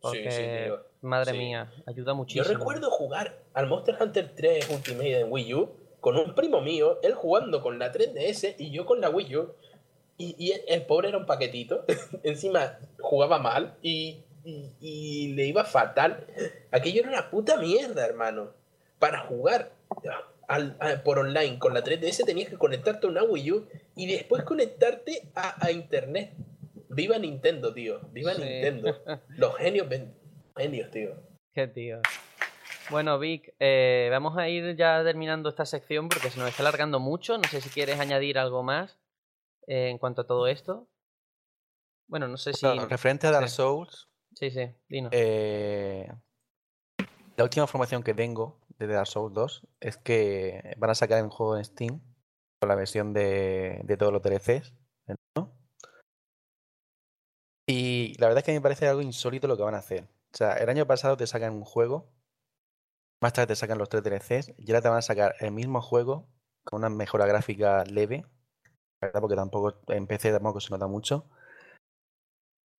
Porque, 0.00 0.30
Sí, 0.32 0.36
sí, 0.42 0.64
tío. 0.64 0.80
madre 1.00 1.30
Sí. 1.32 1.38
mía, 1.38 1.72
ayuda 1.86 2.10
Yo 2.10 2.16
muchísimo. 2.16 2.58
recuerdo 2.58 2.90
jugar 2.90 3.38
al 3.54 3.68
Monster 3.68 3.96
Hunter 4.00 4.32
3 4.34 4.68
Ultimate 4.70 5.20
en 5.20 5.30
Wii 5.32 5.54
U 5.54 5.70
con 6.00 6.16
un 6.16 6.34
primo 6.34 6.60
mío, 6.60 6.98
él 7.04 7.14
jugando 7.14 7.62
con 7.62 7.78
la 7.78 7.92
3DS 7.92 8.56
y 8.58 8.70
yo 8.72 8.84
con 8.84 9.00
la 9.00 9.10
Wii 9.10 9.36
U. 9.36 9.54
Y, 10.16 10.34
y 10.38 10.52
el 10.66 10.82
pobre 10.86 11.08
era 11.10 11.18
un 11.18 11.26
paquetito. 11.26 11.84
Encima 12.24 12.78
jugaba 12.98 13.38
mal 13.38 13.76
y, 13.80 14.24
y- 14.48 14.72
y 14.80 15.34
le 15.34 15.46
iba 15.46 15.64
fatal. 15.64 16.26
Aquello 16.70 17.00
era 17.00 17.10
una 17.10 17.30
puta 17.30 17.56
mierda, 17.58 18.04
hermano. 18.06 18.52
Para 18.98 19.20
jugar 19.20 19.72
al- 20.48 21.02
por 21.04 21.18
online 21.18 21.58
con 21.58 21.74
la 21.74 21.82
3DS 21.84 22.24
tenías 22.24 22.48
que 22.48 22.56
conectarte 22.56 23.06
a 23.06 23.10
una 23.10 23.22
Wii 23.22 23.52
U 23.52 23.68
y 23.94 24.06
después 24.06 24.42
conectarte 24.44 25.30
a, 25.34 25.64
a 25.64 25.70
internet. 25.70 26.32
Viva 26.90 27.18
Nintendo, 27.18 27.72
tío. 27.74 28.00
Viva 28.12 28.34
Sí. 28.34 28.42
Nintendo. 28.42 28.96
Los 29.36 29.56
genios, 29.56 29.88
ven- 29.88 30.14
genios, 30.56 30.90
tío. 30.90 31.14
Qué 31.54 31.68
tío. 31.68 32.00
Bueno, 32.90 33.18
Vic, 33.18 33.54
eh, 33.58 34.08
vamos 34.10 34.38
a 34.38 34.48
ir 34.48 34.74
ya 34.74 35.04
terminando 35.04 35.50
esta 35.50 35.66
sección 35.66 36.08
porque 36.08 36.30
se 36.30 36.38
nos 36.38 36.48
está 36.48 36.62
alargando 36.62 36.98
mucho. 37.00 37.36
No 37.36 37.44
sé 37.44 37.60
si 37.60 37.68
quieres 37.68 38.00
añadir 38.00 38.38
algo 38.38 38.62
más 38.62 38.98
eh, 39.66 39.88
en 39.90 39.98
cuanto 39.98 40.22
a 40.22 40.26
todo 40.26 40.46
esto. 40.46 40.88
Bueno, 42.06 42.26
no 42.26 42.38
sé 42.38 42.54
si. 42.54 42.66
Referente 42.66 43.26
a 43.26 43.30
Dark 43.32 43.50
sí. 43.50 43.56
Souls, 43.56 44.07
Sí, 44.38 44.52
sí, 44.52 44.70
dinos. 44.88 45.10
eh, 45.12 46.08
la 47.36 47.42
última 47.42 47.64
información 47.64 48.04
que 48.04 48.14
tengo 48.14 48.60
de 48.78 48.86
Dark 48.86 49.08
Souls 49.08 49.34
2 49.34 49.66
es 49.80 49.96
que 49.96 50.76
van 50.78 50.90
a 50.90 50.94
sacar 50.94 51.18
el 51.18 51.28
juego 51.28 51.56
en 51.56 51.64
Steam 51.64 52.00
con 52.60 52.68
la 52.68 52.76
versión 52.76 53.12
de, 53.12 53.96
todos 53.98 54.12
los 54.12 54.22
DLCs. 54.22 54.76
¿no? 55.36 55.52
Y 57.66 58.14
la 58.20 58.28
verdad 58.28 58.38
es 58.38 58.44
que 58.44 58.52
me 58.52 58.60
parece 58.60 58.86
algo 58.86 59.02
insólito 59.02 59.48
lo 59.48 59.56
que 59.56 59.64
van 59.64 59.74
a 59.74 59.78
hacer. 59.78 60.04
O 60.32 60.36
sea, 60.36 60.52
el 60.52 60.68
año 60.68 60.86
pasado 60.86 61.16
te 61.16 61.26
sacan 61.26 61.54
un 61.54 61.64
juego, 61.64 62.08
más 63.20 63.32
tarde 63.32 63.48
te 63.48 63.56
sacan 63.56 63.78
los 63.78 63.88
tres 63.88 64.04
DLCs, 64.04 64.54
y 64.56 64.70
ahora 64.70 64.82
te 64.82 64.88
van 64.88 64.98
a 64.98 65.02
sacar 65.02 65.34
el 65.40 65.50
mismo 65.50 65.82
juego 65.82 66.28
con 66.62 66.78
una 66.78 66.90
mejora 66.90 67.26
gráfica 67.26 67.84
leve, 67.86 68.24
¿verdad? 69.00 69.20
Porque 69.20 69.34
tampoco 69.34 69.80
en 69.88 70.06
PC 70.06 70.30
tampoco 70.30 70.60
se 70.60 70.70
nota 70.70 70.86
mucho. 70.86 71.28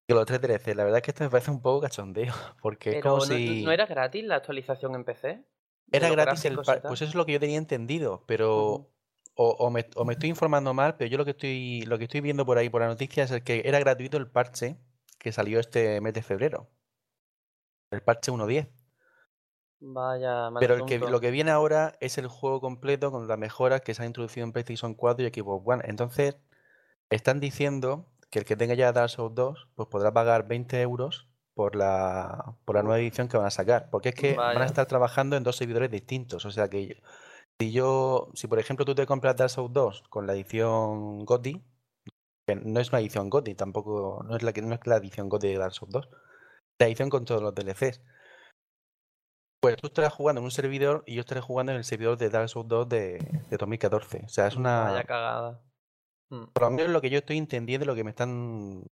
Los 0.09 0.25
tres 0.25 0.41
DLCs, 0.41 0.75
la 0.75 0.83
verdad 0.83 0.97
es 0.97 1.03
que 1.03 1.11
esto 1.11 1.23
me 1.23 1.29
parece 1.29 1.51
un 1.51 1.61
poco 1.61 1.81
cachondeo, 1.81 2.33
porque 2.61 2.91
Pero 2.91 3.01
como 3.01 3.15
no, 3.17 3.21
si 3.21 3.63
¿no 3.63 3.71
era 3.71 3.85
gratis 3.85 4.23
la 4.23 4.35
actualización 4.35 4.95
en 4.95 5.03
PC? 5.03 5.27
¿De 5.27 5.97
era 5.97 6.09
gratis 6.09 6.45
el? 6.45 6.55
Pues 6.55 7.01
eso 7.01 7.05
es 7.05 7.15
lo 7.15 7.25
que 7.25 7.33
yo 7.33 7.39
tenía 7.39 7.57
entendido, 7.57 8.23
pero 8.25 8.89
o, 9.35 9.49
o 9.51 9.69
me, 9.69 9.85
o 9.95 10.05
me 10.05 10.13
estoy 10.13 10.29
informando 10.29 10.73
mal, 10.73 10.97
pero 10.97 11.09
yo 11.09 11.17
lo 11.17 11.25
que 11.25 11.31
estoy 11.31 11.83
lo 11.83 11.97
que 11.97 12.05
estoy 12.05 12.21
viendo 12.21 12.45
por 12.45 12.57
ahí 12.57 12.69
por 12.69 12.81
la 12.81 12.87
noticia 12.87 13.23
es 13.23 13.41
que 13.43 13.61
era 13.65 13.79
gratuito 13.79 14.17
el 14.17 14.27
parche 14.27 14.77
que 15.17 15.31
salió 15.31 15.59
este 15.59 16.01
mes 16.01 16.13
de 16.13 16.21
febrero. 16.21 16.69
El 17.91 18.01
parche 18.01 18.31
1.10. 18.31 18.69
Vaya, 19.81 20.49
mal 20.49 20.59
Pero 20.59 20.75
el 20.75 20.85
que, 20.85 20.99
lo 20.99 21.19
que 21.19 21.31
viene 21.31 21.51
ahora 21.51 21.95
es 22.01 22.17
el 22.17 22.27
juego 22.27 22.59
completo 22.59 23.11
con 23.11 23.27
las 23.27 23.37
mejoras 23.37 23.81
que 23.81 23.93
se 23.93 24.01
han 24.01 24.07
introducido 24.07 24.45
en 24.45 24.51
PlayStation 24.51 24.93
4 24.93 25.25
y 25.25 25.29
Xbox 25.29 25.63
One. 25.65 25.83
Entonces, 25.85 26.35
están 27.09 27.39
diciendo 27.39 28.05
que 28.29 28.39
el 28.39 28.45
que 28.45 28.55
tenga 28.55 28.75
ya 28.75 28.91
Dark 28.91 29.09
Souls 29.09 29.33
2, 29.35 29.69
pues 29.75 29.89
podrá 29.89 30.13
pagar 30.13 30.47
20 30.47 30.81
euros 30.81 31.27
por 31.55 31.75
la, 31.75 32.55
por 32.65 32.75
la 32.75 32.83
nueva 32.83 32.99
edición 32.99 33.27
que 33.27 33.37
van 33.37 33.47
a 33.47 33.51
sacar. 33.51 33.89
Porque 33.89 34.09
es 34.09 34.15
que 34.15 34.35
van 34.35 34.61
a 34.61 34.65
estar 34.65 34.85
trabajando 34.85 35.35
en 35.35 35.43
dos 35.43 35.57
servidores 35.57 35.91
distintos. 35.91 36.45
O 36.45 36.51
sea 36.51 36.69
que 36.69 37.01
si 37.59 37.71
yo, 37.71 38.29
si 38.33 38.47
por 38.47 38.59
ejemplo 38.59 38.85
tú 38.85 38.95
te 38.95 39.05
compras 39.05 39.35
Dark 39.35 39.49
Souls 39.49 39.73
2 39.73 40.03
con 40.09 40.27
la 40.27 40.33
edición 40.33 41.25
GOTY, 41.25 41.63
que 42.47 42.55
no 42.55 42.79
es 42.79 42.89
una 42.89 42.99
edición 42.99 43.29
GOTY, 43.29 43.55
tampoco, 43.55 44.23
no 44.27 44.35
es 44.35 44.43
la 44.43 44.53
que 44.53 44.61
no 44.61 44.73
es 44.73 44.79
la 44.85 44.97
edición 44.97 45.27
GOTY 45.27 45.49
de 45.49 45.57
Dark 45.57 45.73
Souls 45.73 45.91
2, 45.91 46.09
la 46.79 46.87
edición 46.87 47.09
con 47.09 47.25
todos 47.25 47.41
los 47.41 47.53
DLCs. 47.53 48.01
Pues 49.61 49.75
tú 49.75 49.87
estarás 49.87 50.13
jugando 50.13 50.39
en 50.39 50.45
un 50.45 50.51
servidor 50.51 51.03
y 51.05 51.15
yo 51.15 51.21
estaré 51.21 51.41
jugando 51.41 51.73
en 51.73 51.79
el 51.79 51.83
servidor 51.83 52.17
de 52.17 52.29
Dark 52.29 52.47
Souls 52.47 52.69
2 52.69 52.87
de, 52.87 53.17
de 53.49 53.57
2014. 53.57 54.21
O 54.25 54.29
sea, 54.29 54.47
es 54.47 54.55
una, 54.55 54.83
Vaya 54.83 55.03
cagada. 55.03 55.61
Mm. 56.29 56.45
Por 56.53 56.63
lo 56.63 56.69
menos 56.71 56.91
lo 56.91 57.01
que 57.01 57.09
yo 57.09 57.19
estoy 57.19 57.37
entendiendo, 57.37 57.85
lo 57.85 57.95
que 57.95 58.03
me 58.03 58.11
están. 58.11 58.83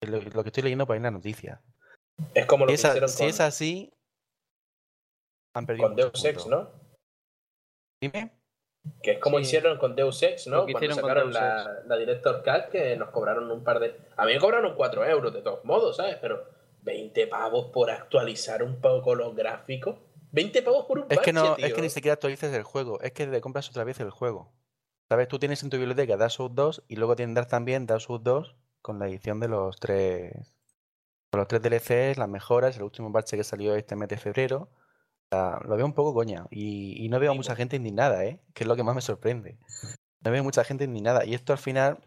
Lo, 0.00 0.20
lo 0.20 0.42
que 0.42 0.48
estoy 0.48 0.62
leyendo 0.62 0.86
por 0.86 0.94
ahí 0.94 0.98
en 0.98 1.04
la 1.04 1.10
noticia. 1.10 1.62
Es 2.34 2.46
como 2.46 2.66
lo 2.66 2.70
Si 2.76 2.82
que 2.82 2.88
hicieron 2.88 3.08
si 3.08 3.18
con, 3.18 3.26
es 3.28 3.40
así. 3.40 3.92
Han 5.54 5.66
perdido. 5.66 5.88
con 5.88 5.96
Deus 5.96 6.24
Ex. 6.24 6.46
¿no? 6.46 6.70
Dime. 8.00 8.32
Que 9.02 9.12
es 9.12 9.18
como 9.18 9.38
Sí. 9.38 9.44
hicieron 9.44 9.78
con 9.78 9.96
Deus 9.96 10.22
Ex, 10.22 10.46
¿no? 10.46 10.66
Cuando 10.66 10.94
sacaron 10.94 11.32
la, 11.32 11.82
la 11.86 11.96
Director 11.96 12.42
Cut, 12.42 12.70
que 12.70 12.96
nos 12.96 13.10
cobraron 13.10 13.50
un 13.50 13.64
par 13.64 13.80
de. 13.80 13.98
A 14.16 14.26
mí 14.26 14.34
me 14.34 14.40
cobraron 14.40 14.74
4 14.76 15.04
euros, 15.06 15.32
de 15.32 15.40
todos 15.42 15.64
modos, 15.64 15.96
¿sabes? 15.96 16.16
Pero 16.20 16.44
20 16.82 17.26
pavos 17.28 17.70
por 17.72 17.90
actualizar 17.90 18.62
un 18.62 18.80
poco 18.80 19.14
los 19.14 19.34
gráficos. 19.34 19.98
20 20.32 20.62
pavos 20.62 20.84
por 20.86 20.98
un 20.98 21.06
Es 21.08 21.20
que, 21.20 21.32
no, 21.32 21.44
parche, 21.44 21.66
es 21.66 21.74
que 21.74 21.80
ni 21.80 21.88
siquiera 21.88 22.14
actualizas 22.14 22.52
el 22.52 22.62
juego, 22.64 23.00
es 23.00 23.12
que 23.12 23.26
te 23.26 23.40
compras 23.40 23.70
otra 23.70 23.84
vez 23.84 24.00
el 24.00 24.10
juego. 24.10 24.52
¿Sabes? 25.08 25.28
Tú 25.28 25.38
tienes 25.38 25.62
en 25.62 25.70
tu 25.70 25.76
biblioteca 25.76 26.16
Dark 26.16 26.32
Souls 26.32 26.54
2 26.54 26.84
y 26.88 26.96
luego 26.96 27.16
tendrás 27.16 27.48
también 27.48 27.86
Dark 27.86 28.00
Souls 28.00 28.22
2 28.24 28.56
con 28.82 28.98
la 28.98 29.06
edición 29.08 29.40
de 29.40 29.48
los 29.48 29.76
tres. 29.78 30.32
Con 31.30 31.40
los 31.40 31.48
tres 31.48 31.62
DLCs, 31.62 32.18
las 32.18 32.28
mejoras, 32.28 32.76
el 32.76 32.84
último 32.84 33.12
parche 33.12 33.36
que 33.36 33.44
salió 33.44 33.74
este 33.74 33.96
mes 33.96 34.08
de 34.08 34.16
febrero. 34.18 34.70
Lo 35.32 35.76
veo 35.76 35.86
un 35.86 35.94
poco 35.94 36.14
coña. 36.14 36.46
Y, 36.50 37.04
y 37.04 37.08
no 37.08 37.18
veo 37.18 37.32
Sí, 37.32 37.38
mucha 37.38 37.50
pues. 37.50 37.58
gente 37.58 37.76
indignada, 37.76 38.24
¿eh? 38.24 38.40
Que 38.54 38.64
es 38.64 38.68
lo 38.68 38.76
que 38.76 38.84
más 38.84 38.94
me 38.94 39.00
sorprende. 39.00 39.58
No 40.24 40.30
veo 40.30 40.44
mucha 40.44 40.64
gente 40.64 40.84
indignada. 40.84 41.24
Y 41.24 41.34
esto 41.34 41.52
al 41.52 41.58
final 41.58 41.98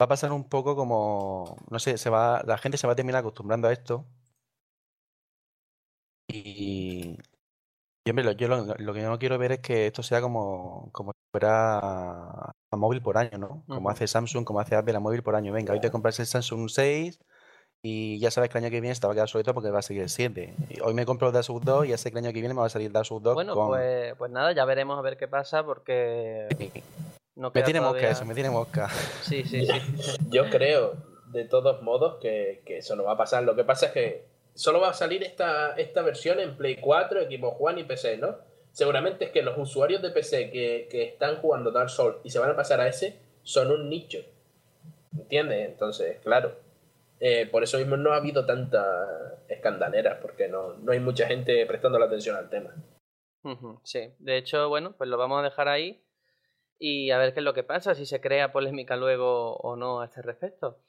va 0.00 0.06
a 0.06 0.08
pasar 0.08 0.32
un 0.32 0.48
poco 0.48 0.76
como. 0.76 1.56
No 1.70 1.78
sé, 1.78 1.98
se 1.98 2.10
va, 2.10 2.42
la 2.44 2.58
gente 2.58 2.78
se 2.78 2.86
va 2.86 2.94
a 2.94 2.96
terminar 2.96 3.20
acostumbrando 3.20 3.68
a 3.68 3.72
esto. 3.72 4.06
Y, 6.28 7.16
y, 8.06 8.10
hombre, 8.10 8.24
lo- 8.24 8.32
yo 8.32 8.48
lo, 8.48 8.64
lo 8.78 8.94
que 8.94 9.02
no 9.02 9.18
quiero 9.18 9.36
ver 9.38 9.52
es 9.52 9.58
que 9.60 9.86
esto 9.86 10.02
sea 10.02 10.20
como, 10.20 10.88
como 10.92 11.12
si 11.12 11.18
fuera 11.32 11.78
a 11.78 12.52
móvil 12.76 13.02
por 13.02 13.18
año, 13.18 13.36
¿no? 13.38 13.64
Como 13.68 13.90
hace 13.90 14.06
Samsung, 14.06 14.44
como 14.44 14.60
hace 14.60 14.76
Apple 14.76 14.96
a 14.96 15.00
móvil 15.00 15.22
por 15.22 15.34
año. 15.36 15.52
Venga, 15.52 15.72
hoy 15.72 15.80
te 15.80 15.90
compras 15.90 16.18
el 16.20 16.26
Samsung 16.26 16.68
6 16.70 17.18
y 17.82 18.18
ya 18.18 18.30
sabes 18.30 18.50
que 18.50 18.58
el 18.58 18.64
año 18.64 18.70
que 18.70 18.80
viene 18.80 18.94
te 18.98 19.06
va 19.06 19.12
a 19.12 19.14
quedar 19.14 19.24
obsoleto 19.24 19.54
porque 19.54 19.70
va 19.70 19.80
a 19.80 19.82
seguir 19.82 20.02
el 20.04 20.08
7. 20.08 20.54
Y 20.70 20.80
hoy 20.80 20.94
me 20.94 21.04
compro 21.04 21.28
el 21.28 21.34
Dark 21.34 21.44
Souls 21.44 21.64
2 21.64 21.86
y 21.86 21.88
ya 21.90 21.98
sé 21.98 22.10
que 22.10 22.18
el 22.18 22.24
año 22.24 22.32
que 22.32 22.40
viene 22.40 22.54
me 22.54 22.60
va 22.60 22.66
a 22.66 22.70
salir 22.70 22.90
Dark 22.92 23.06
Souls 23.06 23.22
2 23.22 23.34
Bueno, 23.34 23.54
con... 23.54 23.68
pues, 23.68 24.14
pues 24.16 24.30
nada, 24.30 24.52
ya 24.52 24.64
veremos 24.64 24.98
a 24.98 25.02
ver 25.02 25.16
qué 25.16 25.28
pasa 25.28 25.64
porque 25.64 26.48
no 27.34 27.50
Me 27.54 27.62
tiene 27.62 27.80
mosca 27.80 28.10
eso, 28.10 28.24
me 28.24 28.34
tiene 28.34 28.50
mosca. 28.50 28.88
Sí, 29.22 29.42
sí, 29.44 29.66
sí. 29.66 30.16
Yo 30.30 30.48
creo, 30.50 30.94
de 31.32 31.44
todos 31.44 31.82
modos, 31.82 32.18
que, 32.20 32.62
que 32.64 32.78
eso 32.78 32.94
no 32.96 33.02
va 33.04 33.12
a 33.12 33.16
pasar. 33.16 33.42
Lo 33.42 33.56
que 33.56 33.64
pasa 33.64 33.86
es 33.86 33.92
que 33.92 34.35
solo 34.56 34.80
va 34.80 34.90
a 34.90 34.94
salir 34.94 35.22
esta, 35.22 35.74
esta 35.76 36.02
versión 36.02 36.40
en 36.40 36.56
Play 36.56 36.76
4, 36.76 37.22
Xbox 37.22 37.56
One 37.60 37.80
y 37.82 37.84
PC, 37.84 38.16
¿no? 38.18 38.38
Seguramente 38.72 39.26
es 39.26 39.30
que 39.30 39.42
los 39.42 39.56
usuarios 39.56 40.02
de 40.02 40.10
PC 40.10 40.50
que, 40.50 40.88
que 40.90 41.04
están 41.04 41.36
jugando 41.36 41.70
Dark 41.70 41.90
Souls 41.90 42.18
y 42.24 42.30
se 42.30 42.38
van 42.38 42.50
a 42.50 42.56
pasar 42.56 42.80
a 42.80 42.88
ese 42.88 43.20
son 43.42 43.70
un 43.70 43.88
nicho. 43.88 44.18
¿Entiendes? 45.16 45.68
Entonces, 45.68 46.18
claro. 46.22 46.58
eh, 47.20 47.46
por 47.46 47.62
eso 47.62 47.78
mismo 47.78 47.96
no 47.96 48.12
ha 48.12 48.16
habido 48.16 48.44
tantas 48.44 48.84
escandaleras, 49.48 50.18
porque 50.20 50.48
no, 50.48 50.74
no 50.74 50.92
hay 50.92 51.00
mucha 51.00 51.26
gente 51.26 51.64
prestando 51.66 51.98
la 51.98 52.06
atención 52.06 52.36
al 52.36 52.50
tema. 52.50 52.74
Sí, 53.84 54.12
de 54.18 54.36
hecho, 54.38 54.68
bueno, 54.68 54.96
pues 54.98 55.08
lo 55.08 55.16
vamos 55.16 55.40
a 55.40 55.44
dejar 55.44 55.68
ahí 55.68 56.02
y 56.78 57.12
a 57.12 57.18
ver 57.18 57.32
qué 57.32 57.40
es 57.40 57.44
lo 57.44 57.54
que 57.54 57.62
pasa, 57.62 57.94
si 57.94 58.04
se 58.04 58.20
crea 58.20 58.52
polémica 58.52 58.96
luego 58.96 59.56
o 59.56 59.76
no 59.76 60.00
a 60.00 60.06
este 60.06 60.20
respecto. 60.20 60.82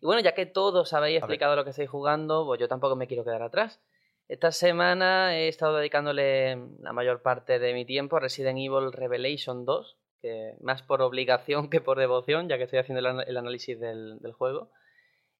Y 0.00 0.06
bueno, 0.06 0.20
ya 0.20 0.34
que 0.34 0.46
todos 0.46 0.92
habéis 0.92 1.18
explicado 1.18 1.56
lo 1.56 1.64
que 1.64 1.70
estáis 1.70 1.90
jugando, 1.90 2.44
pues 2.44 2.60
yo 2.60 2.68
tampoco 2.68 2.96
me 2.96 3.06
quiero 3.06 3.24
quedar 3.24 3.42
atrás. 3.42 3.80
Esta 4.28 4.52
semana 4.52 5.36
he 5.36 5.48
estado 5.48 5.76
dedicándole 5.76 6.56
la 6.80 6.92
mayor 6.92 7.22
parte 7.22 7.58
de 7.58 7.74
mi 7.74 7.84
tiempo 7.84 8.16
a 8.16 8.20
Resident 8.20 8.58
Evil 8.58 8.92
Revelation 8.92 9.64
2, 9.64 9.98
que 10.20 10.54
más 10.60 10.82
por 10.82 11.02
obligación 11.02 11.68
que 11.68 11.80
por 11.80 11.98
devoción, 11.98 12.48
ya 12.48 12.56
que 12.56 12.64
estoy 12.64 12.78
haciendo 12.78 13.22
el 13.22 13.36
análisis 13.36 13.78
del, 13.78 14.18
del 14.20 14.32
juego. 14.32 14.70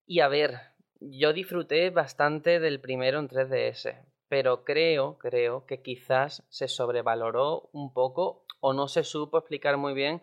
Y 0.06 0.20
a 0.20 0.28
ver, 0.28 0.58
yo 1.00 1.32
disfruté 1.32 1.90
bastante 1.90 2.60
del 2.60 2.80
primero 2.80 3.18
en 3.18 3.28
3DS, 3.28 4.04
pero 4.28 4.64
creo, 4.64 5.18
creo 5.18 5.66
que 5.66 5.82
quizás 5.82 6.44
se 6.48 6.68
sobrevaloró 6.68 7.70
un 7.72 7.92
poco 7.92 8.44
o 8.60 8.72
no 8.72 8.88
se 8.88 9.04
supo 9.04 9.38
explicar 9.38 9.76
muy 9.76 9.94
bien 9.94 10.22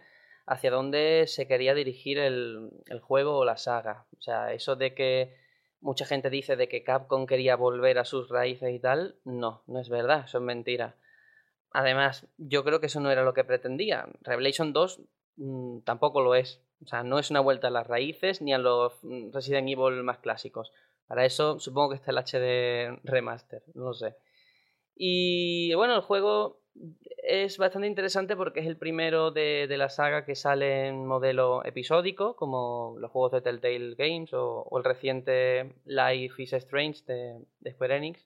hacia 0.50 0.72
dónde 0.72 1.26
se 1.28 1.48
quería 1.48 1.76
dirigir 1.76 2.18
el, 2.18 2.72
el 2.88 3.00
juego 3.00 3.38
o 3.38 3.46
la 3.46 3.56
saga. 3.56 4.08
O 4.18 4.22
sea, 4.22 4.52
eso 4.52 4.76
de 4.76 4.96
que 4.96 5.36
mucha 5.80 6.06
gente 6.06 6.32
dice 6.32 6.56
de 6.56 6.68
que 6.68 6.84
Capcom 6.84 7.28
quería 7.28 7.56
volver 7.56 8.00
a 8.00 8.06
sus 8.06 8.30
raíces 8.30 8.74
y 8.74 8.80
tal, 8.80 9.16
no, 9.24 9.62
no 9.68 9.80
es 9.80 9.90
verdad, 9.90 10.24
eso 10.26 10.40
es 10.40 10.44
mentira. 10.44 10.96
Además, 11.72 12.28
yo 12.38 12.64
creo 12.64 12.80
que 12.80 12.88
eso 12.88 13.00
no 13.00 13.12
era 13.12 13.24
lo 13.24 13.36
que 13.36 13.44
pretendía. 13.44 14.08
Revelation 14.22 14.74
2 14.74 15.02
mm, 15.38 15.80
tampoco 15.82 16.22
lo 16.22 16.34
es. 16.34 16.64
O 16.84 16.88
sea, 16.88 17.04
no 17.04 17.20
es 17.20 17.30
una 17.30 17.42
vuelta 17.42 17.68
a 17.68 17.72
las 17.72 17.86
raíces 17.86 18.42
ni 18.42 18.52
a 18.52 18.58
los 18.58 18.94
mm, 19.04 19.32
Resident 19.32 19.70
Evil 19.70 20.02
más 20.02 20.18
clásicos. 20.18 20.72
Para 21.06 21.26
eso 21.26 21.60
supongo 21.60 21.90
que 21.90 21.96
está 21.98 22.10
el 22.10 22.18
HD 22.18 23.00
remaster, 23.04 23.62
no 23.76 23.86
lo 23.86 23.94
sé. 23.94 24.16
Y 24.96 25.76
bueno, 25.76 25.96
el 25.96 26.02
juego 26.02 26.60
es 27.24 27.58
bastante 27.58 27.88
interesante 27.88 28.36
porque 28.36 28.62
es 28.62 28.68
el 28.68 28.78
primero 28.78 29.32
de, 29.32 29.68
de 29.68 29.78
la 29.78 29.90
saga 29.90 30.26
que 30.26 30.36
sale 30.36 30.88
en 30.88 31.06
modelo 31.06 31.64
episódico, 31.66 32.36
como 32.36 32.96
los 33.00 33.12
juegos 33.12 33.32
de 33.34 33.42
Telltale 33.42 33.96
Games 33.96 34.34
o, 34.34 34.62
o 34.62 34.78
el 34.78 34.84
reciente 34.84 35.76
Life 35.86 36.42
is 36.42 36.54
Strange 36.54 37.04
de, 37.06 37.40
de 37.60 37.72
Square 37.72 37.98
Enix. 37.98 38.26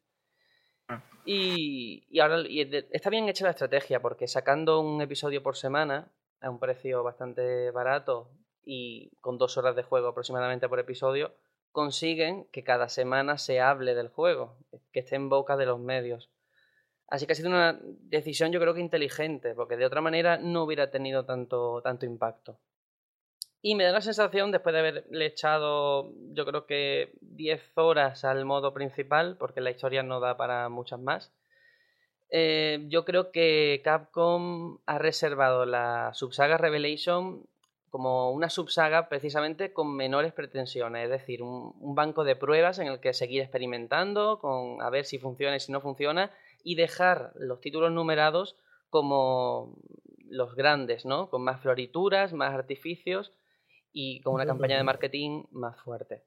Y, 1.25 2.05
y 2.09 2.19
ahora 2.19 2.41
y 2.47 2.65
de- 2.65 2.87
está 2.91 3.09
bien 3.09 3.29
hecha 3.29 3.45
la 3.45 3.51
estrategia 3.51 4.01
porque 4.01 4.27
sacando 4.27 4.81
un 4.81 5.01
episodio 5.01 5.41
por 5.41 5.55
semana 5.55 6.11
a 6.41 6.49
un 6.49 6.59
precio 6.59 7.01
bastante 7.03 7.71
barato 7.71 8.29
y 8.65 9.09
con 9.21 9.37
dos 9.37 9.57
horas 9.57 9.75
de 9.75 9.83
juego 9.83 10.09
aproximadamente 10.09 10.67
por 10.67 10.79
episodio, 10.79 11.33
consiguen 11.71 12.45
que 12.51 12.63
cada 12.63 12.89
semana 12.89 13.37
se 13.37 13.59
hable 13.61 13.95
del 13.95 14.09
juego, 14.09 14.57
que 14.91 14.99
esté 14.99 15.15
en 15.15 15.29
boca 15.29 15.57
de 15.57 15.65
los 15.65 15.79
medios. 15.79 16.29
Así 17.13 17.27
que 17.27 17.33
ha 17.33 17.35
sido 17.35 17.49
una 17.49 17.79
decisión 17.83 18.51
yo 18.51 18.59
creo 18.59 18.73
que 18.73 18.79
inteligente, 18.79 19.53
porque 19.53 19.77
de 19.77 19.85
otra 19.85 20.01
manera 20.01 20.39
no 20.39 20.63
hubiera 20.63 20.89
tenido 20.89 21.25
tanto, 21.25 21.79
tanto 21.83 22.07
impacto. 22.07 22.57
Y 23.61 23.75
me 23.75 23.83
da 23.83 23.91
la 23.91 24.01
sensación, 24.01 24.51
después 24.51 24.73
de 24.73 24.79
haberle 24.79 25.27
echado 25.27 26.11
yo 26.31 26.43
creo 26.43 26.65
que 26.65 27.13
10 27.21 27.73
horas 27.75 28.25
al 28.25 28.45
modo 28.45 28.73
principal, 28.73 29.37
porque 29.37 29.61
la 29.61 29.69
historia 29.69 30.01
no 30.01 30.19
da 30.19 30.37
para 30.37 30.69
muchas 30.69 30.99
más, 30.99 31.31
eh, 32.31 32.83
yo 32.87 33.05
creo 33.05 33.31
que 33.31 33.81
Capcom 33.83 34.79
ha 34.87 34.97
reservado 34.97 35.67
la 35.67 36.15
subsaga 36.15 36.57
Revelation 36.57 37.45
como 37.91 38.31
una 38.31 38.49
subsaga 38.49 39.07
precisamente 39.07 39.71
con 39.71 39.95
menores 39.95 40.33
pretensiones, 40.33 41.03
es 41.03 41.11
decir, 41.11 41.43
un, 41.43 41.75
un 41.79 41.93
banco 41.93 42.23
de 42.23 42.35
pruebas 42.35 42.79
en 42.79 42.87
el 42.87 42.99
que 42.99 43.13
seguir 43.13 43.43
experimentando, 43.43 44.39
con 44.39 44.81
a 44.81 44.89
ver 44.89 45.05
si 45.05 45.19
funciona 45.19 45.55
y 45.55 45.59
si 45.59 45.71
no 45.71 45.79
funciona, 45.79 46.31
y 46.63 46.75
dejar 46.75 47.33
los 47.35 47.61
títulos 47.61 47.91
numerados 47.91 48.57
como 48.89 49.77
los 50.25 50.55
grandes, 50.55 51.05
¿no? 51.05 51.29
Con 51.29 51.43
más 51.43 51.61
florituras, 51.61 52.33
más 52.33 52.53
artificios 52.53 53.33
y 53.91 54.21
con 54.21 54.33
una 54.33 54.45
campaña 54.45 54.77
de 54.77 54.83
marketing 54.83 55.43
más 55.51 55.79
fuerte. 55.81 56.23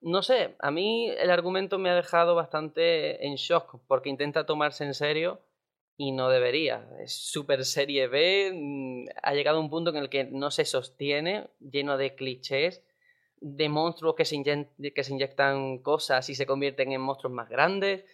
No 0.00 0.22
sé, 0.22 0.54
a 0.60 0.70
mí 0.70 1.08
el 1.10 1.30
argumento 1.30 1.78
me 1.78 1.90
ha 1.90 1.94
dejado 1.94 2.34
bastante 2.34 3.26
en 3.26 3.34
shock 3.34 3.80
porque 3.88 4.10
intenta 4.10 4.46
tomarse 4.46 4.84
en 4.84 4.94
serio 4.94 5.40
y 5.96 6.12
no 6.12 6.28
debería. 6.28 6.88
Es 7.00 7.12
super 7.12 7.64
serie 7.64 8.06
B, 8.06 8.52
mm, 8.54 9.06
ha 9.22 9.34
llegado 9.34 9.58
a 9.58 9.60
un 9.60 9.70
punto 9.70 9.90
en 9.90 9.96
el 9.96 10.08
que 10.08 10.24
no 10.24 10.50
se 10.50 10.64
sostiene, 10.64 11.48
lleno 11.58 11.96
de 11.96 12.14
clichés, 12.14 12.84
de 13.40 13.68
monstruos 13.68 14.14
que 14.14 14.24
se, 14.24 14.42
que 14.94 15.04
se 15.04 15.12
inyectan 15.12 15.78
cosas 15.78 16.28
y 16.28 16.34
se 16.34 16.46
convierten 16.46 16.92
en 16.92 17.00
monstruos 17.00 17.34
más 17.34 17.48
grandes, 17.48 18.04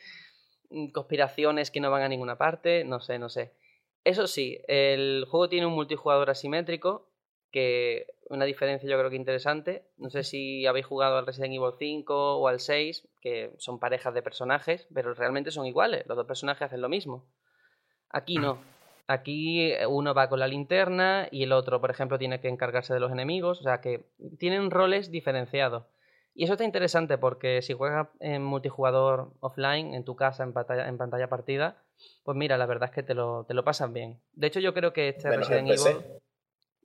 conspiraciones 0.92 1.70
que 1.70 1.80
no 1.80 1.90
van 1.90 2.02
a 2.02 2.08
ninguna 2.08 2.36
parte, 2.36 2.84
no 2.84 3.00
sé, 3.00 3.18
no 3.18 3.28
sé. 3.28 3.52
Eso 4.04 4.26
sí, 4.26 4.60
el 4.68 5.24
juego 5.28 5.48
tiene 5.48 5.66
un 5.66 5.74
multijugador 5.74 6.30
asimétrico, 6.30 7.08
que 7.50 8.06
una 8.28 8.44
diferencia 8.44 8.90
yo 8.90 8.98
creo 8.98 9.10
que 9.10 9.16
interesante. 9.16 9.86
No 9.96 10.10
sé 10.10 10.24
si 10.24 10.66
habéis 10.66 10.86
jugado 10.86 11.16
al 11.16 11.26
Resident 11.26 11.54
Evil 11.54 11.74
5 11.78 12.38
o 12.38 12.48
al 12.48 12.60
6, 12.60 13.08
que 13.20 13.52
son 13.58 13.78
parejas 13.78 14.12
de 14.12 14.22
personajes, 14.22 14.88
pero 14.92 15.14
realmente 15.14 15.50
son 15.50 15.66
iguales, 15.66 16.04
los 16.06 16.16
dos 16.16 16.26
personajes 16.26 16.62
hacen 16.62 16.80
lo 16.80 16.88
mismo. 16.88 17.26
Aquí 18.10 18.36
no. 18.36 18.58
Aquí 19.06 19.72
eh, 19.72 19.86
uno 19.86 20.14
va 20.14 20.28
con 20.28 20.40
la 20.40 20.48
linterna 20.48 21.28
y 21.30 21.42
el 21.42 21.52
otro, 21.52 21.80
por 21.80 21.90
ejemplo, 21.90 22.18
tiene 22.18 22.40
que 22.40 22.48
encargarse 22.48 22.94
de 22.94 23.00
los 23.00 23.12
enemigos. 23.12 23.60
O 23.60 23.62
sea 23.62 23.80
que 23.80 24.06
tienen 24.38 24.70
roles 24.70 25.10
diferenciados. 25.10 25.84
Y 26.34 26.44
eso 26.44 26.54
está 26.54 26.64
interesante 26.64 27.16
porque 27.16 27.62
si 27.62 27.74
juegas 27.74 28.08
en 28.18 28.42
multijugador 28.42 29.32
offline, 29.40 29.94
en 29.94 30.04
tu 30.04 30.16
casa, 30.16 30.42
en 30.42 30.52
pantalla, 30.52 30.88
en 30.88 30.98
pantalla 30.98 31.28
partida, 31.28 31.76
pues 32.24 32.36
mira, 32.36 32.58
la 32.58 32.66
verdad 32.66 32.88
es 32.88 32.94
que 32.94 33.02
te 33.04 33.14
lo, 33.14 33.44
te 33.44 33.54
lo 33.54 33.64
pasan 33.64 33.92
bien. 33.92 34.20
De 34.32 34.48
hecho, 34.48 34.58
yo 34.60 34.74
creo 34.74 34.92
que 34.92 35.10
este 35.10 35.28
Menos 35.30 35.48
Resident. 35.48 35.68
Evil. 35.86 36.02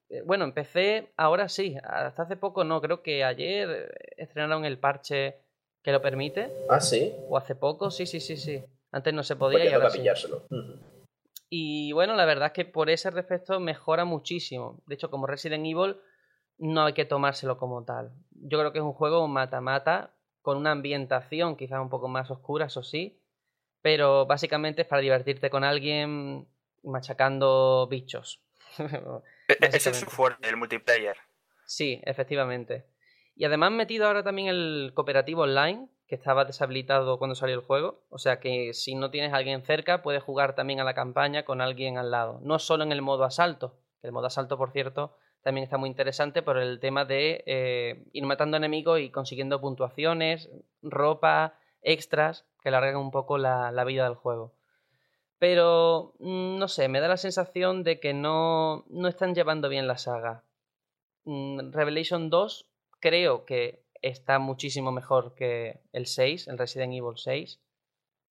eh, 0.10 0.22
Bueno, 0.24 0.44
empecé, 0.46 1.12
ahora 1.18 1.50
sí, 1.50 1.78
hasta 1.84 2.24
hace 2.24 2.36
poco 2.38 2.64
no, 2.64 2.80
creo 2.80 3.02
que 3.02 3.24
ayer 3.24 3.92
estrenaron 4.18 4.66
el 4.66 4.78
parche 4.78 5.38
que 5.82 5.92
lo 5.92 6.02
permite, 6.02 6.52
Ah, 6.70 6.80
sí. 6.80 7.14
o 7.28 7.36
hace 7.38 7.56
poco, 7.56 7.90
sí, 7.90 8.06
sí, 8.06 8.20
sí, 8.20 8.38
sí. 8.38 8.64
Antes 8.92 9.14
no 9.16 9.24
se 9.24 9.36
Pues 9.36 9.54
podía 9.54 9.70
y 9.70 9.74
ahora 9.74 9.90
sí. 9.90 10.00
pillárselo. 10.00 10.44
Y 11.50 11.92
bueno, 11.94 12.14
la 12.16 12.26
verdad 12.26 12.48
es 12.48 12.54
que 12.54 12.66
por 12.66 12.90
ese 12.92 13.10
respecto 13.10 13.60
mejora 13.60 14.06
muchísimo. 14.06 14.82
De 14.86 14.96
hecho, 14.96 15.10
como 15.10 15.26
Resident 15.26 15.66
Evil 15.66 15.98
no 16.60 16.84
hay 16.86 16.94
que 16.94 17.06
tomárselo 17.06 17.58
como 17.58 17.84
tal. 17.86 18.12
Yo 18.42 18.60
creo 18.60 18.72
que 18.72 18.80
es 18.80 18.84
un 18.84 18.94
juego 18.94 19.28
mata-mata, 19.28 20.14
con 20.42 20.58
una 20.58 20.72
ambientación 20.72 21.56
quizás 21.56 21.80
un 21.80 21.90
poco 21.90 22.08
más 22.08 22.32
oscura, 22.32 22.66
eso 22.66 22.84
sí, 22.84 23.22
pero 23.82 24.26
básicamente 24.26 24.84
es 24.84 24.88
para 24.88 25.02
divertirte 25.02 25.50
con 25.50 25.64
alguien 25.64 26.48
machacando 26.84 27.88
bichos. 27.90 28.42
E-, 29.50 29.54
e-, 29.54 29.76
ese 29.76 29.90
es 29.90 29.98
su 29.98 30.06
fuerte, 30.06 30.48
el 30.48 30.58
multiplayer. 30.58 31.18
Sí, 31.66 32.02
efectivamente. 32.06 32.86
Y 33.36 33.46
además 33.46 33.72
metido 33.72 34.06
ahora 34.06 34.22
también 34.24 34.48
el 34.48 34.92
cooperativo 34.94 35.42
online, 35.42 35.90
que 36.08 36.16
estaba 36.16 36.44
deshabilitado 36.44 37.20
cuando 37.20 37.36
salió 37.36 37.56
el 37.56 37.62
juego. 37.62 38.04
O 38.10 38.18
sea 38.18 38.40
que 38.40 38.74
si 38.74 38.96
no 38.96 39.12
tienes 39.12 39.32
a 39.32 39.38
alguien 39.38 39.64
cerca, 39.64 40.02
puedes 40.02 40.24
jugar 40.24 40.56
también 40.56 40.80
a 40.80 40.84
la 40.84 40.96
campaña 40.96 41.46
con 41.46 41.62
alguien 41.62 41.98
al 41.98 42.12
lado. 42.12 42.40
No 42.44 42.60
solo 42.60 42.84
en 42.84 42.92
el 42.92 43.02
modo 43.02 43.24
asalto. 43.24 43.80
El 44.02 44.12
modo 44.12 44.28
asalto, 44.28 44.58
por 44.58 44.72
cierto, 44.72 45.16
también 45.50 45.64
está 45.64 45.80
muy 45.80 45.90
interesante 45.90 46.44
por 46.44 46.60
el 46.60 46.80
tema 46.80 47.06
de 47.06 47.44
eh, 47.48 48.06
ir 48.14 48.24
matando 48.24 48.56
enemigos 48.56 49.00
y 49.00 49.10
consiguiendo 49.10 49.60
puntuaciones, 49.60 50.48
ropa, 50.84 51.58
extras, 51.82 52.46
que 52.62 52.70
alargan 52.70 52.98
un 52.98 53.10
poco 53.10 53.40
la, 53.40 53.84
vida 53.84 54.04
del 54.04 54.14
juego. 54.14 54.54
Pero, 55.40 56.14
mm, 56.20 56.60
no 56.60 56.68
sé, 56.68 56.88
me 56.88 57.00
da 57.00 57.08
la 57.08 57.18
sensación 57.18 57.84
de 57.84 58.00
que 58.00 58.14
no, 58.14 58.86
no 58.90 59.08
están 59.08 59.34
llevando 59.34 59.70
bien 59.70 59.88
la 59.88 59.98
saga. 59.98 60.44
Mm, 61.24 61.72
Revelation 61.72 62.30
2 62.30 62.70
creo 63.00 63.46
que 63.46 63.84
está 64.04 64.38
muchísimo 64.38 64.92
mejor 64.92 65.34
que 65.34 65.82
el 65.94 66.06
6, 66.06 66.48
el 66.48 66.60
Resident 66.60 66.94
Evil 66.94 67.18
6, 67.18 67.60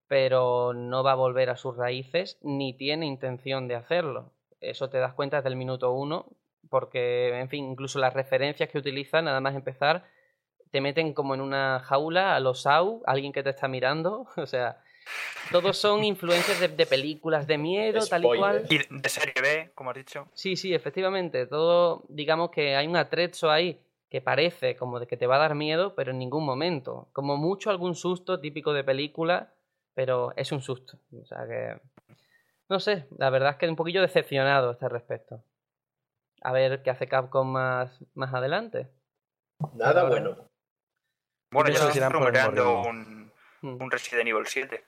pero 0.07 0.73
no 0.73 1.03
va 1.03 1.11
a 1.11 1.17
volver 1.17 1.51
a 1.51 1.57
sus 1.57 1.77
raíces 1.77 2.39
ni 2.43 2.77
tiene 2.77 3.07
intención 3.07 3.67
de 3.67 3.75
hacerlo. 3.75 4.35
Eso 4.61 4.89
te 4.89 4.99
das 4.99 5.15
cuenta 5.15 5.39
desde 5.39 5.49
el 5.49 5.57
minuto 5.57 5.91
1, 5.91 6.38
porque, 6.69 7.39
en 7.39 7.49
fin, 7.49 7.65
incluso 7.71 7.99
las 7.99 8.15
referencias 8.15 8.69
que 8.69 8.79
utilizan, 8.79 9.25
nada 9.25 9.41
más 9.41 9.55
empezar, 9.55 10.05
te 10.71 10.81
meten 10.81 11.15
como 11.15 11.35
en 11.35 11.41
una 11.41 11.81
jaula 11.81 12.37
a 12.37 12.41
los 12.41 12.63
SAU, 12.63 13.03
alguien 13.07 13.33
que 13.33 13.43
te 13.43 13.51
está 13.51 13.69
mirando, 13.69 14.27
o 14.37 14.47
sea, 14.47 14.83
todos 15.51 15.79
son 15.79 16.05
influencias 16.05 16.61
de, 16.61 16.87
películas 16.87 17.47
de 17.47 17.59
miedo, 17.59 18.07
tal 18.07 18.25
y 18.25 18.39
cual. 18.39 18.67
Y 18.69 18.79
de 18.91 19.09
serie 19.09 19.35
B, 19.41 19.71
como 19.75 19.91
has 19.91 19.97
dicho. 19.97 20.29
Sí, 20.35 20.57
sí, 20.57 20.75
efectivamente. 20.75 21.47
Todo, 21.47 22.05
digamos 22.09 22.51
que 22.51 22.77
hay 22.77 22.87
un 22.87 22.97
atrecho 22.97 23.51
ahí 23.51 23.81
que 24.11 24.21
parece 24.21 24.77
como 24.77 25.01
de 25.01 25.07
que 25.07 25.17
te 25.17 25.27
va 25.27 25.37
a 25.37 25.41
dar 25.41 25.55
miedo, 25.55 25.95
pero 25.95 26.11
en 26.11 26.19
ningún 26.19 26.45
momento. 26.45 27.09
Como 27.13 27.37
mucho 27.37 27.71
algún 27.71 27.95
susto 27.95 28.41
típico 28.41 28.73
de 28.73 28.85
película, 28.85 29.53
pero 29.95 30.33
es 30.37 30.53
un 30.53 30.61
susto. 30.61 30.99
O 31.19 31.25
sea 31.25 31.47
que. 31.47 31.81
No 32.69 32.81
sé, 32.81 33.07
la 33.17 33.31
verdad 33.31 33.53
es 33.53 33.57
que 33.57 33.69
un 33.69 33.77
poquillo 33.77 34.03
decepcionado 34.03 34.69
a 34.69 34.73
este 34.73 34.89
respecto. 34.91 35.43
A 36.43 36.53
ver 36.53 36.83
qué 36.83 36.91
hace 36.91 37.09
Capcom 37.09 37.51
más, 37.51 38.05
más 38.15 38.33
adelante. 38.35 38.89
Nada 39.75 40.09
bueno. 40.09 40.49
Bueno, 41.51 41.71
ya 41.71 41.79
se 41.79 41.89
están 41.89 42.13
rumoreando 42.13 42.83
un, 42.83 43.33
hmm. 43.63 43.83
un 43.83 43.91
Resident 43.91 44.29
Evil 44.29 44.47
7. 44.47 44.85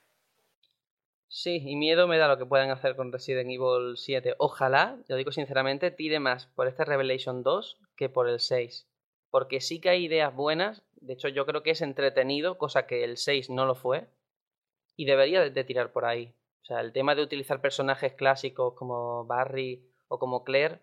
Sí, 1.27 1.61
y 1.65 1.77
miedo 1.77 2.07
me 2.07 2.17
da 2.17 2.27
lo 2.27 2.37
que 2.37 2.45
puedan 2.45 2.71
hacer 2.71 2.95
con 2.95 3.11
Resident 3.11 3.49
Evil 3.49 3.95
7. 3.95 4.35
Ojalá, 4.37 4.97
lo 5.07 5.15
digo 5.15 5.31
sinceramente, 5.31 5.89
tire 5.89 6.19
más 6.19 6.47
por 6.47 6.67
este 6.67 6.83
Revelation 6.83 7.41
2 7.41 7.79
que 7.95 8.09
por 8.09 8.27
el 8.27 8.39
6. 8.39 8.87
Porque 9.29 9.61
sí 9.61 9.79
que 9.79 9.89
hay 9.89 10.05
ideas 10.05 10.35
buenas. 10.35 10.83
De 10.95 11.13
hecho, 11.13 11.29
yo 11.29 11.45
creo 11.45 11.63
que 11.63 11.71
es 11.71 11.81
entretenido, 11.81 12.57
cosa 12.57 12.85
que 12.85 13.05
el 13.05 13.17
6 13.17 13.49
no 13.49 13.65
lo 13.65 13.75
fue. 13.75 14.09
Y 14.97 15.05
debería 15.05 15.49
de 15.49 15.63
tirar 15.63 15.93
por 15.93 16.03
ahí. 16.03 16.35
O 16.63 16.65
sea, 16.65 16.81
el 16.81 16.91
tema 16.91 17.15
de 17.15 17.23
utilizar 17.23 17.61
personajes 17.61 18.13
clásicos 18.13 18.73
como 18.75 19.25
Barry 19.25 19.89
o 20.09 20.19
como 20.19 20.43
Claire, 20.43 20.81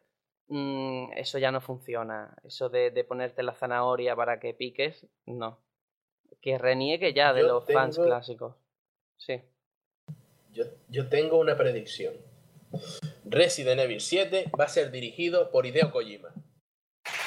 mmm, 0.48 1.12
eso 1.14 1.38
ya 1.38 1.50
no 1.50 1.60
funciona. 1.60 2.36
Eso 2.44 2.68
de, 2.68 2.90
de, 2.90 3.04
ponerte 3.04 3.42
la 3.42 3.54
zanahoria 3.54 4.16
para 4.16 4.40
que 4.40 4.54
piques, 4.54 5.06
no. 5.26 5.60
Que 6.40 6.58
reniegue 6.58 7.12
ya 7.12 7.32
de 7.32 7.42
los 7.42 7.64
fans 7.64 7.98
clásicos. 7.98 8.54
Sí. 9.16 9.42
Yo, 10.88 11.08
tengo 11.08 11.38
una 11.38 11.56
predicción. 11.56 12.14
Resident 13.24 13.80
Evil 13.80 14.00
7 14.00 14.50
va 14.58 14.64
a 14.64 14.68
ser 14.68 14.90
dirigido 14.90 15.50
por 15.50 15.66
Hideo 15.66 15.90
Kojima. 15.90 16.30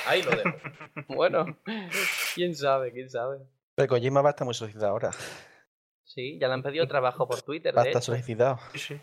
Ahí 0.06 0.22
lo 0.24 0.32
dejo. 0.32 0.58
bueno, 1.08 1.46
quién 2.36 2.56
sabe, 2.56 2.92
quién 2.92 3.10
sabe. 3.10 3.40
Pero 3.76 3.88
Kojima 3.88 4.22
va 4.22 4.30
a 4.30 4.32
estar 4.32 4.46
muy 4.46 4.54
solicitado 4.54 4.92
ahora. 4.92 5.12
Sí, 6.04 6.38
ya 6.40 6.48
le 6.48 6.56
han 6.56 6.64
pedido 6.64 6.88
trabajo 6.88 7.28
por 7.28 7.42
Twitter. 7.42 7.76
Va 7.78 7.84
a 7.84 7.86
estar 7.86 8.02
solicitado. 8.02 8.60
Sí. 8.76 9.00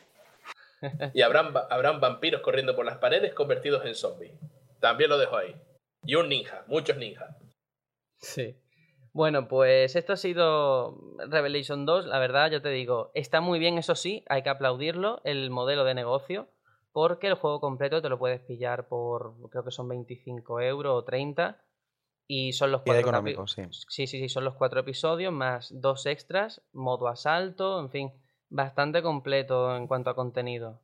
y 1.15 1.23
habrán, 1.23 1.55
habrán 1.71 2.01
vampiros 2.01 2.43
corriendo 2.43 2.77
por 2.77 2.87
las 2.87 2.99
paredes 2.99 3.35
convertidos 3.35 3.85
en 3.85 3.95
zombies. 3.95 4.33
También 4.81 5.11
lo 5.11 5.19
dejo 5.19 5.37
ahí. 5.37 5.55
Y 6.05 6.15
un 6.15 6.29
ninja, 6.29 6.65
muchos 6.69 6.97
ninjas. 6.97 7.37
Sí. 8.19 8.57
Bueno, 9.13 9.49
pues 9.49 9.97
esto 9.97 10.13
ha 10.13 10.17
sido 10.17 10.97
Revelation 11.29 11.87
2. 11.87 12.07
La 12.07 12.19
verdad, 12.19 12.51
yo 12.51 12.63
te 12.63 12.69
digo, 12.69 13.11
está 13.15 13.41
muy 13.41 13.59
bien, 13.59 13.79
eso 13.79 13.95
sí, 13.95 14.25
hay 14.29 14.43
que 14.43 14.51
aplaudirlo, 14.51 15.21
el 15.25 15.51
modelo 15.51 15.85
de 15.85 15.95
negocio, 15.95 16.49
porque 16.93 17.27
el 17.27 17.35
juego 17.35 17.61
completo 17.61 18.01
te 18.01 18.09
lo 18.09 18.19
puedes 18.19 18.41
pillar 18.41 18.87
por, 18.89 19.35
creo 19.51 19.65
que 19.65 19.71
son 19.71 19.89
25 19.89 20.61
euros 20.61 20.95
o 20.95 21.05
30. 21.05 21.61
Y 22.31 22.53
son 22.53 22.71
los 22.71 22.83
cuatro 22.83 23.01
económicos, 23.01 23.53
sí. 23.53 23.63
sí. 23.71 24.07
Sí, 24.07 24.07
sí, 24.07 24.29
son 24.29 24.45
los 24.45 24.55
cuatro 24.55 24.81
episodios 24.81 25.33
más 25.33 25.73
dos 25.81 26.05
extras, 26.05 26.63
modo 26.73 27.09
asalto, 27.09 27.81
en 27.81 27.91
fin, 27.91 28.13
bastante 28.49 29.03
completo 29.03 29.77
en 29.77 29.87
cuanto 29.87 30.11
a 30.11 30.15
contenido. 30.15 30.81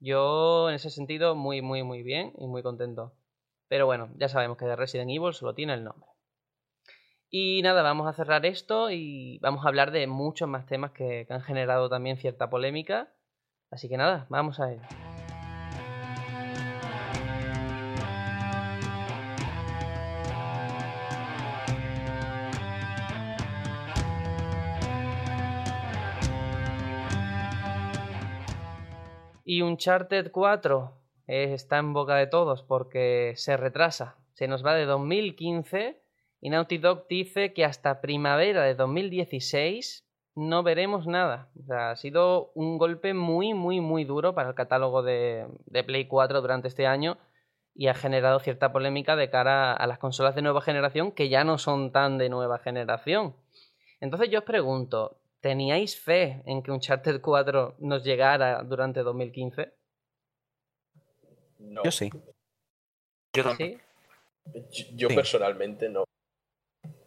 Yo, 0.00 0.68
en 0.68 0.74
ese 0.74 0.90
sentido, 0.90 1.34
muy, 1.34 1.62
muy, 1.62 1.82
muy 1.82 2.02
bien 2.02 2.32
y 2.38 2.46
muy 2.46 2.62
contento. 2.62 3.14
Pero 3.68 3.86
bueno, 3.86 4.10
ya 4.16 4.28
sabemos 4.28 4.58
que 4.58 4.66
de 4.66 4.76
Resident 4.76 5.10
Evil 5.10 5.32
solo 5.32 5.54
tiene 5.54 5.74
el 5.74 5.84
nombre. 5.84 6.08
Y 7.30 7.62
nada, 7.62 7.82
vamos 7.82 8.06
a 8.06 8.12
cerrar 8.12 8.44
esto 8.44 8.90
y 8.90 9.38
vamos 9.38 9.64
a 9.64 9.68
hablar 9.68 9.90
de 9.90 10.06
muchos 10.06 10.48
más 10.48 10.66
temas 10.66 10.90
que, 10.90 11.26
han 11.30 11.40
generado 11.40 11.88
también 11.88 12.18
cierta 12.18 12.50
polémica. 12.50 13.14
Así 13.70 13.88
que 13.88 13.96
nada, 13.96 14.26
vamos 14.28 14.60
a 14.60 14.72
ello. 14.72 14.82
Y 29.52 29.60
Uncharted 29.60 30.32
4 30.32 30.94
está 31.26 31.76
en 31.76 31.92
boca 31.92 32.14
de 32.16 32.26
todos 32.26 32.62
porque 32.62 33.34
se 33.36 33.58
retrasa. 33.58 34.16
Se 34.32 34.48
nos 34.48 34.64
va 34.64 34.74
de 34.74 34.86
2015 34.86 36.00
y 36.40 36.48
Naughty 36.48 36.78
Dog 36.78 37.06
dice 37.06 37.52
que 37.52 37.66
hasta 37.66 38.00
primavera 38.00 38.62
de 38.62 38.74
2016 38.74 40.08
no 40.36 40.62
veremos 40.62 41.06
nada. 41.06 41.50
O 41.60 41.66
sea, 41.66 41.90
ha 41.90 41.96
sido 41.96 42.50
un 42.54 42.78
golpe 42.78 43.12
muy, 43.12 43.52
muy, 43.52 43.82
muy 43.82 44.04
duro 44.04 44.34
para 44.34 44.48
el 44.48 44.54
catálogo 44.54 45.02
de, 45.02 45.46
Play 45.84 46.06
4 46.06 46.40
durante 46.40 46.68
este 46.68 46.86
año 46.86 47.18
y 47.74 47.88
ha 47.88 47.94
generado 47.94 48.40
cierta 48.40 48.72
polémica 48.72 49.16
de 49.16 49.28
cara 49.28 49.74
a 49.74 49.86
las 49.86 49.98
consolas 49.98 50.34
de 50.34 50.40
nueva 50.40 50.62
generación 50.62 51.12
que 51.12 51.28
ya 51.28 51.44
no 51.44 51.58
son 51.58 51.92
tan 51.92 52.16
de 52.16 52.30
nueva 52.30 52.58
generación. 52.58 53.36
Entonces 54.00 54.30
yo 54.30 54.38
os 54.38 54.46
pregunto, 54.46 55.18
¿teníais 55.42 56.00
fe 56.00 56.42
en 56.46 56.62
que 56.62 56.70
Uncharted 56.70 57.20
4 57.20 57.74
nos 57.80 58.02
llegara 58.04 58.62
durante 58.62 59.02
2015? 59.02 59.72
No. 61.58 61.82
Yo 61.84 61.90
sí. 61.90 62.10
Yo 63.34 63.42
también. 63.42 63.82
Yo, 64.94 65.08
personalmente 65.08 65.88
no. 65.88 66.04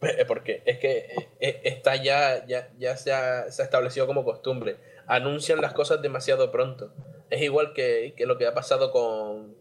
Eh, 0.02 0.26
porque 0.28 0.62
es 0.66 0.80
que 0.80 0.98
eh, 0.98 1.30
eh, 1.40 1.62
está 1.64 1.96
ya, 1.96 2.46
ya, 2.46 2.72
ya 2.78 2.96
se, 2.98 3.12
ha, 3.12 3.46
establecido 3.48 4.06
como 4.06 4.24
costumbre. 4.24 4.78
Anuncian 5.08 5.62
las 5.62 5.74
cosas 5.74 6.02
demasiado 6.02 6.52
pronto. 6.52 6.94
Es 7.30 7.42
igual 7.42 7.74
que, 7.74 8.14
lo 8.20 8.38
que 8.38 8.48
ha 8.48 8.54
pasado 8.54 8.92
con, 8.92 9.56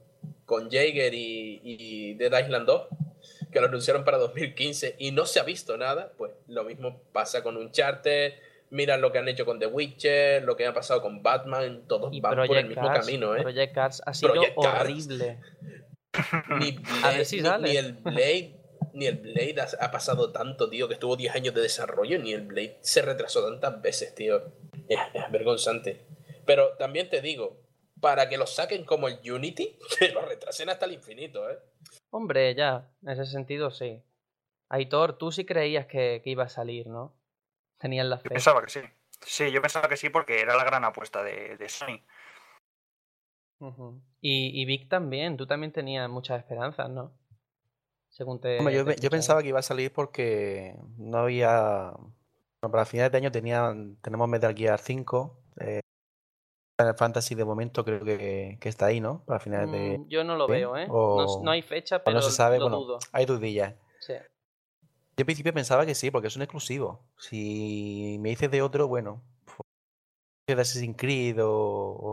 con 0.46 0.70
Jaeger 0.70 1.14
y, 1.14 1.60
y 1.62 2.14
Dead 2.14 2.44
Island 2.44 2.66
2, 2.66 2.88
que 3.52 3.60
lo 3.60 3.66
anunciaron 3.66 4.04
para 4.04 4.18
2015 4.18 4.96
y 4.98 5.12
no 5.12 5.26
se 5.26 5.38
ha 5.38 5.44
visto 5.44 5.76
nada. 5.76 6.12
Pues 6.16 6.32
lo 6.48 6.64
mismo 6.64 7.00
pasa 7.12 7.42
con 7.42 7.56
Uncharted. 7.56 8.34
Mira 8.74 8.96
lo 8.96 9.12
que 9.12 9.18
han 9.18 9.28
hecho 9.28 9.44
con 9.44 9.60
The 9.60 9.66
Witcher, 9.66 10.42
lo 10.42 10.56
que 10.56 10.66
ha 10.66 10.74
pasado 10.74 11.00
con 11.00 11.22
Batman, 11.22 11.84
todos 11.86 12.10
van 12.20 12.46
por 12.46 12.56
el 12.56 12.66
mismo 12.66 12.92
camino, 12.92 13.36
¿eh? 13.36 13.42
Project 13.42 13.74
Cars 13.74 14.02
ha 14.04 14.12
sido 14.12 14.34
horrible. 14.56 15.38
ni, 16.58 16.72
ni 17.62 17.76
el 17.76 17.92
Blade 17.92 18.64
ni 18.94 19.06
el 19.06 19.16
Blade 19.16 19.56
ha, 19.80 19.90
pasado 19.90 20.32
tanto, 20.32 20.68
tío, 20.70 20.88
que 20.88 20.94
estuvo 20.94 21.16
10 21.16 21.34
años 21.34 21.54
de 21.54 21.62
desarrollo, 21.62 22.18
ni 22.18 22.32
el 22.32 22.42
Blade 22.42 22.78
se 22.80 23.02
retrasó 23.02 23.44
tantas 23.44 23.80
veces, 23.82 24.14
tío. 24.14 24.42
Es, 24.88 24.98
vergonzante. 25.30 26.06
Pero 26.44 26.76
también 26.76 27.08
te 27.08 27.20
digo, 27.20 27.60
para 28.00 28.28
que 28.28 28.38
lo 28.38 28.46
saquen 28.46 28.84
como 28.84 29.08
el 29.08 29.18
Unity, 29.30 29.78
que 29.98 30.08
lo 30.08 30.22
retrasen 30.22 30.68
hasta 30.68 30.86
el 30.86 30.92
infinito, 30.92 31.48
¿eh? 31.50 31.58
Hombre, 32.10 32.54
ya, 32.54 32.90
en 33.02 33.10
ese 33.10 33.26
sentido 33.26 33.70
sí. 33.70 34.02
Aitor, 34.68 35.18
tú 35.18 35.30
sí 35.30 35.44
creías 35.44 35.86
que, 35.86 36.22
iba 36.24 36.44
a 36.44 36.48
salir, 36.48 36.86
¿no? 36.86 37.14
Tenías 37.78 38.06
la 38.06 38.18
fe. 38.18 38.24
Yo 38.24 38.30
pensaba 38.30 38.62
que 38.62 38.70
sí. 38.70 38.80
Sí, 39.26 39.50
yo 39.50 39.62
pensaba 39.62 39.88
que 39.88 39.96
sí 39.96 40.10
porque 40.10 40.40
era 40.40 40.56
la 40.56 40.64
gran 40.64 40.84
apuesta 40.84 41.22
de, 41.22 41.56
Sony. 41.68 42.00
y, 44.20 44.60
y 44.60 44.64
Vic 44.64 44.88
también, 44.88 45.36
tú 45.36 45.46
también 45.46 45.72
tenías 45.72 46.08
muchas 46.10 46.38
esperanzas, 46.38 46.90
¿no? 46.90 47.12
según 48.14 48.40
te. 48.40 48.58
Hombre, 48.60 48.74
yo, 48.74 48.84
te 48.84 49.10
pensaba 49.10 49.42
que 49.42 49.48
iba 49.48 49.58
a 49.58 49.62
salir 49.62 49.92
porque 49.92 50.76
no 50.96 51.18
había. 51.18 51.90
Bueno, 52.62 52.72
para 52.72 52.84
finales 52.86 53.12
de 53.12 53.18
año 53.18 53.32
tenía, 53.32 53.74
tenemos 54.00 54.28
Metal 54.28 54.54
Gear 54.54 54.78
5. 54.78 55.36
Eh, 55.60 55.80
Final 56.80 56.96
Fantasy 56.96 57.34
de 57.34 57.44
momento 57.44 57.84
creo 57.84 58.04
que, 58.04 58.58
que 58.60 58.68
está 58.68 58.86
ahí, 58.86 59.00
¿no? 59.00 59.24
Para 59.24 59.40
finales 59.40 59.70
de. 59.70 59.98
Mm, 59.98 60.08
Yo 60.08 60.24
no 60.24 60.36
lo 60.36 60.46
¿Sí? 60.46 60.52
veo, 60.52 60.76
¿eh? 60.76 60.86
No, 60.86 60.94
O- 60.94 61.40
no 61.44 61.50
hay 61.50 61.62
fecha, 61.62 61.96
o 61.96 62.02
pero 62.04 62.16
no 62.16 62.22
se 62.22 62.30
sabe, 62.30 62.58
lo 62.58 62.64
bueno, 62.64 62.78
dudo. 62.78 62.98
hay 63.12 63.26
dudillas. 63.26 63.74
Yo 65.16 65.22
al 65.22 65.26
principio 65.26 65.52
pensaba 65.54 65.86
que 65.86 65.94
sí, 65.94 66.10
porque 66.10 66.28
es 66.28 66.36
un 66.36 66.42
exclusivo. 66.42 67.06
Si 67.18 68.16
me 68.20 68.30
dices 68.30 68.50
de 68.50 68.62
otro, 68.62 68.88
bueno, 68.88 69.22
de 70.46 70.54
Assassin's 70.54 70.96
Creed 70.96 71.38
o, 71.42 71.50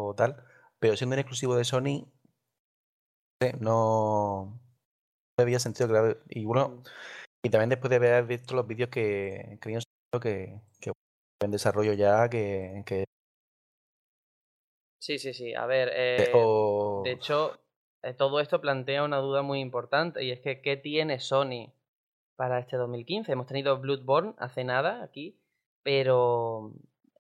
o 0.09 0.15
tal, 0.15 0.43
pero 0.79 0.95
siendo 0.97 1.13
un 1.15 1.19
exclusivo 1.19 1.55
de 1.55 1.63
Sony, 1.65 2.07
no 3.59 3.59
no, 3.59 4.59
había 5.37 5.59
sentido 5.59 5.89
claro. 5.89 6.19
Y 6.29 6.45
bueno, 6.45 6.83
y 7.43 7.49
también 7.49 7.69
después 7.69 7.89
de 7.89 7.97
haber 7.97 8.25
visto 8.25 8.55
los 8.55 8.67
vídeos 8.67 8.89
que 8.89 9.59
subido 9.63 10.21
que, 10.21 10.61
que 10.81 10.91
en 11.41 11.51
desarrollo 11.51 11.93
ya, 11.93 12.29
que, 12.29 12.83
que 12.85 13.05
Sí, 14.99 15.17
sí, 15.19 15.33
sí. 15.33 15.53
A 15.55 15.65
ver, 15.65 15.89
eh, 15.93 16.31
o- 16.33 17.03
de 17.03 17.11
hecho, 17.11 17.59
eh, 18.03 18.13
todo 18.13 18.39
esto 18.39 18.61
plantea 18.61 19.03
una 19.03 19.17
duda 19.17 19.41
muy 19.41 19.59
importante 19.59 20.23
y 20.23 20.31
es 20.31 20.39
que 20.41 20.61
¿qué 20.61 20.77
tiene 20.77 21.19
Sony 21.19 21.73
para 22.41 22.57
este 22.57 22.75
2015? 22.75 23.31
Hemos 23.31 23.45
tenido 23.45 23.77
Bloodborne 23.77 24.33
hace 24.39 24.63
nada 24.63 25.03
aquí, 25.03 25.39
pero 25.83 26.73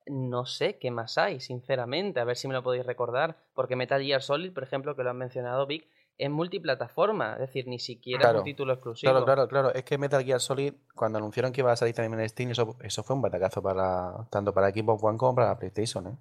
no 0.07 0.47
sé 0.47 0.79
qué 0.79 0.89
más 0.89 1.19
hay, 1.19 1.39
sinceramente. 1.39 2.19
A 2.19 2.23
ver 2.23 2.35
si 2.35 2.47
me 2.47 2.55
lo 2.55 2.63
podéis 2.63 2.87
recordar, 2.87 3.37
porque 3.53 3.75
Metal 3.75 4.01
Gear 4.01 4.23
Solid, 4.23 4.51
por 4.51 4.63
ejemplo, 4.63 4.95
que 4.95 5.03
lo 5.03 5.11
han 5.11 5.19
mencionado 5.19 5.67
Vic, 5.67 5.87
es 6.17 6.31
multiplataforma, 6.31 7.33
es 7.33 7.41
decir, 7.41 7.67
ni 7.67 7.77
siquiera 7.77 8.31
es 8.31 8.37
un 8.37 8.43
título 8.43 8.73
exclusivo. 8.73 9.11
Claro, 9.11 9.23
claro, 9.23 9.47
claro. 9.47 9.73
Es 9.75 9.83
que 9.83 9.99
Metal 9.99 10.23
Gear 10.23 10.39
Solid, 10.39 10.73
cuando 10.95 11.19
anunciaron 11.19 11.51
que 11.51 11.61
iba 11.61 11.71
a 11.71 11.75
salir 11.75 11.93
también 11.93 12.19
en 12.19 12.27
Steam, 12.27 12.49
eso, 12.49 12.75
eso 12.81 13.03
fue 13.03 13.15
un 13.15 13.21
batacazo 13.21 13.61
para 13.61 14.27
tanto 14.31 14.55
para 14.55 14.71
Xbox 14.71 15.03
One 15.03 15.19
como 15.19 15.35
para 15.35 15.59
PlayStation, 15.59 16.07
¿eh? 16.07 16.17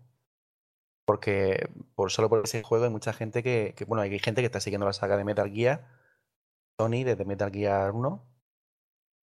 Porque 1.06 1.70
por 1.94 2.10
solo 2.10 2.28
por 2.28 2.44
ese 2.44 2.62
juego 2.62 2.84
hay 2.84 2.90
mucha 2.90 3.14
gente 3.14 3.42
que, 3.42 3.72
que, 3.74 3.86
bueno, 3.86 4.02
hay 4.02 4.18
gente 4.18 4.42
que 4.42 4.46
está 4.46 4.60
siguiendo 4.60 4.84
la 4.84 4.92
saga 4.92 5.16
de 5.16 5.24
Metal 5.24 5.50
Gear, 5.50 5.88
Sony 6.78 7.02
desde 7.02 7.24
Metal 7.24 7.50
Gear 7.50 7.92
1, 7.92 8.29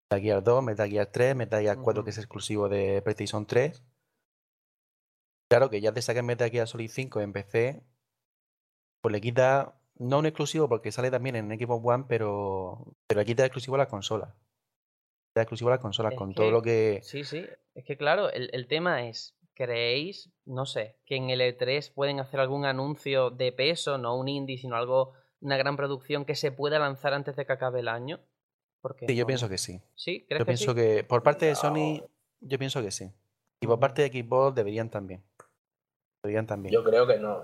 Metal 0.09 0.21
Gear 0.21 0.41
2, 0.43 0.63
Metal 0.63 0.89
Gear 0.89 1.07
3, 1.11 1.35
Metal 1.35 1.61
Gear 1.61 1.77
4 1.81 2.03
que 2.03 2.11
es 2.11 2.17
exclusivo 2.17 2.69
de 2.69 3.01
PlayStation 3.01 3.45
3. 3.45 3.83
Claro 5.49 5.69
que 5.69 5.81
ya 5.81 5.91
te 5.93 6.01
saquen 6.01 6.25
Metal 6.25 6.49
Gear 6.49 6.67
Solid 6.67 6.89
5 6.89 7.19
en 7.21 7.33
PC, 7.33 7.83
pues 9.01 9.11
le 9.11 9.19
quita, 9.21 9.79
no 9.95 10.19
un 10.19 10.25
exclusivo 10.25 10.69
porque 10.69 10.91
sale 10.93 11.11
también 11.11 11.35
en 11.35 11.49
Xbox 11.49 11.85
One, 11.85 12.05
pero, 12.07 12.95
pero 13.07 13.19
le 13.19 13.25
quita 13.25 13.45
exclusivo 13.45 13.75
a 13.75 13.79
las 13.79 13.87
consolas. 13.87 14.29
Le 14.29 15.29
quita 15.31 15.41
exclusivo 15.41 15.69
a 15.69 15.73
las 15.73 15.81
consolas 15.81 16.13
Es 16.13 16.17
con 16.17 16.29
que- 16.29 16.35
todo 16.35 16.51
lo 16.51 16.61
que... 16.61 17.01
Sí, 17.03 17.23
sí. 17.25 17.45
Es 17.75 17.83
que 17.85 17.97
claro, 17.97 18.29
el, 18.31 18.49
el 18.53 18.67
tema 18.67 19.07
es, 19.07 19.35
¿creéis, 19.55 20.31
no 20.45 20.65
sé, 20.65 20.97
que 21.05 21.15
en 21.17 21.29
el 21.29 21.41
E3 21.41 21.93
pueden 21.93 22.19
hacer 22.21 22.39
algún 22.39 22.65
anuncio 22.65 23.29
de 23.29 23.51
peso, 23.51 23.97
no 23.97 24.15
un 24.17 24.29
indie, 24.29 24.57
sino 24.57 24.75
algo, 24.77 25.13
una 25.41 25.57
gran 25.57 25.75
producción 25.77 26.23
que 26.25 26.35
se 26.35 26.51
pueda 26.53 26.79
lanzar 26.79 27.13
antes 27.13 27.35
de 27.35 27.45
que 27.45 27.53
acabe 27.53 27.81
el 27.81 27.87
año? 27.89 28.19
Porque 28.87 29.05
Sí, 29.07 29.15
yo 29.15 29.25
pienso 29.25 29.49
que 29.49 29.57
sí. 29.57 29.81
¿Sí? 29.95 30.25
¿Crees 30.27 30.39
Yo 30.39 30.45
que 30.45 30.45
pienso 30.45 30.71
sí? 30.71 30.75
que 30.75 31.03
por 31.03 31.23
parte 31.23 31.45
de 31.45 31.55
Sony, 31.55 32.01
yo 32.41 32.57
pienso 32.59 32.81
que 32.81 32.91
sí. 32.91 33.11
Y 33.61 33.67
por 33.67 33.79
parte 33.79 34.07
de 34.07 34.09
Xbox 34.23 34.55
deberían 34.55 34.89
también. 34.89 35.23
Deberían 36.23 36.45
también. 36.47 36.73
Yo 36.73 36.83
creo 36.83 37.05
que 37.07 37.17
no. 37.19 37.43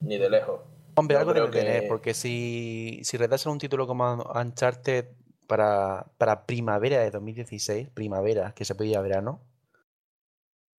Ni 0.00 0.18
de 0.18 0.28
lejos. 0.30 0.60
Hombre, 0.96 1.14
yo 1.14 1.20
algo 1.20 1.34
debe 1.34 1.48
tener, 1.50 1.82
que- 1.82 1.88
porque 1.88 2.14
si, 2.14 3.00
si 3.04 3.16
retrasan 3.16 3.52
un 3.52 3.58
título 3.58 3.86
como 3.86 4.14
Uncharted 4.34 5.06
para, 5.46 6.06
para 6.18 6.46
primavera 6.46 7.00
de 7.00 7.10
2016, 7.10 7.90
primavera, 7.90 8.52
que 8.54 8.64
se 8.64 8.74
podía 8.74 9.00
verano, 9.00 9.40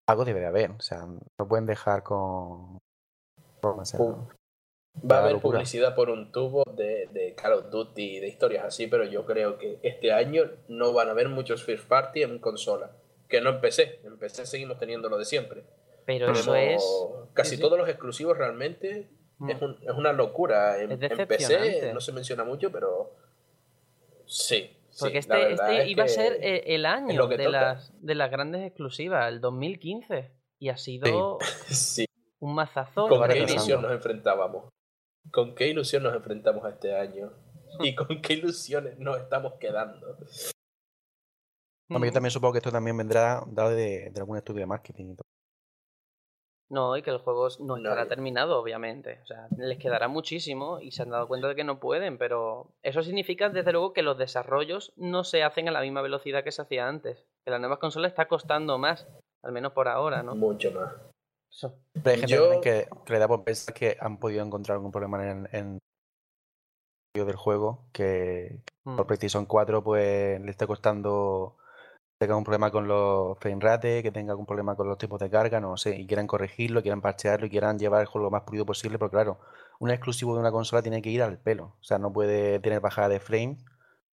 algo 0.08 0.24
debe 0.24 0.40
de 0.40 0.46
haber. 0.46 0.70
O 0.72 0.80
sea, 0.80 1.06
no 1.06 1.48
pueden 1.48 1.66
dejar 1.66 2.02
con... 2.02 2.78
Va 5.08 5.16
a 5.16 5.20
haber 5.20 5.32
locura. 5.34 5.58
publicidad 5.58 5.94
por 5.94 6.08
un 6.10 6.32
tubo 6.32 6.64
de, 6.74 7.08
de 7.12 7.34
Call 7.34 7.52
of 7.52 7.70
Duty, 7.70 8.20
de 8.20 8.28
historias 8.28 8.64
así, 8.64 8.86
pero 8.86 9.04
yo 9.04 9.24
creo 9.26 9.58
que 9.58 9.78
este 9.82 10.12
año 10.12 10.44
no 10.68 10.92
van 10.92 11.08
a 11.08 11.10
haber 11.12 11.28
muchos 11.28 11.62
first 11.64 11.86
party 11.86 12.22
en 12.22 12.38
consola. 12.38 12.92
Que 13.28 13.40
no 13.40 13.50
en 13.50 13.60
PC. 13.60 14.00
En 14.04 14.18
PC 14.18 14.46
seguimos 14.46 14.78
teniendo 14.78 15.08
lo 15.08 15.18
de 15.18 15.24
siempre. 15.24 15.64
Pero 16.06 16.32
eso 16.32 16.54
es... 16.54 16.82
Casi 17.34 17.50
sí, 17.50 17.56
sí. 17.56 17.62
todos 17.62 17.78
los 17.78 17.88
exclusivos 17.88 18.36
realmente 18.38 19.10
Mm. 19.38 19.50
es, 19.50 19.60
un- 19.60 19.76
es 19.82 19.90
una 19.90 20.14
locura. 20.14 20.80
En, 20.80 20.92
Es 20.92 21.10
en 21.10 21.28
PC 21.28 21.92
no 21.92 22.00
se 22.00 22.10
menciona 22.12 22.42
mucho, 22.42 22.72
pero 22.72 23.12
sí. 24.24 24.70
sí, 24.88 24.98
Porque 25.00 25.20
la 25.28 25.38
este, 25.40 25.52
este 25.52 25.82
es 25.82 25.88
iba 25.88 26.04
a 26.04 26.08
ser 26.08 26.38
eh, 26.40 26.62
el 26.74 26.86
año 26.86 27.14
lo 27.16 27.28
que 27.28 27.36
de 27.36 27.44
toca. 27.44 27.60
las, 27.60 27.92
de 28.02 28.14
las 28.14 28.30
grandes 28.30 28.62
exclusivas, 28.66 29.28
el 29.28 29.40
2015. 29.42 30.30
Y 30.58 30.70
ha 30.70 30.76
sido 30.78 31.38
Sí. 31.68 32.06
un 32.40 32.54
mazazo. 32.54 33.08
¿Con 33.08 33.28
qué 33.28 33.38
ilusión 33.40 33.82
nos 33.82 33.92
enfrentamos? 33.92 34.70
¿Con 35.32 35.54
qué 35.54 35.68
ilusión 35.68 36.02
nos 36.02 36.14
enfrentamos 36.14 36.64
a 36.64 36.70
este 36.70 36.96
año? 36.96 37.32
¿Y 37.80 37.94
con 37.94 38.20
qué 38.22 38.34
ilusiones 38.34 38.98
nos 38.98 39.18
estamos 39.18 39.54
quedando? 39.60 40.06
hombre, 41.90 42.08
yo 42.08 42.12
Mm. 42.12 42.14
también 42.14 42.30
supongo 42.30 42.52
que 42.52 42.58
esto 42.58 42.72
también 42.72 42.96
vendrá 42.96 43.42
dado 43.46 43.70
de, 43.70 44.10
de 44.10 44.20
algún 44.20 44.36
estudio 44.36 44.60
de 44.60 44.66
marketing. 44.66 45.12
y 45.12 45.16
todo. 45.16 45.26
No, 46.68 46.96
y 46.96 47.02
que 47.02 47.10
el 47.10 47.18
juego 47.18 47.46
no 47.60 47.76
estará 47.76 48.08
terminado, 48.08 48.58
obviamente. 48.60 49.20
O 49.22 49.26
sea, 49.26 49.46
les 49.56 49.78
quedará 49.78 50.08
muchísimo 50.08 50.80
y 50.80 50.90
se 50.90 51.02
han 51.02 51.10
dado 51.10 51.28
cuenta 51.28 51.46
de 51.46 51.54
que 51.54 51.62
no 51.62 51.78
pueden, 51.78 52.18
pero 52.18 52.72
eso 52.82 53.02
significa, 53.04 53.50
desde 53.50 53.70
luego, 53.70 53.92
que 53.92 54.02
los 54.02 54.18
desarrollos 54.18 54.92
no 54.96 55.22
se 55.22 55.44
hacen 55.44 55.68
a 55.68 55.70
la 55.70 55.80
misma 55.80 56.02
velocidad 56.02 56.42
que 56.42 56.50
se 56.50 56.62
hacía 56.62 56.88
antes. 56.88 57.24
Que 57.44 57.52
las 57.52 57.60
nuevas 57.60 57.78
consolas 57.78 58.10
está 58.10 58.26
costando 58.26 58.78
más, 58.78 59.06
al 59.44 59.52
menos 59.52 59.74
por 59.74 59.86
ahora, 59.86 60.24
¿no? 60.24 60.34
Mucho 60.34 60.72
más. 60.72 60.92
Eso. 61.56 61.74
Pero 61.94 62.10
hay 62.10 62.18
gente 62.18 62.34
Yo- 62.34 62.60
que, 62.60 62.86
que 63.06 63.12
le 63.14 63.18
da 63.18 63.26
por 63.28 63.42
pensar 63.44 63.74
que 63.74 63.96
han 63.98 64.18
podido 64.18 64.44
encontrar 64.44 64.76
algún 64.76 64.92
problema 64.92 65.26
en, 65.30 65.48
en 65.52 65.78
el 67.14 67.26
del 67.26 67.36
juego, 67.36 67.88
que 67.92 68.60
Mm. 68.84 68.96
por 68.96 69.06
PlayStation 69.06 69.46
4 69.46 69.82
pues 69.82 70.38
le 70.40 70.50
está 70.50 70.66
costando 70.66 71.56
tenga 72.20 72.36
un 72.36 72.44
problema 72.44 72.70
con 72.70 72.86
los 72.88 73.38
frame 73.38 73.60
rate, 73.60 74.02
que 74.02 74.12
tenga 74.12 74.32
algún 74.32 74.46
problema 74.46 74.74
con 74.76 74.86
los 74.88 74.96
tiempos 74.96 75.18
de 75.20 75.28
carga, 75.28 75.60
no 75.60 75.76
sé, 75.76 75.96
y 75.98 76.06
quieran 76.06 76.26
corregirlo, 76.26 76.80
quieran 76.82 77.00
parchearlo 77.02 77.46
y 77.46 77.50
quieran 77.50 77.78
llevar 77.78 78.00
el 78.02 78.06
juego 78.06 78.26
lo 78.26 78.30
más 78.30 78.42
pulido 78.44 78.64
posible, 78.64 78.98
porque 78.98 79.16
claro, 79.16 79.38
un 79.80 79.90
exclusivo 79.90 80.32
de 80.34 80.40
una 80.40 80.50
consola 80.52 80.82
tiene 80.82 81.02
que 81.02 81.10
ir 81.10 81.22
al 81.22 81.38
pelo, 81.38 81.76
o 81.80 81.82
sea, 81.84 81.98
no 81.98 82.12
puede 82.12 82.58
tener 82.60 82.80
bajada 82.80 83.08
de 83.10 83.20
frame, 83.20 83.58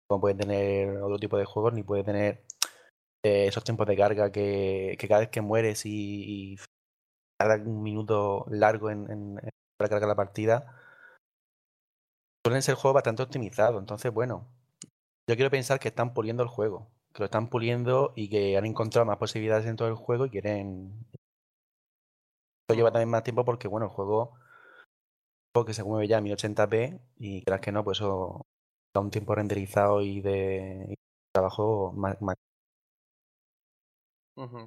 como 0.09 0.21
puede 0.21 0.35
tener 0.37 0.97
otro 1.03 1.19
tipo 1.19 1.37
de 1.39 1.45
juegos, 1.45 1.75
ni 1.75 1.83
puede 1.85 2.03
tener 2.03 2.45
eh, 3.25 3.47
esos 3.47 3.63
tiempos 3.63 3.87
de 3.87 3.97
carga 3.97 4.33
que, 4.33 4.97
que 4.99 5.07
cada 5.09 5.21
vez 5.21 5.29
que 5.29 5.41
mueres 5.41 5.85
y, 5.87 6.55
y 6.55 6.57
un 7.67 7.83
minuto 7.83 8.47
largo 8.51 8.91
en, 8.91 9.11
en- 9.11 9.41
para 9.79 9.89
cargar 9.91 10.09
la 10.09 10.15
partida, 10.17 10.67
suelen 12.45 12.63
ser 12.63 12.77
juegos 12.77 12.95
bastante 12.95 13.23
optimizados. 13.25 13.81
Entonces, 13.81 14.13
bueno, 14.13 14.47
yo 15.29 15.37
quiero 15.37 15.51
pensar 15.51 15.81
que 15.81 15.89
están 15.89 16.15
puliendo 16.15 16.43
el 16.45 16.49
juego, 16.51 16.91
que 17.15 17.21
lo 17.21 17.27
están 17.27 17.49
puliendo 17.51 18.13
y 18.17 18.29
que 18.31 18.57
han 18.59 18.67
encontrado 18.67 19.07
más 19.07 19.19
posibilidades 19.19 19.67
dentro 19.67 19.87
del 19.87 19.97
juego 19.97 20.27
y 20.27 20.31
quieren. 20.31 21.07
Esto 22.65 22.75
lleva 22.75 22.91
también 22.91 23.09
más 23.11 23.23
tiempo 23.23 23.45
porque, 23.45 23.69
bueno, 23.69 23.87
el 23.87 23.93
juego, 23.93 24.33
que 25.67 25.75
se 25.75 25.85
mueve 25.85 26.09
ya 26.09 26.19
a 26.19 26.21
1080p 26.21 27.01
y 27.19 27.43
creas 27.45 27.61
que 27.61 27.73
no, 27.73 27.85
pues 27.85 27.99
eso 27.99 28.47
da 28.95 29.01
un 29.01 29.11
tiempo 29.11 29.35
renderizado 29.35 30.01
y 30.03 30.21
de, 30.21 30.95
trabajo 31.33 31.93
más- 31.97 32.17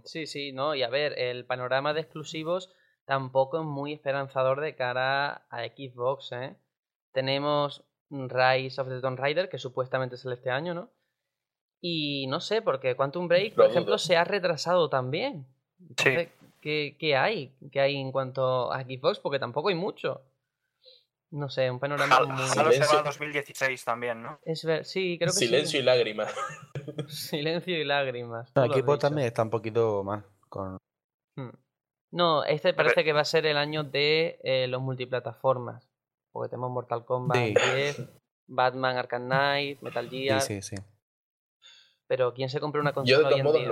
Sí, 0.04 0.28
sí, 0.28 0.52
no. 0.52 0.76
Y 0.76 0.84
a 0.84 0.90
ver, 0.90 1.18
el 1.18 1.46
panorama 1.46 1.94
de 1.94 2.02
exclusivos 2.02 2.74
tampoco 3.06 3.60
es 3.60 3.66
muy 3.66 3.94
esperanzador 3.94 4.62
de 4.62 4.76
cara 4.76 5.46
a 5.50 5.64
Xbox, 5.66 6.32
¿eh? 6.32 6.56
Tenemos 7.12 7.84
Rise 8.10 8.82
of 8.82 8.90
the 8.90 9.02
Tomb 9.02 9.18
Raider, 9.18 9.50
que 9.50 9.58
supuestamente 9.58 10.18
sale 10.18 10.36
este 10.36 10.50
año, 10.50 10.74
¿no? 10.74 10.90
Y 11.82 12.28
no 12.28 12.40
sé, 12.40 12.62
porque 12.62 12.96
Quantum 12.96 13.28
Break, 13.28 13.56
por 13.56 13.66
ejemplo, 13.66 13.98
se 13.98 14.18
ha 14.18 14.24
retrasado 14.24 14.90
también. 14.90 15.46
Entonces, 15.80 16.30
¿qué, 16.62 16.96
qué 17.00 17.16
hay? 17.16 17.54
¿Qué 17.72 17.80
hay 17.80 17.96
en 17.98 18.12
cuanto 18.12 18.72
a 18.72 18.82
Xbox? 18.84 19.20
Porque 19.20 19.40
tampoco 19.40 19.70
hay 19.70 19.76
mucho. 19.76 20.22
No 21.36 21.50
sé, 21.50 21.70
un 21.70 21.80
panorama 21.80 22.16
Halo, 22.16 22.28
muy... 22.30 22.44
Halo 22.44 22.50
se 22.50 22.60
va 22.64 22.72
Silencio. 22.72 23.00
a 23.00 23.04
2016 23.04 23.84
también, 23.84 24.24
¿no? 24.24 24.40
Es 24.46 24.64
ver... 24.64 24.86
Sí, 24.86 25.18
creo 25.20 25.28
que 25.34 25.34
Silencio 25.40 25.80
y 25.82 25.84
lágrimas. 25.84 26.34
Silencio 27.10 27.78
y 27.78 27.84
lágrimas. 27.84 28.54
No, 28.56 28.64
dicho. 28.70 28.98
también 28.98 29.28
está 29.28 29.44
un 29.44 29.50
poquito 29.50 30.04
mal 30.04 30.24
con 30.50 30.78
Hmm. 31.38 31.50
No, 32.14 32.46
este 32.46 32.74
parece 32.74 33.04
que 33.04 33.12
va 33.12 33.20
a 33.20 33.26
ser 33.26 33.46
el 33.46 33.58
año 33.58 33.84
de 33.84 34.40
eh, 34.44 34.68
los 34.70 34.82
multiplataformas. 34.82 35.90
Porque 36.32 36.50
tenemos 36.52 36.72
Mortal 36.72 37.04
Kombat 37.04 37.38
Sí. 37.38 37.54
10, 37.76 38.10
Batman 38.48 38.96
Arkham 38.98 39.26
Knight, 39.26 39.82
Metal 39.82 40.10
Gear. 40.10 40.42
Sí, 40.42 40.62
sí, 40.62 40.78
sí. 40.78 40.84
Pero 42.08 42.34
¿quién 42.34 42.50
se 42.50 42.62
compra 42.62 42.80
una 42.80 42.94
Yo 43.04 43.18
de 43.18 43.24
consola 43.24 43.28
hoy 43.28 43.30
todos 43.32 43.40
en 43.40 43.44
modos 43.46 43.60
día? 43.60 43.68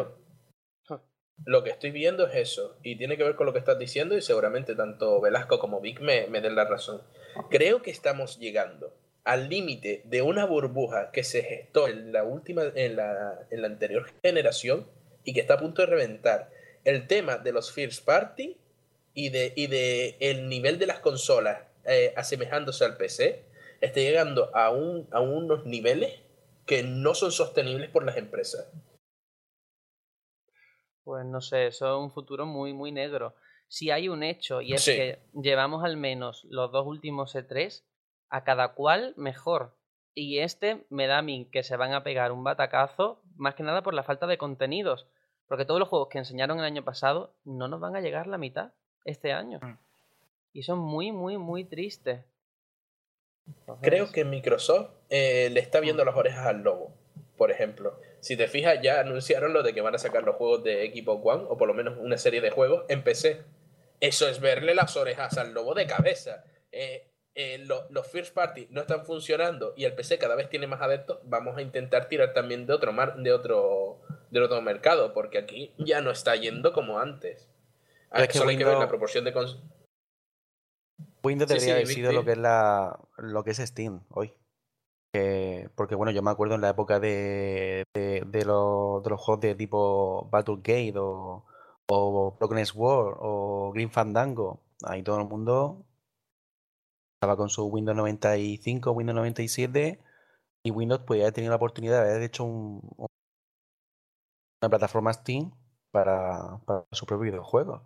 lo, 0.89 1.01
lo 1.45 1.64
que 1.64 1.70
estoy 1.70 1.91
viendo 1.91 2.28
es 2.28 2.36
eso. 2.36 2.78
Y 2.84 2.97
tiene 2.97 3.16
que 3.16 3.24
ver 3.24 3.38
con 3.38 3.45
lo 3.45 3.53
que 3.53 3.59
estás 3.59 3.80
diciendo 3.80 4.18
y 4.18 4.22
seguramente 4.22 4.76
tanto 4.76 5.22
Velasco 5.22 5.59
como 5.59 5.80
Vic 5.80 6.01
me, 6.01 6.28
me 6.28 6.41
den 6.41 6.55
la 6.55 6.66
razón. 6.66 7.01
Creo 7.50 7.82
que 7.82 7.92
estamos 7.92 8.40
llegando 8.40 8.94
al 9.24 9.50
límite 9.50 10.02
de 10.06 10.22
una 10.22 10.46
burbuja 10.46 11.12
que 11.12 11.24
se 11.24 11.44
gestó 11.44 11.88
en 11.88 12.12
la 12.12 12.24
última, 12.24 12.64
en 12.76 12.96
la, 12.96 13.48
en 13.50 13.62
la 13.62 13.68
anterior 13.68 14.12
generación 14.22 14.88
y 15.24 15.34
que 15.34 15.42
está 15.42 15.56
a 15.56 15.60
punto 15.60 15.82
de 15.82 15.88
reventar. 15.88 16.50
El 16.84 17.08
tema 17.08 17.38
de 17.38 17.54
los 17.54 17.72
first 17.72 18.04
party 18.04 18.58
y 19.14 19.30
de, 19.30 19.54
y 19.56 19.68
de 19.68 20.18
el 20.20 20.50
nivel 20.50 20.80
de 20.80 20.88
las 20.88 21.00
consolas 21.00 21.62
eh, 21.86 22.14
asemejándose 22.18 22.84
al 22.84 22.98
PC 22.98 23.46
está 23.80 24.00
llegando 24.00 24.56
a, 24.56 24.72
un, 24.72 25.08
a 25.12 25.22
unos 25.22 25.66
niveles 25.66 26.22
que 26.66 26.84
no 26.84 27.14
son 27.14 27.32
sostenibles 27.32 27.90
por 27.90 28.06
las 28.06 28.18
empresas. 28.18 28.70
Pues 31.04 31.26
no 31.26 31.42
sé, 31.42 31.68
eso 31.68 31.86
es 31.88 32.02
un 32.02 32.12
futuro 32.12 32.46
muy, 32.46 32.74
muy 32.74 32.92
negro. 32.92 33.36
Si 33.68 33.91
hay 33.91 34.09
un 34.09 34.24
hecho, 34.24 34.61
y 34.61 34.74
es 34.74 34.86
que 34.86 35.20
llevamos 35.34 35.84
al 35.84 35.97
menos 35.97 36.45
los 36.49 36.72
dos 36.72 36.86
últimos 36.86 37.36
E3, 37.36 37.84
a 38.30 38.43
cada 38.43 38.74
cual 38.74 39.14
mejor. 39.18 39.76
Y 40.16 40.39
este 40.39 40.86
me 40.89 41.07
da 41.07 41.20
a 41.20 41.22
mí 41.24 41.49
que 41.51 41.64
se 41.64 41.76
van 41.76 41.93
a 41.93 42.03
pegar 42.03 42.32
un 42.32 42.43
batacazo, 42.43 43.22
más 43.36 43.55
que 43.55 43.64
nada 43.64 43.82
por 43.82 43.93
la 43.93 44.03
falta 44.03 44.28
de 44.28 44.38
contenidos. 44.38 45.07
Porque 45.47 45.66
todos 45.66 45.80
los 45.80 45.89
juegos 45.89 46.09
que 46.09 46.20
enseñaron 46.20 46.59
el 46.59 46.66
año 46.66 46.84
pasado 46.84 47.36
no 47.43 47.68
nos 47.68 47.80
van 47.80 47.95
a 47.95 48.01
llegar 48.01 48.28
la 48.28 48.38
mitad 48.38 48.72
este 49.05 49.34
año. 49.34 49.59
Mm. 49.61 49.78
Y 50.53 50.64
son 50.64 50.80
muy, 50.80 51.11
muy, 51.11 51.38
muy 51.38 51.64
tristes. 51.66 52.24
Creo 53.82 54.11
que 54.11 54.24
Microsoft 54.24 54.91
eh, 55.09 55.49
le 55.51 55.59
está 55.59 55.80
viendo 55.80 56.03
mm. 56.03 56.05
las 56.05 56.16
orejas 56.16 56.45
al 56.45 56.64
lobo, 56.64 56.93
por 57.38 57.51
ejemplo. 57.51 57.99
Si 58.24 58.38
te 58.38 58.48
fijas, 58.48 58.80
ya 58.82 59.02
anunciaron 59.02 59.52
lo 59.52 59.64
de 59.64 59.74
que 59.74 59.82
van 59.82 59.96
a 59.96 59.98
sacar 59.98 60.24
los 60.24 60.38
juegos 60.38 60.64
de 60.64 60.86
Equipo 60.86 61.12
One, 61.12 61.44
o 61.50 61.58
por 61.58 61.68
lo 61.68 61.74
menos 61.74 61.98
una 62.00 62.18
serie 62.18 62.40
de 62.40 62.52
juegos, 62.52 62.86
en 62.88 63.04
PC. 63.04 63.44
Eso 64.00 64.30
es 64.30 64.40
verle 64.40 64.74
las 64.74 64.96
orejas 64.96 65.38
al 65.38 65.54
lobo 65.54 65.74
de 65.74 65.86
cabeza. 65.88 66.46
Eh, 66.72 67.10
eh, 67.36 67.66
los 67.68 68.08
first 68.08 68.34
party 68.34 68.68
no 68.70 68.80
están 68.80 69.06
funcionando 69.06 69.74
y 69.76 69.84
el 69.84 69.94
PC 69.94 70.20
cada 70.20 70.36
vez 70.36 70.50
tiene 70.50 70.68
más 70.68 70.82
adeptos, 70.82 71.20
vamos 71.24 71.58
a 71.58 71.62
intentar 71.62 72.08
tirar 72.08 72.32
también 72.32 72.66
de 72.66 72.72
otro, 72.72 72.94
mar, 72.94 73.18
de 73.18 73.34
otro, 73.34 74.00
de 74.32 74.40
otro 74.40 74.62
mercado, 74.62 75.14
porque 75.14 75.40
aquí 75.40 75.74
ya 75.78 76.00
no 76.00 76.10
está 76.10 76.34
yendo 76.38 76.72
como 76.72 77.00
antes. 77.00 77.50
Es 78.14 78.28
que 78.30 78.38
Solo 78.38 78.52
hay 78.52 78.58
que 78.58 78.64
ver 78.64 78.78
la 78.78 78.88
proporción 78.88 79.26
de... 79.26 79.34
Windows 81.24 81.50
debería 81.50 81.74
haber 81.74 81.88
sido 81.88 82.14
lo 82.14 82.24
que 82.24 82.32
es 82.32 82.38
la 82.38 83.00
lo 83.18 83.44
que 83.44 83.52
es 83.52 83.58
Steam 83.58 84.06
hoy. 84.10 84.34
Porque 85.76 85.95
bueno, 85.95 86.11
yo 86.11 86.22
me 86.24 86.32
acuerdo 86.32 86.55
en 86.55 86.61
la 86.61 86.70
época 86.70 86.99
de, 86.99 87.86
de, 87.93 88.45
los, 88.45 89.03
de 89.03 89.09
los 89.09 89.22
juegos 89.22 89.41
de 89.41 89.55
tipo 89.55 90.28
Battlegate 90.32 90.93
o, 90.97 91.45
o 91.88 92.36
Broken 92.39 92.66
Sword 92.66 93.18
o 93.20 93.72
Green 93.74 93.91
Fandango. 93.91 94.61
Ahí 94.84 95.03
todo 95.03 95.20
el 95.20 95.28
mundo 95.28 95.86
estaba 97.16 97.38
con 97.38 97.49
su 97.49 97.66
Windows 97.66 97.95
95, 97.97 98.91
Windows 98.91 99.16
97 99.16 99.99
y 100.64 100.72
Windows 100.72 101.01
pues 101.05 101.22
ya 101.22 101.32
tenido 101.32 101.51
la 101.51 101.57
oportunidad 101.57 102.03
de 102.03 102.09
haber 102.11 102.24
hecho 102.24 102.43
un, 102.43 102.82
una 104.61 104.70
plataforma 104.70 105.14
Steam 105.14 105.51
para, 105.91 106.59
para 106.66 106.86
su 106.91 107.05
propio 107.05 107.26
videojuego. 107.32 107.84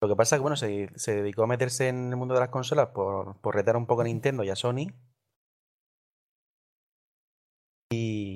Lo 0.00 0.08
que 0.08 0.16
pasa 0.16 0.36
es 0.36 0.40
que 0.40 0.42
bueno, 0.42 0.56
se, 0.56 0.90
se, 0.96 1.14
dedicó 1.16 1.44
a 1.44 1.46
meterse 1.46 1.88
en 1.88 2.10
el 2.10 2.16
mundo 2.16 2.34
de 2.34 2.40
las 2.40 2.50
consolas 2.50 2.88
por, 2.88 3.40
por 3.40 3.54
retar 3.54 3.76
un 3.76 3.86
poco 3.86 4.02
a 4.02 4.04
Nintendo 4.04 4.44
y 4.44 4.50
a 4.50 4.56
Sony. 4.56 4.88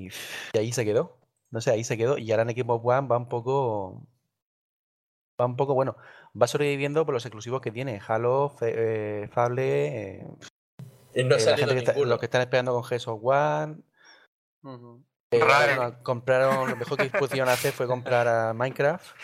Y, 0.09 0.57
y, 0.57 0.59
ahí 0.59 0.71
se 0.71 0.85
quedó. 0.85 1.19
No 1.51 1.61
sé, 1.61 1.71
ahí 1.71 1.83
se 1.83 1.97
quedó. 1.97 2.17
Y 2.17 2.31
ahora 2.31 2.43
en 2.43 2.51
Equipo 2.51 2.75
One 2.75 3.07
va 3.07 3.17
un 3.17 3.29
poco. 3.29 4.07
Va 5.39 5.45
un 5.45 5.55
poco, 5.55 5.73
bueno, 5.73 5.95
va 6.39 6.47
sobreviviendo 6.47 7.05
por 7.05 7.13
los 7.13 7.25
exclusivos 7.25 7.61
que 7.61 7.71
tiene. 7.71 8.01
Halo, 8.05 8.55
eh, 8.61 9.29
Fable. 9.31 9.87
Eh, 9.87 10.27
no 11.23 11.35
eh, 11.35 11.45
la 11.45 11.57
gente 11.57 11.83
que 11.83 12.05
los 12.05 12.19
que 12.19 12.25
están 12.25 12.41
esperando 12.41 12.73
con 12.73 12.83
Gears 12.83 13.07
One. 13.07 13.83
compraron, 16.03 16.69
lo 16.69 16.75
mejor 16.75 16.97
que 16.97 17.09
pudieron 17.17 17.49
hacer 17.49 17.71
fue 17.71 17.87
comprar 17.87 18.27
a 18.27 18.53
Minecraft. 18.53 19.15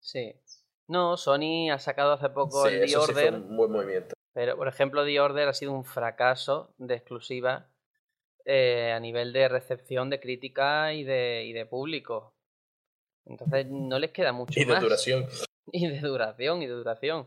Sí. 0.00 0.40
No, 0.88 1.16
Sony 1.16 1.70
ha 1.72 1.80
sacado 1.80 2.12
hace 2.12 2.30
poco 2.30 2.68
el 2.68 2.86
The 2.86 2.96
Order. 2.96 3.34
un 3.34 3.56
buen 3.56 3.72
movimiento. 3.72 4.14
Pero, 4.32 4.56
por 4.56 4.68
ejemplo, 4.68 5.04
The 5.04 5.18
Order 5.18 5.48
ha 5.48 5.54
sido 5.54 5.72
un 5.72 5.84
fracaso 5.84 6.72
de 6.78 6.94
exclusiva 6.94 7.68
eh, 8.48 8.92
a 8.92 9.00
nivel 9.00 9.32
de 9.32 9.48
recepción, 9.48 10.08
de 10.08 10.20
crítica 10.20 10.94
y 10.94 11.02
de, 11.02 11.44
y 11.46 11.52
de 11.52 11.66
público. 11.66 12.36
Entonces 13.24 13.66
no 13.68 13.98
les 13.98 14.12
queda 14.12 14.32
mucho. 14.32 14.58
Y 14.58 14.64
de 14.64 14.78
duración. 14.78 15.26
Y 15.72 15.88
de 15.88 15.98
duración, 15.98 16.62
y 16.62 16.66
de 16.66 16.74
duración. 16.74 17.26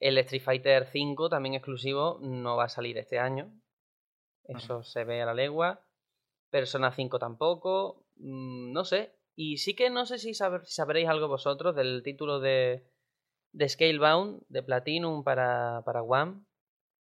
El 0.00 0.16
Street 0.16 0.40
Fighter 0.40 0.88
V, 0.90 1.28
también 1.28 1.54
exclusivo, 1.54 2.18
no 2.22 2.56
va 2.56 2.64
a 2.64 2.68
salir 2.70 2.96
este 2.96 3.18
año. 3.18 3.52
Eso 4.44 4.82
se 4.82 5.04
ve 5.04 5.20
a 5.20 5.26
la 5.26 5.34
legua. 5.34 5.84
Persona 6.48 6.92
5 6.92 7.18
tampoco. 7.18 8.06
Mm, 8.16 8.72
no 8.72 8.86
sé. 8.86 9.12
Y 9.36 9.58
sí 9.58 9.74
que 9.74 9.90
no 9.90 10.06
sé 10.06 10.18
si, 10.18 10.32
si 10.32 10.42
sabréis 10.64 11.08
algo 11.08 11.28
vosotros 11.28 11.76
del 11.76 12.02
título 12.02 12.40
de, 12.40 12.86
de 13.52 13.68
Scalebound, 13.68 14.44
de 14.48 14.62
Platinum 14.62 15.22
para, 15.24 15.82
para 15.84 16.02
One. 16.02 16.42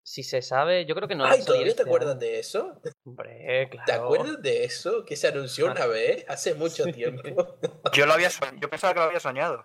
Si 0.06 0.22
se 0.24 0.42
sabe, 0.42 0.86
yo 0.86 0.96
creo 0.96 1.08
que 1.08 1.16
no. 1.16 1.26
Ay, 1.26 1.46
¿todavía 1.46 1.64
te 1.68 1.70
este 1.72 1.84
acuerdas 1.84 2.20
de 2.20 2.38
eso? 2.38 2.82
Hombre, 3.06 3.70
claro. 3.72 3.86
¿Te 3.86 3.94
acuerdas 3.94 4.42
de 4.42 4.66
eso? 4.66 5.06
Que 5.06 5.16
se 5.16 5.30
anunció 5.30 5.72
una 5.72 5.86
vez, 5.88 6.26
hace 6.28 6.56
mucho 6.56 6.84
tiempo. 6.86 7.58
yo 7.94 8.06
lo 8.06 8.14
había 8.14 8.30
yo 8.60 8.70
pensaba 8.70 8.94
que 8.94 9.00
lo 9.00 9.06
había 9.06 9.22
soñado. 9.22 9.64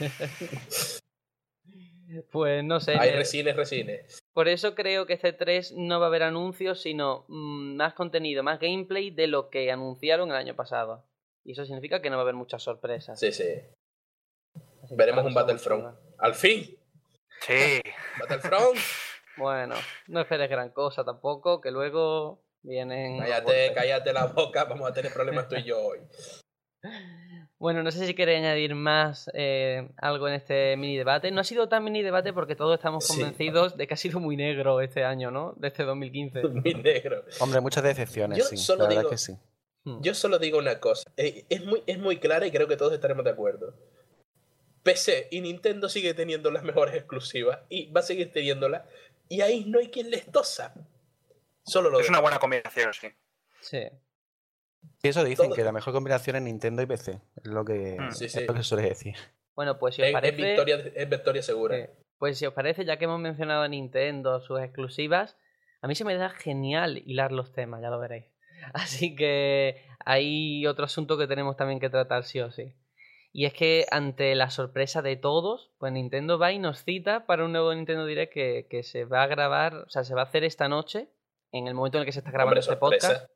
pues 2.32 2.64
no 2.64 2.80
sé. 2.80 2.96
Hay 2.98 3.12
resines, 3.12 3.54
resines. 3.54 4.18
Por 4.32 4.48
eso 4.48 4.74
creo 4.74 5.06
que 5.06 5.12
este 5.12 5.32
3 5.32 5.74
no 5.76 6.00
va 6.00 6.06
a 6.06 6.08
haber 6.08 6.24
anuncios, 6.24 6.82
sino 6.82 7.24
mm, 7.28 7.76
más 7.76 7.94
contenido, 7.94 8.42
más 8.42 8.58
gameplay 8.58 9.10
de 9.10 9.28
lo 9.28 9.48
que 9.48 9.70
anunciaron 9.70 10.30
el 10.30 10.36
año 10.36 10.56
pasado. 10.56 11.04
Y 11.44 11.52
eso 11.52 11.64
significa 11.64 12.02
que 12.02 12.10
no 12.10 12.16
va 12.16 12.22
a 12.22 12.24
haber 12.24 12.34
muchas 12.34 12.64
sorpresas. 12.64 13.20
Sí, 13.20 13.30
sí. 13.30 13.62
Veremos 14.90 15.24
un 15.24 15.34
Battlefront. 15.34 15.96
¡Al 16.18 16.34
fin! 16.34 16.76
Sí. 17.46 17.80
Battlefront. 18.18 18.76
Bueno, 19.38 19.74
no 20.08 20.20
esperes 20.20 20.50
gran 20.50 20.70
cosa 20.70 21.04
tampoco, 21.04 21.60
que 21.60 21.70
luego 21.70 22.42
vienen. 22.62 23.18
Cállate, 23.18 23.72
cállate 23.74 24.12
la 24.12 24.26
boca, 24.26 24.64
vamos 24.64 24.90
a 24.90 24.92
tener 24.92 25.12
problemas 25.12 25.48
tú 25.48 25.56
y 25.56 25.64
yo 25.64 25.80
hoy. 25.80 25.98
Bueno, 27.58 27.82
no 27.82 27.90
sé 27.90 28.06
si 28.06 28.14
queréis 28.14 28.38
añadir 28.38 28.76
más 28.76 29.28
eh, 29.34 29.88
algo 29.96 30.28
en 30.28 30.34
este 30.34 30.76
mini 30.76 30.96
debate. 30.96 31.32
No 31.32 31.40
ha 31.40 31.44
sido 31.44 31.68
tan 31.68 31.82
mini 31.82 32.02
debate 32.02 32.32
porque 32.32 32.54
todos 32.54 32.78
estamos 32.78 33.08
convencidos 33.08 33.76
de 33.76 33.88
que 33.88 33.94
ha 33.94 33.96
sido 33.96 34.20
muy 34.20 34.36
negro 34.36 34.80
este 34.80 35.02
año, 35.02 35.32
¿no? 35.32 35.54
De 35.56 35.66
este 35.66 35.82
2015. 35.82 36.42
Muy 36.48 36.74
negro. 36.74 37.24
Hombre, 37.40 37.60
muchas 37.60 37.82
decepciones, 37.82 38.46
sí. 38.46 38.56
Solo 38.56 38.84
la 38.84 38.88
verdad 38.90 39.10
que 39.10 39.18
sí. 39.18 39.36
Hmm. 39.84 40.00
Yo 40.02 40.14
solo 40.14 40.38
digo 40.38 40.58
una 40.58 40.78
cosa. 40.78 41.10
Eh, 41.16 41.46
es, 41.48 41.64
muy, 41.64 41.82
es 41.86 41.98
muy 41.98 42.18
clara 42.18 42.46
y 42.46 42.52
creo 42.52 42.68
que 42.68 42.76
todos 42.76 42.92
estaremos 42.92 43.24
de 43.24 43.30
acuerdo. 43.30 43.74
PC 44.84 45.28
y 45.32 45.40
Nintendo 45.40 45.88
sigue 45.88 46.14
teniendo 46.14 46.52
las 46.52 46.62
mejores 46.62 46.94
exclusivas 46.94 47.58
y 47.68 47.90
va 47.90 48.00
a 48.00 48.04
seguir 48.04 48.32
teniéndolas. 48.32 48.82
Y 49.28 49.40
ahí 49.40 49.64
no 49.66 49.78
hay 49.78 49.88
quien 49.88 50.10
les 50.10 50.30
tosa. 50.30 50.74
Solo 51.62 51.90
lo 51.90 52.00
es 52.00 52.08
una 52.08 52.20
buena 52.20 52.38
combinación, 52.38 52.92
sí. 52.94 53.08
Sí. 53.60 53.82
Y 55.02 55.08
eso 55.08 55.22
dicen, 55.24 55.52
que 55.52 55.64
la 55.64 55.72
mejor 55.72 55.92
combinación 55.92 56.36
es 56.36 56.42
Nintendo 56.42 56.82
y 56.82 56.86
PC. 56.86 57.20
Es 57.36 57.46
lo 57.46 57.64
que, 57.64 57.96
hmm. 57.98 58.08
es 58.08 58.46
lo 58.46 58.54
que 58.54 58.62
suele 58.62 58.88
decir. 58.88 59.16
Bueno, 59.54 59.78
pues 59.78 59.96
si 59.96 60.02
os 60.02 60.10
parece. 60.10 60.40
Es 60.40 60.46
victoria, 60.48 60.76
es 60.94 61.08
victoria 61.08 61.42
segura. 61.42 61.90
pues 62.18 62.38
si 62.38 62.46
os 62.46 62.54
parece, 62.54 62.84
ya 62.84 62.96
que 62.96 63.04
hemos 63.04 63.20
mencionado 63.20 63.62
a 63.62 63.68
Nintendo, 63.68 64.40
sus 64.40 64.60
exclusivas, 64.60 65.36
a 65.82 65.88
mí 65.88 65.94
se 65.94 66.04
me 66.04 66.14
da 66.14 66.30
genial 66.30 67.02
hilar 67.06 67.32
los 67.32 67.52
temas, 67.52 67.82
ya 67.82 67.90
lo 67.90 67.98
veréis. 67.98 68.26
Así 68.72 69.14
que 69.14 69.84
hay 70.04 70.66
otro 70.66 70.84
asunto 70.84 71.18
que 71.18 71.26
tenemos 71.26 71.56
también 71.56 71.80
que 71.80 71.90
tratar 71.90 72.24
sí 72.24 72.40
o 72.40 72.50
sí. 72.50 72.74
Y 73.38 73.44
es 73.44 73.52
que 73.52 73.86
ante 73.92 74.34
la 74.34 74.50
sorpresa 74.50 75.00
de 75.00 75.14
todos, 75.14 75.70
pues 75.78 75.92
Nintendo 75.92 76.40
va 76.40 76.50
y 76.50 76.58
nos 76.58 76.82
cita 76.82 77.24
para 77.24 77.44
un 77.44 77.52
nuevo 77.52 77.72
Nintendo 77.72 78.04
Direct 78.04 78.32
que, 78.32 78.66
que 78.68 78.82
se 78.82 79.04
va 79.04 79.22
a 79.22 79.28
grabar, 79.28 79.76
o 79.76 79.88
sea, 79.88 80.02
se 80.02 80.12
va 80.12 80.22
a 80.22 80.24
hacer 80.24 80.42
esta 80.42 80.68
noche, 80.68 81.08
en 81.52 81.68
el 81.68 81.74
momento 81.74 81.98
en 81.98 82.00
el 82.00 82.06
que 82.06 82.10
se 82.10 82.18
está 82.18 82.32
grabando 82.32 82.58
este 82.58 82.74
podcast. 82.74 83.30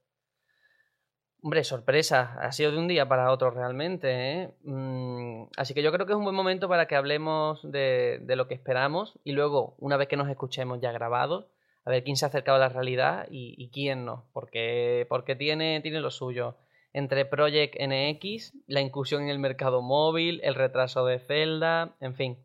Hombre, 1.41 1.63
sorpresa, 1.63 2.37
ha 2.41 2.51
sido 2.51 2.73
de 2.73 2.79
un 2.79 2.89
día 2.89 3.07
para 3.07 3.31
otro 3.31 3.53
realmente. 3.53 4.09
¿eh? 4.11 4.55
Mm, 4.65 5.45
así 5.57 5.73
que 5.73 5.85
yo 5.85 5.93
creo 5.93 6.05
que 6.05 6.15
es 6.15 6.19
un 6.19 6.25
buen 6.25 6.35
momento 6.35 6.69
para 6.69 6.89
que 6.89 6.97
hablemos 6.97 7.61
de, 7.63 8.19
de, 8.23 8.35
lo 8.35 8.49
que 8.49 8.55
esperamos 8.55 9.21
y 9.23 9.31
luego, 9.31 9.77
una 9.79 9.97
vez 9.97 10.09
que 10.09 10.17
nos 10.17 10.29
escuchemos 10.29 10.81
ya 10.81 10.91
grabados, 10.91 11.47
a 11.85 11.91
ver 11.91 12.03
quién 12.03 12.17
se 12.17 12.25
ha 12.25 12.29
acercado 12.29 12.57
a 12.57 12.61
la 12.61 12.71
realidad 12.71 13.29
y, 13.31 13.55
y 13.57 13.71
quién 13.71 14.05
no, 14.05 14.29
porque, 14.33 15.07
porque 15.09 15.37
tiene, 15.37 15.81
tiene 15.81 16.01
lo 16.01 16.11
suyo 16.11 16.57
entre 16.93 17.25
Project 17.25 17.77
NX, 17.81 18.53
la 18.67 18.81
incursión 18.81 19.23
en 19.23 19.29
el 19.29 19.39
mercado 19.39 19.83
móvil, 19.83 20.41
el 20.43 20.55
retraso 20.55 21.07
de 21.07 21.19
Zelda, 21.19 21.97
en 22.01 22.15
fin. 22.15 22.45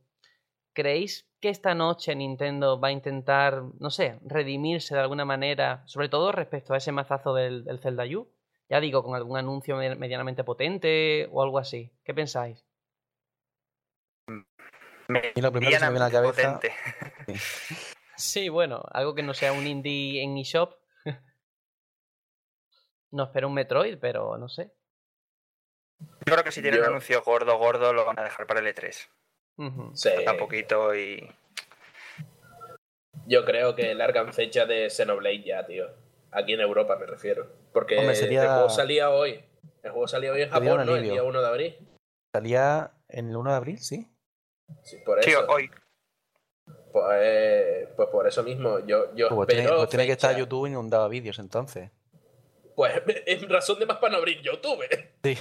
¿Creéis 0.73 1.27
que 1.41 1.49
esta 1.49 1.73
noche 1.73 2.15
Nintendo 2.15 2.79
va 2.79 2.89
a 2.89 2.91
intentar, 2.91 3.63
no 3.79 3.89
sé, 3.89 4.19
redimirse 4.23 4.95
de 4.95 5.01
alguna 5.01 5.25
manera, 5.25 5.83
sobre 5.85 6.09
todo 6.09 6.31
respecto 6.31 6.73
a 6.73 6.77
ese 6.77 6.91
mazazo 6.91 7.33
del, 7.33 7.65
Zelda 7.81 8.05
U? 8.05 8.29
Ya 8.69 8.79
digo, 8.79 9.03
con 9.03 9.15
algún 9.15 9.37
anuncio 9.37 9.77
medianamente 9.77 10.43
potente 10.43 11.27
o 11.31 11.41
algo 11.41 11.57
así. 11.57 11.91
¿Qué 12.03 12.13
pensáis? 12.13 12.65
y 15.35 15.41
lo 15.41 15.51
primero 15.53 15.79
que 15.79 15.85
me 15.85 15.91
viene 15.91 16.05
a 16.05 16.09
la 16.09 16.11
cabeza. 16.11 16.59
Sí, 18.17 18.49
bueno, 18.49 18.83
algo 18.91 19.13
que 19.13 19.21
no 19.21 19.35
sea 19.35 19.53
un 19.53 19.67
indie 19.67 20.23
en 20.23 20.37
eShop. 20.37 20.73
No 23.11 23.23
espero 23.23 23.47
un 23.47 23.53
Metroid, 23.53 23.97
pero 23.99 24.37
no 24.37 24.49
sé. 24.49 24.71
Yo 25.99 26.33
creo 26.33 26.43
que 26.43 26.51
si 26.51 26.61
tienen 26.61 26.79
Yo- 26.79 26.83
un 26.85 26.89
anuncio 26.91 27.21
gordo, 27.23 27.57
gordo, 27.57 27.93
lo 27.93 28.05
van 28.05 28.19
a 28.19 28.23
dejar 28.23 28.45
para 28.47 28.59
el 28.59 28.67
E3. 28.67 29.09
Ujú. 29.57 29.95
Sí, 29.95 30.09
Falta 30.09 30.37
poquito 30.37 30.93
y. 30.95 31.27
yo 33.25 33.43
creo 33.45 33.75
que 33.75 33.93
largan 33.95 34.33
fecha 34.33 34.65
de 34.65 34.89
Xenoblade 34.89 35.43
ya, 35.43 35.65
tío. 35.65 35.87
Aquí 36.31 36.53
en 36.53 36.61
Europa 36.61 36.95
me 36.97 37.05
refiero. 37.05 37.47
Porque 37.73 37.97
Hombre, 37.97 38.15
sería- 38.15 38.43
el 38.43 38.47
juego 38.49 38.69
salía 38.69 39.09
hoy. 39.09 39.43
El 39.83 39.91
juego 39.91 40.07
salía 40.07 40.31
hoy 40.31 40.41
en 40.43 40.49
Japón, 40.49 40.85
¿no? 40.85 40.95
El 40.95 41.03
día 41.03 41.23
1 41.23 41.41
de 41.41 41.47
abril. 41.47 41.77
Salía 42.33 42.91
en 43.07 43.29
el 43.29 43.35
1 43.37 43.49
de 43.51 43.55
abril, 43.55 43.79
sí. 43.79 44.07
Sí, 44.83 44.97
por 45.05 45.23
Sí, 45.23 45.31
eso. 45.31 45.45
hoy. 45.47 45.71
Pues, 46.91 47.87
pues 47.95 48.09
por 48.09 48.27
eso 48.27 48.43
mismo, 48.43 48.79
yo, 48.85 49.15
yo 49.15 49.29
Pues 49.29 49.47
tiene, 49.47 49.67
pues 49.69 49.89
tiene 49.89 50.05
que 50.05 50.11
estar. 50.13 50.35
YouTube 50.35 50.67
inundado 50.67 51.03
de 51.05 51.09
vídeos 51.09 51.39
entonces. 51.39 51.91
Pues 52.77 52.93
es 53.25 53.49
razón 53.49 53.79
de 53.79 53.87
más 53.87 53.97
para 53.97 54.13
no 54.13 54.19
abrir 54.19 54.39
YouTube. 54.43 54.85
Sí. 55.23 55.35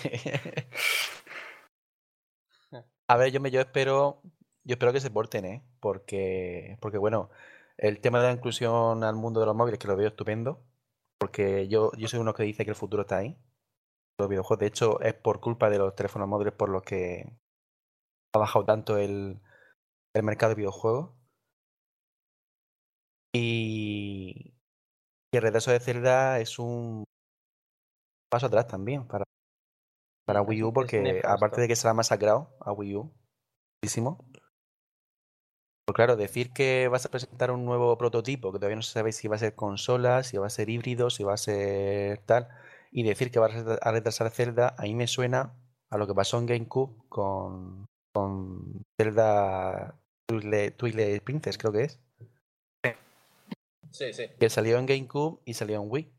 A 3.08 3.16
ver, 3.18 3.30
yo 3.30 3.40
me 3.40 3.50
yo 3.50 3.60
espero 3.60 4.22
yo 4.64 4.72
espero 4.72 4.92
que 4.92 5.00
se 5.00 5.10
porten, 5.10 5.44
¿eh? 5.44 5.62
Porque 5.80 6.78
porque 6.80 6.96
bueno, 6.98 7.28
el 7.76 8.00
tema 8.00 8.20
de 8.20 8.28
la 8.28 8.32
inclusión 8.32 9.04
al 9.04 9.16
mundo 9.16 9.40
de 9.40 9.46
los 9.46 9.54
móviles 9.54 9.78
que 9.78 9.86
lo 9.86 9.96
veo 9.96 10.08
estupendo, 10.08 10.64
porque 11.18 11.68
yo 11.68 11.92
yo 11.98 12.08
soy 12.08 12.20
uno 12.20 12.32
que 12.34 12.42
dice 12.44 12.64
que 12.64 12.70
el 12.70 12.76
futuro 12.76 13.02
está 13.02 13.18
ahí. 13.18 13.36
Los 14.18 14.30
videojuegos, 14.30 14.60
de 14.60 14.66
hecho, 14.68 15.00
es 15.02 15.14
por 15.14 15.40
culpa 15.40 15.68
de 15.70 15.78
los 15.78 15.94
teléfonos 15.94 16.28
móviles 16.28 16.54
por 16.54 16.70
los 16.70 16.82
que 16.84 17.30
ha 18.34 18.38
bajado 18.38 18.64
tanto 18.64 18.96
el, 18.98 19.40
el 20.14 20.22
mercado 20.22 20.50
de 20.50 20.56
videojuegos. 20.56 21.10
Y, 23.34 24.54
y 25.32 25.36
el 25.36 25.42
retraso 25.42 25.70
de 25.70 25.80
Zelda 25.80 26.40
es 26.40 26.58
un 26.58 27.04
paso 28.30 28.46
atrás 28.46 28.66
también 28.66 29.06
para, 29.06 29.24
para 30.26 30.42
Wii 30.42 30.62
U, 30.64 30.72
porque 30.72 31.20
aparte 31.24 31.60
de 31.60 31.68
que 31.68 31.76
se 31.76 31.86
la 31.86 31.92
ha 31.92 31.94
masacrado 31.94 32.56
a 32.60 32.72
Wii 32.72 32.96
U, 32.96 33.14
muchísimo. 33.82 34.28
Pues 35.86 35.94
claro, 35.94 36.16
decir 36.16 36.52
que 36.52 36.88
vas 36.88 37.06
a 37.06 37.10
presentar 37.10 37.52
un 37.52 37.64
nuevo 37.64 37.96
prototipo, 37.96 38.52
que 38.52 38.58
todavía 38.58 38.74
no 38.76 38.82
sabe 38.82 39.12
si 39.12 39.28
va 39.28 39.36
a 39.36 39.38
ser 39.38 39.54
consola, 39.54 40.24
si 40.24 40.36
va 40.36 40.48
a 40.48 40.50
ser 40.50 40.68
híbrido, 40.68 41.10
si 41.10 41.22
va 41.22 41.34
a 41.34 41.36
ser 41.36 42.18
tal, 42.26 42.48
y 42.90 43.04
decir 43.04 43.30
que 43.30 43.38
vas 43.38 43.54
a 43.54 43.58
retra- 43.58 43.78
a 43.80 43.92
retrasar 43.92 44.30
Zelda, 44.30 44.74
a 44.78 44.82
mí 44.82 44.96
me 44.96 45.06
suena 45.06 45.54
a 45.88 45.96
lo 45.96 46.08
que 46.08 46.14
pasó 46.14 46.38
en 46.38 46.46
GameCube 46.46 47.08
con, 47.08 47.86
con 48.12 48.82
Zelda 49.00 50.00
Twilight 50.28 50.76
Twilight 50.76 51.22
Princess, 51.22 51.56
creo 51.56 51.72
que 51.72 51.84
es. 51.84 52.00
Sí, 53.92 54.12
sí. 54.12 54.26
Que 54.40 54.50
salió 54.50 54.78
en 54.78 54.86
GameCube 54.86 55.40
y 55.44 55.54
salió 55.54 55.80
en 55.80 55.88
Wii. 55.88 56.12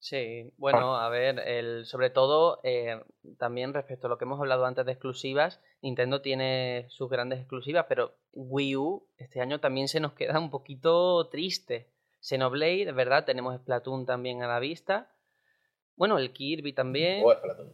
Sí, 0.00 0.50
bueno, 0.56 0.96
a 0.96 1.10
ver, 1.10 1.38
el, 1.40 1.84
sobre 1.84 2.08
todo 2.08 2.60
eh, 2.64 3.02
también 3.38 3.74
respecto 3.74 4.06
a 4.06 4.10
lo 4.10 4.16
que 4.16 4.24
hemos 4.24 4.40
hablado 4.40 4.64
antes 4.64 4.86
de 4.86 4.92
exclusivas, 4.92 5.60
Nintendo 5.82 6.22
tiene 6.22 6.86
sus 6.88 7.10
grandes 7.10 7.38
exclusivas, 7.38 7.84
pero 7.86 8.14
Wii 8.32 8.76
U 8.76 9.06
este 9.18 9.42
año 9.42 9.60
también 9.60 9.88
se 9.88 10.00
nos 10.00 10.14
queda 10.14 10.38
un 10.38 10.50
poquito 10.50 11.28
triste. 11.28 11.90
Xenoblade, 12.22 12.88
es 12.88 12.94
verdad, 12.94 13.26
tenemos 13.26 13.54
Splatoon 13.60 14.06
también 14.06 14.42
a 14.42 14.48
la 14.48 14.58
vista. 14.58 15.10
Bueno, 15.96 16.16
el 16.16 16.32
Kirby 16.32 16.72
también. 16.72 17.22
Oh, 17.22 17.34
Splatoon. 17.34 17.70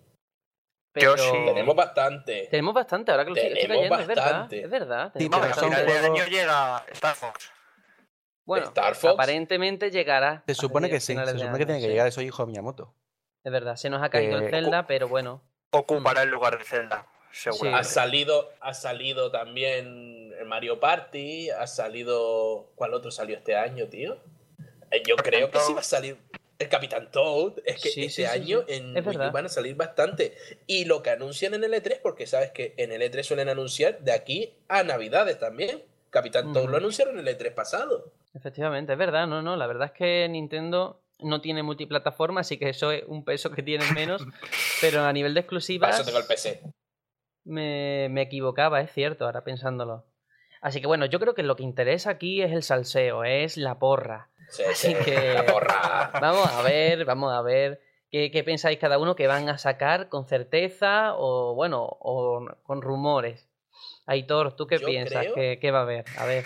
pero 0.91 1.17
sí. 1.17 1.31
Tenemos 1.47 1.77
bastante. 1.77 2.49
tenemos 2.51 2.75
bastante, 2.75 3.13
ahora 3.13 3.25
que 3.25 3.31
lo 3.31 3.37
estoy 3.37 3.55
Tenemos 3.55 3.77
leyendo, 3.77 3.99
es 4.01 4.07
verdad. 4.09 4.25
bastante. 4.25 4.63
Es 4.63 4.71
verdad. 4.71 5.13
Sí, 5.17 5.29
bastante. 5.29 5.77
final 5.77 5.87
de 5.87 5.93
año 6.09 6.27
llega 6.27 6.85
Star 6.89 7.15
Fox. 7.15 7.53
Bueno, 8.47 8.67
Star 8.69 8.95
Fox. 8.95 9.15
aparentemente 9.15 9.91
llegará. 9.91 10.43
Se 10.47 10.53
a 10.53 10.55
supone 10.55 10.89
que 10.89 11.01
sí, 11.01 11.15
se 11.15 11.27
supone 11.39 11.59
que 11.59 11.67
tiene 11.67 11.81
que 11.81 11.87
sí. 11.87 11.93
llegar, 11.93 12.11
soy 12.13 12.27
hijo 12.27 12.45
de 12.45 12.47
Miyamoto. 12.53 12.95
Es 13.45 13.53
verdad, 13.53 13.77
se 13.77 13.91
nos 13.91 14.03
ha 14.03 14.09
caído 14.09 14.39
Eh, 14.41 14.45
el 14.45 14.51
Zelda, 14.51 14.87
pero 14.87 15.09
bueno. 15.09 15.43
Ocupará 15.71 16.23
el 16.23 16.31
lugar 16.31 16.59
de 16.59 16.65
Zelda, 16.65 16.97
Ha 16.99 17.33
seguramente. 17.33 17.85
salido, 17.89 18.51
ha 18.61 18.73
salido 18.73 19.31
también 19.31 20.33
el 20.39 20.47
Mario 20.47 20.81
Party, 20.81 21.51
ha 21.51 21.67
salido. 21.67 22.71
¿Cuál 22.77 22.95
otro 22.95 23.11
salió 23.11 23.37
este 23.37 23.57
año, 23.57 23.89
tío? 23.89 24.17
Eh, 24.91 25.03
Yo 25.07 25.17
creo 25.17 25.51
que 25.51 25.59
sí 25.61 25.73
va 25.75 25.81
a 25.81 25.85
salir 25.85 26.17
el 26.59 26.69
Capitán 26.69 27.11
Toad. 27.11 27.55
Es 27.65 27.83
que 27.83 27.89
Sí, 27.91 28.03
este 28.05 28.23
sí, 28.23 28.25
año 28.25 28.65
sí. 28.69 28.75
en 28.75 28.97
Es 28.97 29.05
Wii 29.07 29.17
U 29.17 29.19
verdad. 29.19 29.33
van 29.33 29.47
a 29.47 29.49
salir 29.49 29.75
bastante. 29.75 30.37
Y 30.67 30.85
lo 30.85 31.03
que 31.03 31.11
anuncian 31.11 31.53
en 31.55 31.65
el 31.65 31.73
E3, 31.75 32.01
porque 32.01 32.27
sabes 32.27 32.53
que 32.53 32.75
en 32.79 32.93
el 32.93 33.03
E3 33.03 33.23
suelen 33.25 33.49
anunciar 33.49 33.99
de 34.01 34.13
aquí 34.13 34.55
a 34.69 34.83
Navidades 34.85 35.39
también. 35.39 35.83
Capitán 36.11 36.53
Toad 36.53 36.71
lo 36.71 36.77
anunciaron 36.79 37.19
en 37.19 37.27
el 37.29 37.37
E3 37.39 37.53
pasado. 37.55 38.13
Efectivamente, 38.37 38.93
es 38.93 38.99
verdad, 38.99 39.27
no, 39.27 39.41
no, 39.41 39.57
la 39.57 39.67
verdad 39.67 39.87
es 39.87 39.93
que 39.93 40.29
Nintendo 40.29 41.01
no 41.21 41.41
tiene 41.41 41.63
multiplataforma, 41.63 42.43
así 42.43 42.59
que 42.59 42.69
eso 42.69 42.93
es 42.93 43.03
un 43.07 43.25
peso 43.25 43.51
que 43.51 43.63
tienen 43.63 43.95
menos, 43.95 44.23
pero 44.81 45.05
a 45.05 45.13
nivel 45.13 45.33
de 45.33 45.41
Para 45.41 45.45
exclusivas 45.47 45.95
eso 45.97 46.05
tengo 46.05 46.19
el 46.19 46.27
PC. 46.27 46.61
me, 47.45 48.09
me 48.11 48.23
equivocaba, 48.23 48.81
es 48.83 48.93
cierto, 48.93 49.25
ahora 49.25 49.43
pensándolo. 49.45 50.05
Así 50.61 50.81
que 50.81 50.87
bueno, 50.87 51.07
yo 51.07 51.19
creo 51.21 51.35
que 51.35 51.43
lo 51.43 51.57
que 51.57 51.63
interesa 51.63 52.11
aquí 52.11 52.43
es 52.43 52.53
el 52.53 52.63
salseo, 52.63 53.25
es 53.25 53.57
la 53.57 53.79
porra. 53.79 54.29
Sí, 54.51 54.63
Así 54.71 54.89
sí, 54.95 55.05
que- 55.05 55.33
la 55.35 55.47
porra. 55.47 56.11
Vamos 56.21 56.47
a 56.49 56.63
ver, 56.63 57.05
vamos 57.05 57.33
a 57.33 57.41
ver 57.43 57.81
qué, 58.11 58.31
qué 58.31 58.45
pensáis 58.45 58.79
cada 58.79 58.99
uno 58.99 59.17
que 59.17 59.27
van 59.29 59.49
a 59.49 59.59
sacar 59.59 60.09
con 60.09 60.27
certeza 60.27 61.15
o 61.17 61.55
bueno, 61.55 61.85
o 62.01 62.47
con 62.65 62.83
rumores. 62.83 63.49
Aitor, 64.07 64.55
¿tú 64.57 64.67
qué 64.67 64.79
Yo 64.79 64.87
piensas? 64.87 65.23
creo- 65.23 65.35
¿Qué, 65.35 65.59
qué 65.61 65.71
va 65.71 65.81
a 65.81 65.83
haber? 65.83 66.05
A 66.19 66.27
ver. 66.27 66.45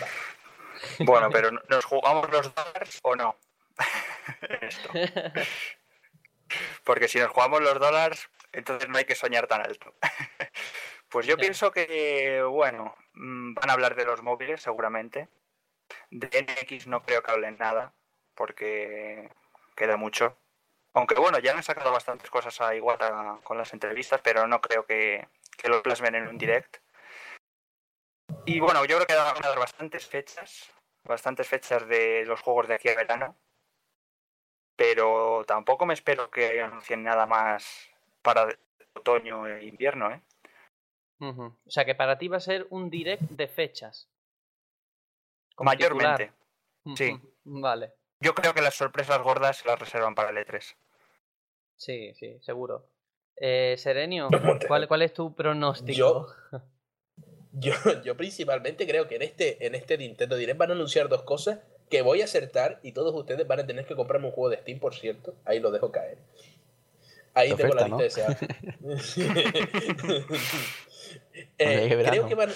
Bueno, 1.00 1.30
pero 1.30 1.50
¿nos 1.68 1.84
jugamos 1.84 2.30
los 2.30 2.54
dólares 2.54 2.98
o 3.02 3.16
no? 3.16 3.36
Esto. 4.60 4.90
Porque 6.84 7.08
si 7.08 7.18
nos 7.18 7.30
jugamos 7.30 7.60
los 7.60 7.78
dólares, 7.78 8.28
entonces 8.52 8.88
no 8.88 8.98
hay 8.98 9.04
que 9.04 9.14
soñar 9.14 9.46
tan 9.46 9.62
alto. 9.62 9.94
Pues 11.10 11.26
yo 11.26 11.36
pienso 11.36 11.72
que, 11.72 12.40
bueno, 12.48 12.94
mm, 13.14 13.54
van 13.54 13.68
a 13.68 13.72
hablar 13.72 13.96
de 13.96 14.04
los 14.04 14.22
móviles 14.22 14.62
seguramente. 14.62 15.28
De 16.08 16.28
NX 16.28 16.86
no 16.86 17.02
creo 17.02 17.20
que 17.20 17.32
hablen 17.32 17.56
nada, 17.58 17.92
porque 18.36 19.28
queda 19.74 19.96
mucho. 19.96 20.38
Aunque 20.92 21.16
bueno, 21.16 21.40
ya 21.40 21.52
han 21.52 21.64
sacado 21.64 21.90
bastantes 21.90 22.30
cosas 22.30 22.60
a 22.60 22.76
Iwata 22.76 23.40
con 23.42 23.58
las 23.58 23.72
entrevistas, 23.72 24.20
pero 24.22 24.46
no 24.46 24.60
creo 24.60 24.86
que, 24.86 25.26
que 25.56 25.68
lo 25.68 25.82
plasmen 25.82 26.14
en 26.14 26.28
un 26.28 26.38
direct. 26.38 26.76
Y 28.46 28.60
bueno, 28.60 28.84
yo 28.84 28.96
creo 28.96 29.06
que 29.06 29.14
van 29.14 29.36
a 29.36 29.48
dar 29.48 29.58
bastantes 29.58 30.06
fechas, 30.06 30.70
bastantes 31.04 31.46
fechas 31.46 31.86
de 31.88 32.24
los 32.26 32.40
juegos 32.40 32.68
de 32.68 32.74
aquí 32.74 32.88
a 32.88 32.96
verano. 32.96 33.36
Pero 34.76 35.44
tampoco 35.46 35.84
me 35.86 35.94
espero 35.94 36.30
que 36.30 36.60
anuncien 36.62 37.02
nada 37.02 37.26
más 37.26 37.90
para 38.22 38.48
otoño 38.94 39.46
e 39.46 39.64
invierno, 39.66 40.10
¿eh? 40.10 40.22
O 41.22 41.52
sea 41.70 41.84
que 41.84 41.94
para 41.94 42.16
ti 42.16 42.28
va 42.28 42.38
a 42.38 42.40
ser 42.40 42.66
un 42.70 42.88
direct 42.88 43.22
de 43.22 43.46
fechas. 43.46 44.08
Mayormente. 45.58 46.32
titular. 46.82 46.96
sí. 46.96 47.20
Vale. 47.44 47.92
Yo 48.20 48.34
creo 48.34 48.54
que 48.54 48.62
las 48.62 48.74
sorpresas 48.74 49.20
gordas 49.22 49.58
se 49.58 49.68
las 49.68 49.78
reservan 49.78 50.14
para 50.14 50.30
el 50.30 50.38
E 50.38 50.46
E3. 50.46 50.76
Sí, 51.76 52.14
sí, 52.14 52.38
seguro. 52.40 52.86
Eh, 53.36 53.76
Serenio. 53.78 54.28
¿cuál, 54.66 54.88
¿cuál 54.88 55.02
es 55.02 55.12
tu 55.12 55.34
pronóstico? 55.34 55.92
Yo- 55.96 56.26
Yo, 57.52 57.72
yo 58.04 58.16
principalmente 58.16 58.86
creo 58.86 59.08
que 59.08 59.16
en 59.16 59.22
este, 59.22 59.66
en 59.66 59.74
este 59.74 59.98
Nintendo 59.98 60.36
Direct 60.36 60.58
van 60.58 60.70
a 60.70 60.74
anunciar 60.74 61.08
dos 61.08 61.22
cosas 61.22 61.58
que 61.88 62.02
voy 62.02 62.20
a 62.22 62.24
acertar 62.24 62.78
y 62.82 62.92
todos 62.92 63.14
ustedes 63.14 63.46
van 63.46 63.60
a 63.60 63.66
tener 63.66 63.84
que 63.84 63.96
comprarme 63.96 64.26
un 64.28 64.32
juego 64.32 64.50
de 64.50 64.58
Steam, 64.58 64.78
por 64.78 64.94
cierto. 64.94 65.34
Ahí 65.44 65.58
lo 65.58 65.70
dejo 65.72 65.90
caer. 65.90 66.18
Ahí 67.34 67.50
De 67.50 67.56
tengo 67.56 67.74
la 67.74 67.82
lista 67.82 67.96
¿no? 67.96 68.02
deseada. 68.02 68.38
Cuando 68.78 70.24
Eh, 71.58 71.86
creo, 71.86 71.98
verano. 71.98 72.28
que 72.28 72.34
van, 72.34 72.50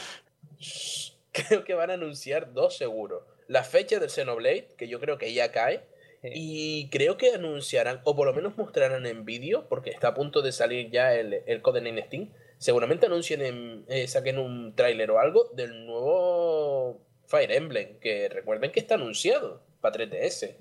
creo 1.33 1.65
que 1.65 1.75
van 1.75 1.91
a 1.91 1.95
anunciar 1.95 2.53
dos 2.53 2.77
seguro. 2.77 3.27
La 3.49 3.63
fecha 3.65 3.99
del 3.99 4.11
Xenoblade, 4.11 4.69
que 4.77 4.89
yo 4.89 5.01
creo 5.01 5.19
que 5.19 5.33
ya 5.33 5.51
cae. 5.53 5.83
Sí. 6.23 6.31
Y 6.33 6.89
creo 6.91 7.17
que 7.17 7.35
anunciarán, 7.35 8.01
o 8.05 8.17
por 8.17 8.27
lo 8.27 8.33
menos 8.33 8.57
mostrarán 8.57 9.05
en 9.07 9.25
vídeo, 9.25 9.67
porque 9.69 9.91
está 9.91 10.09
a 10.09 10.15
punto 10.15 10.41
de 10.43 10.53
salir 10.53 10.91
ya 10.91 11.15
el, 11.15 11.43
el 11.47 11.61
Codename 11.63 12.03
Steam. 12.07 12.31
Seguramente 12.59 13.07
anuncien 13.07 13.43
en, 13.43 13.85
eh, 13.89 14.07
saquen 14.09 14.39
un 14.39 14.75
tráiler 14.75 15.11
o 15.11 15.19
algo 15.19 15.51
del 15.55 15.87
nuevo 15.87 17.01
Fire 17.27 17.53
Emblem, 17.53 17.99
que 18.01 18.29
recuerden 18.29 18.73
que 18.73 18.81
está 18.81 18.95
anunciado 18.95 19.63
para 19.81 19.95
3DS. 19.99 20.57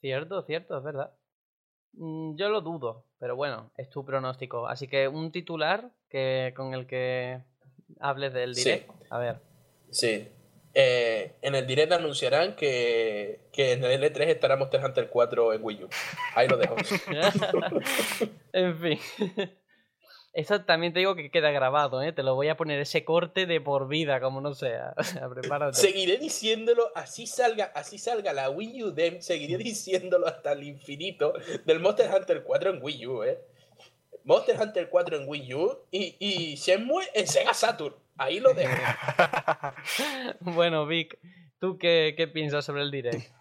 Cierto, 0.00 0.42
cierto, 0.42 0.78
es 0.78 0.84
verdad. 0.84 1.12
Mm, 1.92 2.36
Yo 2.36 2.48
lo 2.48 2.60
dudo, 2.60 3.04
pero 3.18 3.36
bueno, 3.36 3.70
es 3.76 3.88
tu 3.90 4.04
pronóstico. 4.04 4.66
Así 4.68 4.86
que 4.88 5.08
un 5.08 5.32
titular 5.32 5.90
que 6.08 6.52
con 6.56 6.74
el 6.74 6.86
que 6.86 7.42
hables 8.00 8.32
del 8.32 8.54
Sí. 8.54 8.64
direct. 8.64 8.90
A 9.10 9.18
ver. 9.18 9.40
Sí. 9.90 10.28
Eh, 10.80 11.32
en 11.42 11.56
el 11.56 11.66
direct 11.66 11.90
anunciarán 11.90 12.54
que, 12.54 13.40
que 13.52 13.72
en 13.72 13.82
el 13.82 14.00
L3 14.00 14.28
estará 14.28 14.54
Monster 14.54 14.84
Hunter 14.84 15.08
4 15.10 15.54
en 15.54 15.64
Wii 15.64 15.82
U. 15.82 15.88
Ahí 16.36 16.46
lo 16.46 16.56
dejo. 16.56 16.76
en 18.52 18.78
fin. 18.78 19.00
Esto 20.32 20.64
también 20.64 20.92
te 20.92 21.00
digo 21.00 21.16
que 21.16 21.32
queda 21.32 21.50
grabado, 21.50 22.00
¿eh? 22.00 22.12
Te 22.12 22.22
lo 22.22 22.36
voy 22.36 22.46
a 22.46 22.56
poner 22.56 22.78
ese 22.78 23.04
corte 23.04 23.46
de 23.46 23.60
por 23.60 23.88
vida, 23.88 24.20
como 24.20 24.40
no 24.40 24.54
sea. 24.54 24.94
O 24.96 25.02
sea, 25.02 25.28
prepárate. 25.28 25.76
Seguiré 25.76 26.16
diciéndolo, 26.16 26.92
así 26.94 27.26
salga, 27.26 27.72
así 27.74 27.98
salga 27.98 28.32
la 28.32 28.48
Wii 28.48 28.84
U 28.84 28.90
Dem, 28.92 29.20
seguiré 29.20 29.56
diciéndolo 29.56 30.28
hasta 30.28 30.52
el 30.52 30.62
infinito 30.62 31.32
del 31.64 31.80
Monster 31.80 32.08
Hunter 32.14 32.44
4 32.44 32.74
en 32.74 32.82
Wii 32.84 33.06
U, 33.08 33.24
¿eh? 33.24 33.40
Monster 34.22 34.56
Hunter 34.60 34.88
4 34.88 35.16
en 35.16 35.28
Wii 35.28 35.54
U 35.54 35.76
y, 35.90 36.14
y 36.20 36.54
Shenmue 36.54 37.02
en 37.14 37.26
Sega 37.26 37.52
Saturn. 37.52 37.96
Ahí 38.18 38.40
lo 38.40 38.52
dejo. 38.52 38.72
bueno, 40.40 40.86
Vic, 40.86 41.18
¿tú 41.60 41.78
qué, 41.78 42.14
qué 42.16 42.26
piensas 42.26 42.64
sobre 42.64 42.82
el 42.82 42.90
direct? 42.90 43.32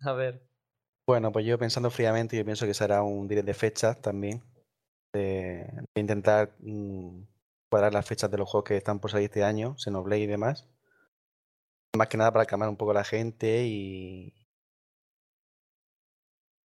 A 0.00 0.12
ver. 0.12 0.42
Bueno, 1.06 1.30
pues 1.30 1.46
yo 1.46 1.58
pensando 1.58 1.90
fríamente, 1.90 2.36
yo 2.36 2.44
pienso 2.44 2.66
que 2.66 2.74
será 2.74 3.02
un 3.02 3.28
direct 3.28 3.46
de 3.46 3.54
fechas 3.54 4.02
también. 4.02 4.42
De, 5.12 5.64
de 5.94 6.00
intentar 6.00 6.56
mm, 6.58 7.22
cuadrar 7.70 7.94
las 7.94 8.04
fechas 8.04 8.30
de 8.32 8.38
los 8.38 8.50
juegos 8.50 8.68
que 8.68 8.76
están 8.76 8.98
por 8.98 9.12
salir 9.12 9.26
este 9.26 9.44
año, 9.44 9.76
Xenoblade 9.78 10.22
y 10.22 10.26
demás. 10.26 10.68
Más 11.96 12.08
que 12.08 12.16
nada 12.16 12.32
para 12.32 12.46
calmar 12.46 12.68
un 12.68 12.76
poco 12.76 12.90
a 12.90 12.94
la 12.94 13.04
gente 13.04 13.64
y. 13.64 14.34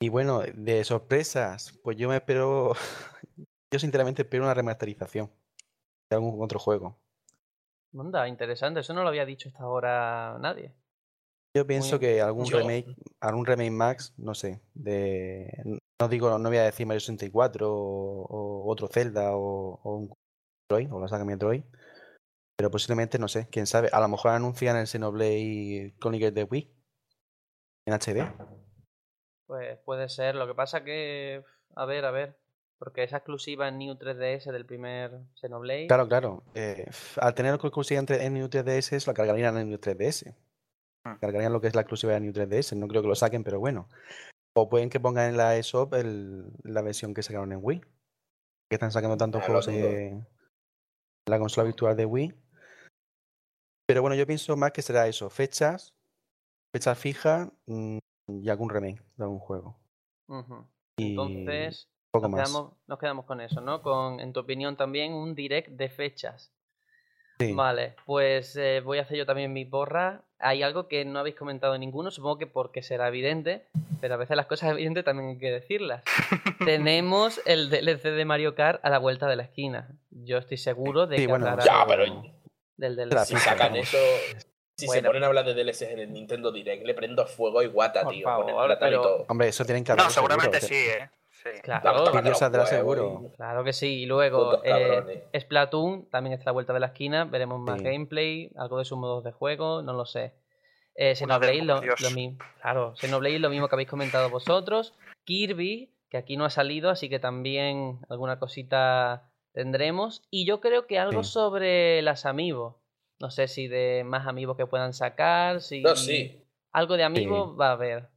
Y 0.01 0.09
bueno, 0.09 0.41
de 0.41 0.85
sorpresas, 0.85 1.79
pues 1.83 1.99
yo 1.99 2.09
me 2.09 2.17
espero. 2.17 2.73
yo 3.71 3.79
sinceramente 3.79 4.23
espero 4.23 4.45
una 4.45 4.55
remasterización 4.55 5.31
algún 6.11 6.43
otro 6.43 6.59
juego. 6.59 6.97
Anda, 7.99 8.29
interesante. 8.29 8.81
Eso 8.81 8.95
no 8.95 9.03
lo 9.03 9.09
había 9.09 9.25
dicho 9.27 9.49
hasta 9.49 9.63
ahora 9.65 10.37
nadie. 10.41 10.75
Yo 11.57 11.67
pienso 11.67 11.93
Muy- 11.93 12.01
que 12.01 12.21
algún 12.21 12.45
Yo- 12.47 12.59
remake, 12.59 12.95
algún 13.21 13.47
remake 13.47 13.71
Max, 13.71 14.15
no 14.19 14.35
sé, 14.35 14.61
de 14.75 15.51
no 16.01 16.09
digo, 16.09 16.39
no 16.39 16.49
voy 16.49 16.59
a 16.59 16.65
decir 16.65 16.87
Mario 16.87 17.01
64 17.01 17.69
o, 17.75 18.23
o 18.27 18.71
otro 18.71 18.87
Zelda 18.89 19.35
o, 19.35 19.81
o 19.83 19.97
un 19.97 20.13
Metroid 20.71 20.93
o 20.93 21.01
la 21.01 21.09
saga 21.09 21.25
Metroid, 21.25 21.65
pero 22.57 22.71
posiblemente, 22.71 23.19
no 23.19 23.27
sé, 23.27 23.49
quién 23.51 23.67
sabe, 23.67 23.89
a 23.93 23.99
lo 24.01 24.07
mejor 24.09 24.31
anuncian 24.33 24.77
el 24.77 24.87
Xenoblade 24.87 25.95
Chronicles 25.99 26.35
de 26.35 26.45
Wii 26.45 26.75
en 27.87 27.95
HD. 27.95 28.31
Pues 29.47 29.79
puede 29.81 30.09
ser. 30.11 30.35
Lo 30.35 30.47
que 30.47 30.55
pasa 30.55 30.85
que. 30.85 31.43
A 31.75 31.87
ver, 31.87 32.05
a 32.05 32.11
ver. 32.11 32.39
Porque 32.79 33.03
esa 33.03 33.17
exclusiva 33.19 33.67
en 33.69 33.79
New 33.79 33.95
3DS 33.97 34.53
del 34.53 34.65
primer 34.65 35.19
Xenoblade. 35.35 35.89
Claro, 35.89 36.07
claro. 36.09 36.43
eh, 36.55 36.87
al 37.21 37.35
tener 37.35 37.51
la 37.53 37.57
exclusiva 37.57 37.99
entre- 37.99 38.25
en 38.25 38.35
New 38.35 38.49
3DS, 38.49 39.07
lo 39.07 39.15
cargarían 39.15 39.57
en 39.59 39.69
New 39.69 39.79
3DS. 39.79 40.35
Ah. 41.05 41.19
Cargarían 41.21 41.53
lo 41.53 41.61
que 41.61 41.67
es 41.69 41.75
la 41.75 41.81
exclusiva 41.83 42.13
de 42.13 42.21
New 42.21 42.33
3DS. 42.33 42.77
No 42.77 42.87
creo 42.87 43.03
que 43.03 43.09
lo 43.09 43.15
saquen, 43.17 43.43
pero 43.43 43.59
bueno. 43.59 43.89
O 44.57 44.69
pueden 44.69 44.91
que 44.91 45.01
pongan 45.01 45.31
en 45.31 45.37
la 45.37 45.57
eShop 45.57 45.95
el- 45.95 46.53
la 46.63 46.83
versión 46.83 47.15
que 47.15 47.23
sacaron 47.23 47.53
en 47.53 47.59
Wii. 47.63 47.81
Que 47.81 48.75
están 48.75 48.93
sacando 48.93 49.17
tantos 49.17 49.43
juegos 49.45 49.67
en 49.69 50.27
la 51.27 51.39
consola 51.39 51.65
virtual 51.65 51.97
de 51.97 52.05
Wii. 52.05 52.35
Pero 53.87 54.03
bueno, 54.03 54.15
yo 54.15 54.27
pienso 54.27 54.57
más 54.57 54.73
que 54.73 54.83
será 54.83 55.07
eso. 55.09 55.31
Fechas, 55.31 55.95
fechas 56.75 56.99
fijas 56.99 57.51
mm, 57.67 57.99
y 58.29 58.49
algún 58.51 58.69
remake 58.71 59.03
de 59.17 59.25
algún 59.25 59.39
juego. 59.39 59.79
Y 60.99 61.11
Entonces, 61.11 61.89
poco 62.11 62.29
nos 62.29 62.39
más. 62.39 62.49
quedamos, 62.51 62.73
nos 62.87 62.99
quedamos 62.99 63.25
con 63.27 63.41
eso, 63.41 63.61
¿no? 63.61 63.83
Con, 63.83 64.21
en 64.21 64.33
tu 64.33 64.41
opinión, 64.41 64.77
también 64.77 65.13
un 65.13 65.35
direct 65.35 65.69
de 65.69 65.89
fechas. 65.89 66.53
Sí. 67.39 67.53
Vale, 67.53 67.95
pues 68.05 68.57
eh, 68.57 68.81
voy 68.85 68.99
a 68.99 69.03
hacer 69.03 69.17
yo 69.17 69.25
también 69.27 69.53
mi 69.53 69.65
porra. 69.65 70.23
Hay 70.41 70.63
algo 70.65 70.89
que 70.89 71.05
no 71.05 71.19
habéis 71.21 71.37
comentado 71.37 71.77
ninguno, 71.79 72.11
supongo 72.11 72.37
que 72.39 72.47
porque 72.49 72.83
será 72.83 73.07
evidente, 73.09 73.67
pero 74.01 74.15
a 74.15 74.17
veces 74.17 74.37
las 74.37 74.47
cosas 74.47 74.71
evidentes 74.73 75.05
también 75.05 75.29
hay 75.31 75.39
que 75.39 75.51
decirlas. 75.53 76.03
Tenemos 76.65 77.41
el 77.47 77.71
DLC 77.71 78.03
de 78.05 78.25
Mario 78.25 78.55
Kart 78.55 78.85
a 78.85 78.91
la 78.91 78.99
vuelta 78.99 79.29
de 79.29 79.37
la 79.37 79.45
esquina. 79.45 79.89
Yo 80.11 80.39
estoy 80.39 80.57
seguro 80.57 81.07
de 81.07 81.17
Sí, 81.17 81.23
que 81.23 81.29
bueno, 81.29 81.47
hablará 81.49 81.65
Ya, 81.65 81.87
pero 81.87 82.23
del 82.77 82.97
la 82.97 83.05
DLC. 83.05 83.25
si 83.27 83.37
sacan 83.37 83.77
eso, 83.77 83.99
si 84.77 84.87
se 84.89 85.03
ponen 85.03 85.23
a 85.23 85.27
hablar 85.29 85.45
de 85.45 85.55
DLCs 85.55 85.83
en 85.83 85.99
el 86.01 86.13
Nintendo 86.13 86.51
Direct, 86.51 86.85
le 86.85 86.95
prendo 86.95 87.25
fuego 87.27 87.63
y 87.63 87.67
guata, 87.67 88.03
Por 88.03 88.13
tío. 88.15 88.25
favor, 88.25 88.47
con 88.53 88.61
el 88.63 88.67
plátano 88.67 88.91
y 88.91 89.03
todo. 89.03 89.27
Hombre, 89.29 89.49
eso 89.49 89.65
tienen 89.65 89.85
que 89.85 89.93
No, 89.95 90.11
seguro, 90.11 90.35
seguramente 90.35 90.61
sí, 90.61 90.75
¿eh? 90.75 91.09
Sí. 91.57 91.61
Claro, 91.63 92.35
saldrá 92.35 92.67
seguro. 92.67 93.23
y- 93.33 93.37
Claro 93.37 93.65
que 93.65 93.73
sí. 93.73 94.03
Y 94.03 94.07
luego 94.07 94.63
eh. 94.65 95.29
Splatoon 95.39 96.09
también 96.11 96.33
está 96.35 96.45
a 96.45 96.47
la 96.47 96.53
vuelta 96.53 96.73
de 96.73 96.81
la 96.81 96.87
esquina. 96.87 97.25
Veremos 97.25 97.61
más 97.61 97.79
Sí. 97.79 97.85
gameplay, 97.85 98.51
algo 98.57 98.79
de 98.79 98.85
sus 98.85 98.99
modos 98.99 99.25
de 99.25 99.33
juego, 99.33 99.83
no 99.83 99.93
lo 99.93 100.05
sé. 100.07 100.35
Eh, 100.95 101.15
Xenoblade, 101.15 101.63
lo, 101.63 101.81
lo 101.81 102.11
mismo. 102.15 102.39
Claro, 102.61 102.95
Xenoblade 102.97 103.39
lo 103.39 103.51
mismo 103.51 103.69
que 103.69 103.75
habéis 103.77 103.89
comentado 103.89 104.31
vosotros. 104.31 104.95
Kirby, 105.25 105.93
que 106.11 106.17
aquí 106.17 106.37
no 106.37 106.45
ha 106.45 106.51
salido, 106.51 106.91
así 106.91 107.09
que 107.09 107.19
también 107.21 108.01
alguna 108.09 108.39
cosita 108.39 109.31
tendremos. 109.53 110.23
Y 110.31 110.45
yo 110.47 110.61
creo 110.61 110.87
que 110.87 110.99
algo 110.99 111.23
Sí. 111.23 111.31
sobre 111.33 112.03
las 112.03 112.27
Amiibo. 112.27 112.81
No 113.21 113.31
sé 113.31 113.47
si 113.49 113.69
de 113.69 114.03
más 114.05 114.27
amigos 114.27 114.57
que 114.57 114.67
puedan 114.67 114.93
sacar, 114.93 115.61
si 115.61 115.83
No, 115.83 115.95
sí. 115.97 116.45
algo 116.73 116.97
de 116.97 117.05
Amiibo 117.05 117.57
va 117.57 117.69
a 117.71 117.73
haber. 117.73 118.09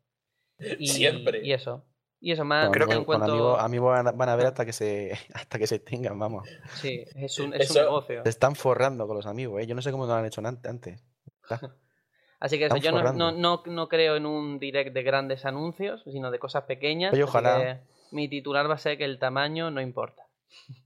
Y, 0.79 0.87
Siempre. 0.87 1.41
Y 1.43 1.53
eso. 1.53 1.83
Y 2.23 2.31
eso 2.31 2.45
más 2.45 2.69
Creo 2.69 2.87
que 2.87 2.93
en 2.93 3.03
cuanto... 3.03 3.57
amigos, 3.59 3.89
van, 3.91 4.07
a, 4.07 4.11
van 4.11 4.29
a 4.29 4.35
ver 4.35 4.45
hasta 4.45 4.63
que 4.63 4.73
se 4.73 5.17
hasta 5.33 5.57
que 5.57 5.65
se 5.65 5.75
extingan, 5.75 6.17
vamos. 6.19 6.47
Sí, 6.75 7.03
es 7.15 7.39
un, 7.39 7.53
es 7.55 7.71
un 7.71 7.77
negocio. 7.77 8.21
Se 8.23 8.29
están 8.29 8.55
forrando 8.55 9.07
con 9.07 9.17
los 9.17 9.25
amigos, 9.25 9.61
¿eh? 9.61 9.65
Yo 9.67 9.73
no 9.73 9.81
sé 9.81 9.91
cómo 9.91 10.05
lo 10.05 10.13
han 10.13 10.25
hecho 10.25 10.39
an- 10.45 10.59
antes. 10.63 11.03
Así 12.39 12.57
que 12.57 12.65
eso, 12.65 12.77
yo 12.77 12.91
no, 12.91 13.11
no, 13.13 13.31
no, 13.31 13.63
no 13.65 13.87
creo 13.87 14.15
en 14.15 14.25
un 14.25 14.57
direct 14.59 14.93
de 14.93 15.03
grandes 15.03 15.45
anuncios, 15.45 16.03
sino 16.05 16.31
de 16.31 16.39
cosas 16.39 16.63
pequeñas. 16.63 17.13
Oye, 17.13 17.23
ojalá. 17.23 17.81
mi 18.11 18.27
titular 18.27 18.69
va 18.69 18.75
a 18.75 18.79
ser 18.79 18.97
que 18.97 19.05
el 19.05 19.19
tamaño 19.19 19.69
no 19.69 19.79
importa. 19.81 20.27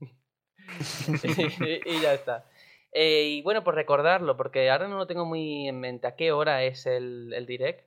y, 1.22 1.96
y 1.96 2.00
ya 2.00 2.14
está. 2.14 2.44
Eh, 2.92 3.24
y 3.28 3.42
bueno, 3.42 3.62
por 3.64 3.74
recordarlo, 3.74 4.36
porque 4.36 4.70
ahora 4.70 4.88
no 4.88 4.96
lo 4.96 5.06
tengo 5.06 5.24
muy 5.24 5.68
en 5.68 5.80
mente. 5.80 6.06
¿A 6.06 6.16
qué 6.16 6.32
hora 6.32 6.62
es 6.64 6.86
el, 6.86 7.32
el 7.34 7.46
direct? 7.46 7.86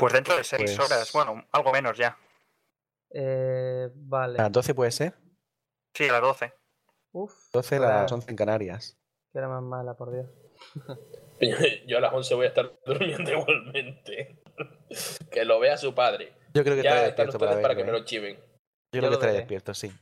Pues 0.00 0.12
dentro 0.14 0.36
de 0.36 0.42
seis 0.44 0.74
Pues- 0.76 0.78
horas, 0.90 1.12
bueno, 1.12 1.46
algo 1.52 1.72
menos 1.72 1.96
ya. 1.96 2.16
Eh, 3.12 3.88
vale. 3.94 4.38
A 4.38 4.42
las 4.44 4.52
12 4.52 4.74
puede 4.74 4.90
ser. 4.90 5.14
Sí, 5.94 6.08
a 6.08 6.12
las 6.12 6.22
12. 6.22 6.52
Uf, 7.12 7.32
12 7.52 7.76
a 7.76 7.80
las 7.80 8.12
11 8.12 8.30
en 8.30 8.36
Canarias. 8.36 8.96
que 9.32 9.38
era 9.38 9.48
más 9.48 9.62
mala, 9.62 9.94
por 9.96 10.12
Dios. 10.12 10.26
Yo 11.86 11.98
a 11.98 12.00
las 12.00 12.12
11 12.12 12.34
voy 12.34 12.46
a 12.46 12.48
estar 12.48 12.72
durmiendo 12.86 13.30
igualmente. 13.30 14.42
que 15.30 15.44
lo 15.44 15.60
vea 15.60 15.76
su 15.76 15.94
padre. 15.94 16.34
Yo 16.54 16.64
creo 16.64 16.76
que 16.76 16.82
Ya 16.82 16.90
estaré 16.90 17.08
están 17.10 17.26
despierto 17.26 17.36
ustedes 17.36 17.50
para, 17.50 17.62
para 17.62 17.74
verlo, 17.74 17.78
que 17.78 17.84
me 17.84 17.90
¿eh? 17.96 18.00
lo 18.00 18.04
chiven. 18.04 18.36
Yo 18.36 18.42
Yo 18.92 19.00
creo 19.00 19.10
que 19.10 19.14
estaré 19.14 19.32
despierto, 19.34 19.74
sí. 19.74 19.88
Sí. 19.88 19.96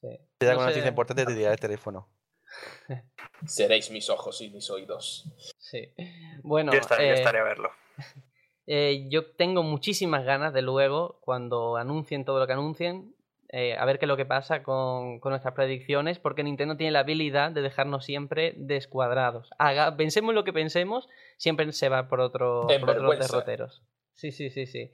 Si 0.00 0.06
hay 0.08 0.18
No 0.40 0.50
alguna 0.50 0.66
sé- 0.68 0.72
noticia 0.72 0.88
importante, 0.88 1.24
te 1.26 1.34
diré 1.34 1.52
el 1.52 1.60
teléfono. 1.60 2.08
Seréis 3.46 3.90
mis 3.90 4.10
ojos 4.10 4.40
y 4.40 4.50
mis 4.50 4.68
oídos. 4.70 5.24
Sí. 5.58 5.92
Bueno, 6.42 6.72
yo, 6.72 6.78
estaré, 6.80 7.06
yo 7.08 7.14
eh, 7.14 7.18
estaré 7.18 7.38
a 7.38 7.44
verlo. 7.44 7.70
Eh, 8.66 9.06
yo 9.10 9.32
tengo 9.32 9.62
muchísimas 9.62 10.24
ganas 10.24 10.52
de 10.52 10.62
luego, 10.62 11.18
cuando 11.22 11.76
anuncien 11.76 12.24
todo 12.24 12.38
lo 12.38 12.46
que 12.46 12.52
anuncien, 12.52 13.14
eh, 13.52 13.76
a 13.76 13.84
ver 13.84 13.98
qué 13.98 14.04
es 14.04 14.08
lo 14.08 14.16
que 14.16 14.26
pasa 14.26 14.62
con, 14.62 15.18
con 15.18 15.30
nuestras 15.30 15.54
predicciones, 15.54 16.20
porque 16.20 16.44
Nintendo 16.44 16.76
tiene 16.76 16.92
la 16.92 17.00
habilidad 17.00 17.50
de 17.50 17.62
dejarnos 17.62 18.04
siempre 18.04 18.54
descuadrados. 18.56 19.50
Haga, 19.58 19.96
pensemos 19.96 20.34
lo 20.34 20.44
que 20.44 20.52
pensemos, 20.52 21.08
siempre 21.36 21.70
se 21.72 21.88
va 21.88 22.08
por, 22.08 22.20
otro, 22.20 22.68
por 22.80 22.90
otros 22.90 23.18
derroteros. 23.18 23.82
Sí, 24.14 24.30
sí, 24.30 24.50
sí, 24.50 24.66
sí. 24.66 24.92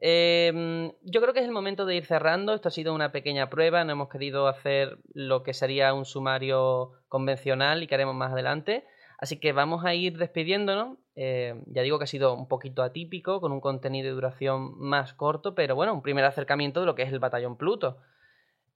Eh, 0.00 0.92
yo 1.02 1.20
creo 1.20 1.32
que 1.32 1.40
es 1.40 1.46
el 1.46 1.52
momento 1.52 1.86
de 1.86 1.96
ir 1.96 2.04
cerrando. 2.04 2.54
Esto 2.54 2.68
ha 2.68 2.72
sido 2.72 2.94
una 2.94 3.12
pequeña 3.12 3.48
prueba. 3.48 3.84
No 3.84 3.92
hemos 3.92 4.08
querido 4.08 4.48
hacer 4.48 4.98
lo 5.14 5.42
que 5.42 5.54
sería 5.54 5.94
un 5.94 6.04
sumario 6.04 6.92
convencional 7.08 7.82
y 7.82 7.86
que 7.86 7.94
haremos 7.94 8.14
más 8.14 8.32
adelante. 8.32 8.84
Así 9.18 9.38
que 9.38 9.52
vamos 9.52 9.84
a 9.84 9.94
ir 9.94 10.18
despidiéndonos. 10.18 10.98
Eh, 11.16 11.62
ya 11.66 11.82
digo 11.82 11.98
que 11.98 12.04
ha 12.04 12.08
sido 12.08 12.34
un 12.34 12.48
poquito 12.48 12.82
atípico, 12.82 13.40
con 13.40 13.52
un 13.52 13.60
contenido 13.60 14.08
de 14.08 14.14
duración 14.14 14.78
más 14.78 15.14
corto, 15.14 15.54
pero 15.54 15.74
bueno, 15.74 15.94
un 15.94 16.02
primer 16.02 16.24
acercamiento 16.24 16.80
de 16.80 16.86
lo 16.86 16.94
que 16.94 17.02
es 17.02 17.12
el 17.12 17.18
Batallón 17.18 17.56
Pluto. 17.56 17.98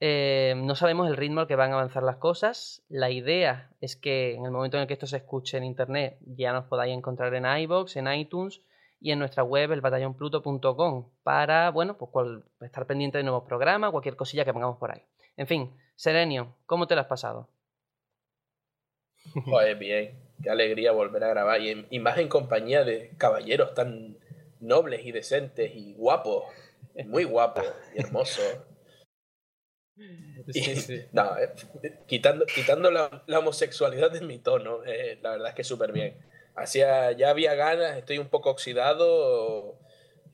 Eh, 0.01 0.55
no 0.57 0.77
sabemos 0.77 1.09
el 1.09 1.17
ritmo 1.17 1.41
al 1.41 1.49
que 1.49 1.57
van 1.57 1.73
a 1.73 1.75
avanzar 1.75 2.03
las 2.03 2.17
cosas. 2.17 2.85
La 2.89 3.11
idea 3.11 3.71
es 3.81 3.97
que 3.97 4.35
en 4.35 4.45
el 4.45 4.53
momento 4.53 4.77
en 4.77 4.83
el 4.83 4.87
que 4.87 4.93
esto 4.95 5.07
se 5.07 5.17
escuche 5.17 5.57
en 5.57 5.65
internet 5.65 6.19
ya 6.27 6.53
nos 6.53 6.67
podáis 6.67 6.97
encontrar 6.97 7.35
en 7.35 7.45
iBox, 7.45 7.97
en 7.97 8.13
iTunes 8.13 8.63
y 9.01 9.13
en 9.13 9.19
nuestra 9.19 9.43
web, 9.43 9.73
elbatallonpluto.com, 9.73 11.11
para, 11.23 11.71
bueno, 11.71 11.97
pues 11.97 12.11
estar 12.61 12.87
pendiente 12.87 13.19
de 13.19 13.25
nuevos 13.25 13.45
programas, 13.45 13.91
cualquier 13.91 14.17
cosilla 14.17 14.45
que 14.45 14.53
pongamos 14.53 14.79
por 14.79 14.91
ahí. 14.93 15.03
En 15.37 15.47
fin, 15.47 15.73
Serenio, 15.95 16.55
¿cómo 16.67 16.87
te 16.87 16.95
lo 16.95 17.01
has 17.01 17.07
pasado? 17.07 17.49
Joder, 19.45 19.77
bien. 19.77 20.28
Qué 20.43 20.51
alegría 20.51 20.93
volver 20.93 21.25
a 21.25 21.29
grabar. 21.29 21.61
Y, 21.61 21.71
en- 21.71 21.87
y 21.91 21.99
más 21.99 22.19
en 22.19 22.29
compañía 22.29 22.85
de 22.85 23.11
caballeros 23.19 23.75
tan 23.75 24.17
nobles 24.61 25.05
y 25.05 25.13
decentes 25.13 25.73
y 25.75 25.95
guapos. 25.95 26.45
Muy 27.05 27.25
guapos 27.25 27.65
y 27.95 28.01
hermosos. 28.01 28.59
Y- 30.53 31.07
no, 31.13 31.37
eh, 31.39 31.53
quitando, 32.07 32.47
quitando 32.47 32.91
la, 32.91 33.23
la 33.27 33.39
homosexualidad 33.41 34.11
de 34.11 34.21
mi 34.21 34.39
tono, 34.39 34.85
eh, 34.85 35.19
la 35.23 35.31
verdad 35.33 35.49
es 35.51 35.55
que 35.55 35.65
súper 35.65 35.93
bien. 35.93 36.17
Hacía, 36.55 37.13
ya 37.13 37.31
había 37.31 37.55
ganas, 37.55 37.97
estoy 37.97 38.19
un 38.19 38.29
poco 38.29 38.51
oxidado, 38.51 39.79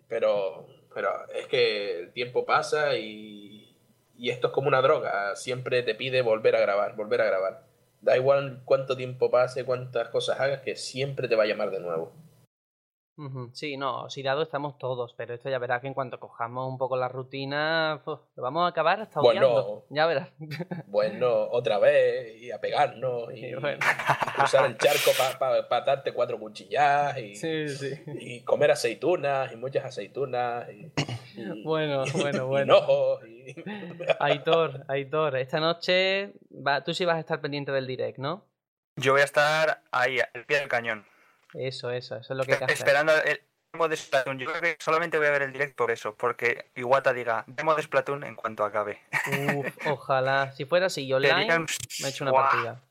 pero, 0.08 0.66
pero 0.94 1.10
es 1.34 1.46
que 1.48 2.00
el 2.00 2.12
tiempo 2.12 2.46
pasa 2.46 2.96
y, 2.96 3.76
y 4.16 4.30
esto 4.30 4.48
es 4.48 4.52
como 4.52 4.68
una 4.68 4.82
droga, 4.82 5.36
siempre 5.36 5.82
te 5.82 5.94
pide 5.94 6.22
volver 6.22 6.56
a 6.56 6.60
grabar, 6.60 6.96
volver 6.96 7.20
a 7.22 7.26
grabar. 7.26 7.64
Da 8.04 8.18
igual 8.18 8.60
cuánto 8.66 8.96
tiempo 8.98 9.30
pase, 9.30 9.64
cuántas 9.64 10.10
cosas 10.10 10.38
hagas, 10.38 10.60
que 10.60 10.76
siempre 10.76 11.26
te 11.26 11.36
va 11.36 11.44
a 11.44 11.46
llamar 11.46 11.70
de 11.70 11.80
nuevo. 11.80 12.12
Sí, 13.52 13.76
no, 13.76 14.02
oxidado 14.02 14.42
estamos 14.42 14.76
todos, 14.76 15.14
pero 15.16 15.34
esto 15.34 15.48
ya 15.48 15.58
verás 15.60 15.80
que 15.80 15.86
en 15.86 15.94
cuanto 15.94 16.18
cojamos 16.18 16.68
un 16.68 16.78
poco 16.78 16.96
la 16.96 17.08
rutina, 17.08 18.02
uf, 18.04 18.18
lo 18.34 18.42
vamos 18.42 18.64
a 18.64 18.68
acabar 18.68 19.00
hasta 19.00 19.20
Bueno. 19.20 19.46
odiando. 19.48 19.86
Ya 19.90 20.06
verás. 20.06 20.32
Bueno, 20.86 21.48
otra 21.50 21.78
vez, 21.78 22.40
y 22.40 22.50
a 22.50 22.60
pegarnos, 22.60 23.32
y, 23.32 23.40
Sí, 23.40 23.54
bueno. 23.54 23.78
y 23.78 24.30
cruzar 24.36 24.66
el 24.66 24.76
charco 24.78 25.10
para 25.38 25.84
darte 25.84 26.12
cuatro 26.12 26.38
cuchillas, 26.38 27.16
y, 27.18 27.34
Sí, 27.36 27.68
sí. 27.68 27.94
y 28.06 28.40
comer 28.42 28.72
aceitunas, 28.72 29.52
y 29.52 29.56
muchas 29.56 29.84
aceitunas, 29.84 30.68
y, 30.70 30.92
y- 31.40 31.62
Bueno, 31.62 32.04
bueno, 32.14 32.44
y 32.44 32.46
bueno. 32.48 32.76
hinojos, 32.78 33.24
y- 33.28 33.54
Aitor, 34.18 34.84
Aitor, 34.88 35.36
esta 35.36 35.60
noche 35.60 36.32
va, 36.50 36.82
tú 36.82 36.92
sí 36.94 37.04
vas 37.04 37.16
a 37.16 37.20
estar 37.20 37.40
pendiente 37.40 37.70
del 37.72 37.86
direct, 37.86 38.18
¿no? 38.18 38.44
Yo 38.96 39.12
voy 39.12 39.20
a 39.22 39.24
estar 39.24 39.82
ahí, 39.92 40.18
al 40.20 40.44
pie 40.46 40.58
del 40.60 40.68
cañón. 40.68 41.04
Eso, 41.54 41.90
eso, 41.90 42.16
eso 42.16 42.32
es 42.32 42.36
lo 42.36 42.44
que 42.44 42.54
hay 42.54 42.66
que. 42.66 42.72
Esperando 42.72 43.12
el 43.22 43.40
demo 43.72 43.88
de 43.88 43.96
Splatoon. 43.96 44.38
Yo 44.38 44.46
creo 44.50 44.60
que 44.60 44.76
solamente 44.80 45.18
voy 45.18 45.28
a 45.28 45.30
ver 45.30 45.42
el 45.42 45.52
direct 45.52 45.76
por 45.76 45.90
eso, 45.90 46.14
porque 46.14 46.70
Iwata 46.74 47.12
diga 47.12 47.44
demo 47.46 47.74
de 47.74 47.82
Splatoon 47.82 48.24
en 48.24 48.34
cuanto 48.34 48.64
acabe. 48.64 49.00
Uf, 49.54 49.86
ojalá. 49.86 50.52
Si 50.52 50.64
fuera 50.64 50.86
así, 50.86 51.06
yo 51.06 51.18
Que 51.20 51.28
online, 51.30 51.42
digan, 51.44 51.66
me 52.00 52.06
he 52.08 52.10
hecho 52.10 52.24
una 52.24 52.32
partida. 52.32 52.82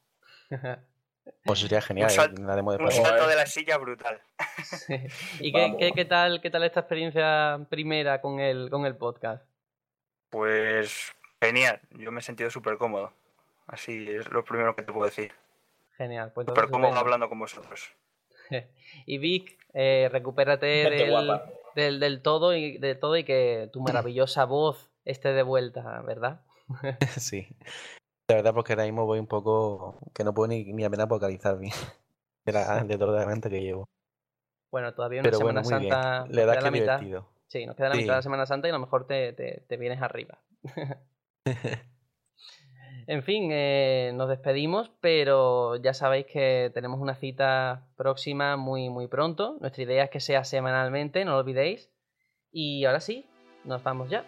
Pues 1.45 1.59
sería 1.59 1.82
genial, 1.82 2.09
Un 2.09 2.16
sal- 2.16 2.32
¿eh? 2.38 2.41
la 2.41 2.55
demo 2.55 2.72
de 2.74 2.84
Un 2.84 2.91
salto 2.91 3.28
de 3.28 3.36
la 3.36 3.45
silla 3.45 3.78
brutal. 3.78 4.22
Sí. 4.64 4.95
¿Y 5.39 5.51
qué, 5.53 5.76
qué, 5.80 5.91
qué 5.93 6.05
tal, 6.05 6.41
qué 6.41 6.49
tal 6.49 6.64
esta 6.64 6.82
experiencia 6.82 7.59
primera 7.70 8.20
con 8.22 8.39
el, 8.39 8.70
con 8.70 8.86
el 8.86 8.95
podcast? 8.95 9.45
Pues 10.30 11.14
genial, 11.41 11.80
yo 11.91 12.11
me 12.11 12.20
he 12.20 12.24
sentido 12.24 12.49
súper 12.49 12.78
cómodo. 12.78 13.14
Así 13.68 14.05
es 14.09 14.30
lo 14.32 14.43
primero 14.43 14.76
que 14.76 14.84
te 14.84 14.91
puedo 14.91 15.05
decir. 15.05 15.34
Genial, 15.97 16.32
pues 16.34 16.47
Súper 16.47 16.70
cómodo 16.70 16.97
hablando 16.97 17.30
con 17.30 17.39
vosotros. 17.39 17.91
Y 19.05 19.17
Vic, 19.17 19.57
eh, 19.73 20.09
recupérate 20.11 20.65
del, 20.65 21.29
del, 21.75 21.99
del 21.99 22.21
todo 22.21 22.55
y 22.55 22.77
de 22.77 22.95
todo 22.95 23.17
y 23.17 23.23
que 23.23 23.69
tu 23.73 23.81
maravillosa 23.81 24.45
voz 24.45 24.89
esté 25.05 25.33
de 25.33 25.43
vuelta, 25.43 26.01
¿verdad? 26.01 26.41
Sí. 27.17 27.47
La 28.29 28.35
verdad, 28.35 28.53
porque 28.53 28.73
ahora 28.73 28.85
mismo 28.85 29.05
voy 29.05 29.19
un 29.19 29.27
poco. 29.27 29.99
que 30.13 30.23
no 30.23 30.33
puedo 30.33 30.47
ni, 30.47 30.63
ni 30.73 30.83
apenas 30.85 31.07
vocalizar 31.09 31.57
bien. 31.59 31.73
De, 32.45 32.51
la, 32.51 32.83
de 32.83 32.97
todo 32.97 33.15
el 33.15 33.23
evento 33.23 33.49
que 33.49 33.61
llevo. 33.61 33.85
Bueno, 34.71 34.93
todavía 34.93 35.21
una 35.21 35.27
Pero 35.27 35.37
Semana 35.37 35.61
bueno, 35.61 35.79
Santa. 35.79 36.23
bien. 36.23 36.35
Le 36.35 36.45
da 36.45 36.59
la 36.61 36.71
mitad. 36.71 36.99
divertido. 36.99 37.29
Sí, 37.47 37.65
nos 37.65 37.75
queda 37.75 37.89
la 37.89 37.95
Sí. 37.95 38.01
mitad 38.01 38.13
de 38.13 38.17
la 38.17 38.21
Semana 38.21 38.45
Santa 38.45 38.67
y 38.67 38.71
a 38.71 38.73
lo 38.73 38.79
mejor 38.79 39.07
te, 39.07 39.31
te- 39.33 39.63
te 39.67 39.77
vienes 39.77 40.01
arriba. 40.01 40.39
En 43.08 43.24
fin, 43.24 43.49
eh, 43.51 44.12
nos 44.14 44.30
despedimos, 44.30 44.91
pero 45.01 45.76
ya 45.78 45.93
sabéis 45.93 46.26
que 46.26 46.72
tenemos 46.74 46.99
una 46.99 47.16
cita 47.16 47.88
próxima 47.95 48.58
muy, 48.58 48.89
muy 48.89 49.08
pronto. 49.08 49.58
Nuestra 49.60 49.84
idea 49.84 50.04
es 50.06 50.10
que 50.10 50.20
sea 50.20 50.43
semanalmente, 50.43 51.26
no 51.26 51.32
lo 51.32 51.38
olvidéis. 51.39 51.89
Y 52.51 52.86
ahora 52.86 52.99
sí, 52.99 53.26
nos 53.66 53.84
vamos 53.84 54.10
ya. 54.10 54.26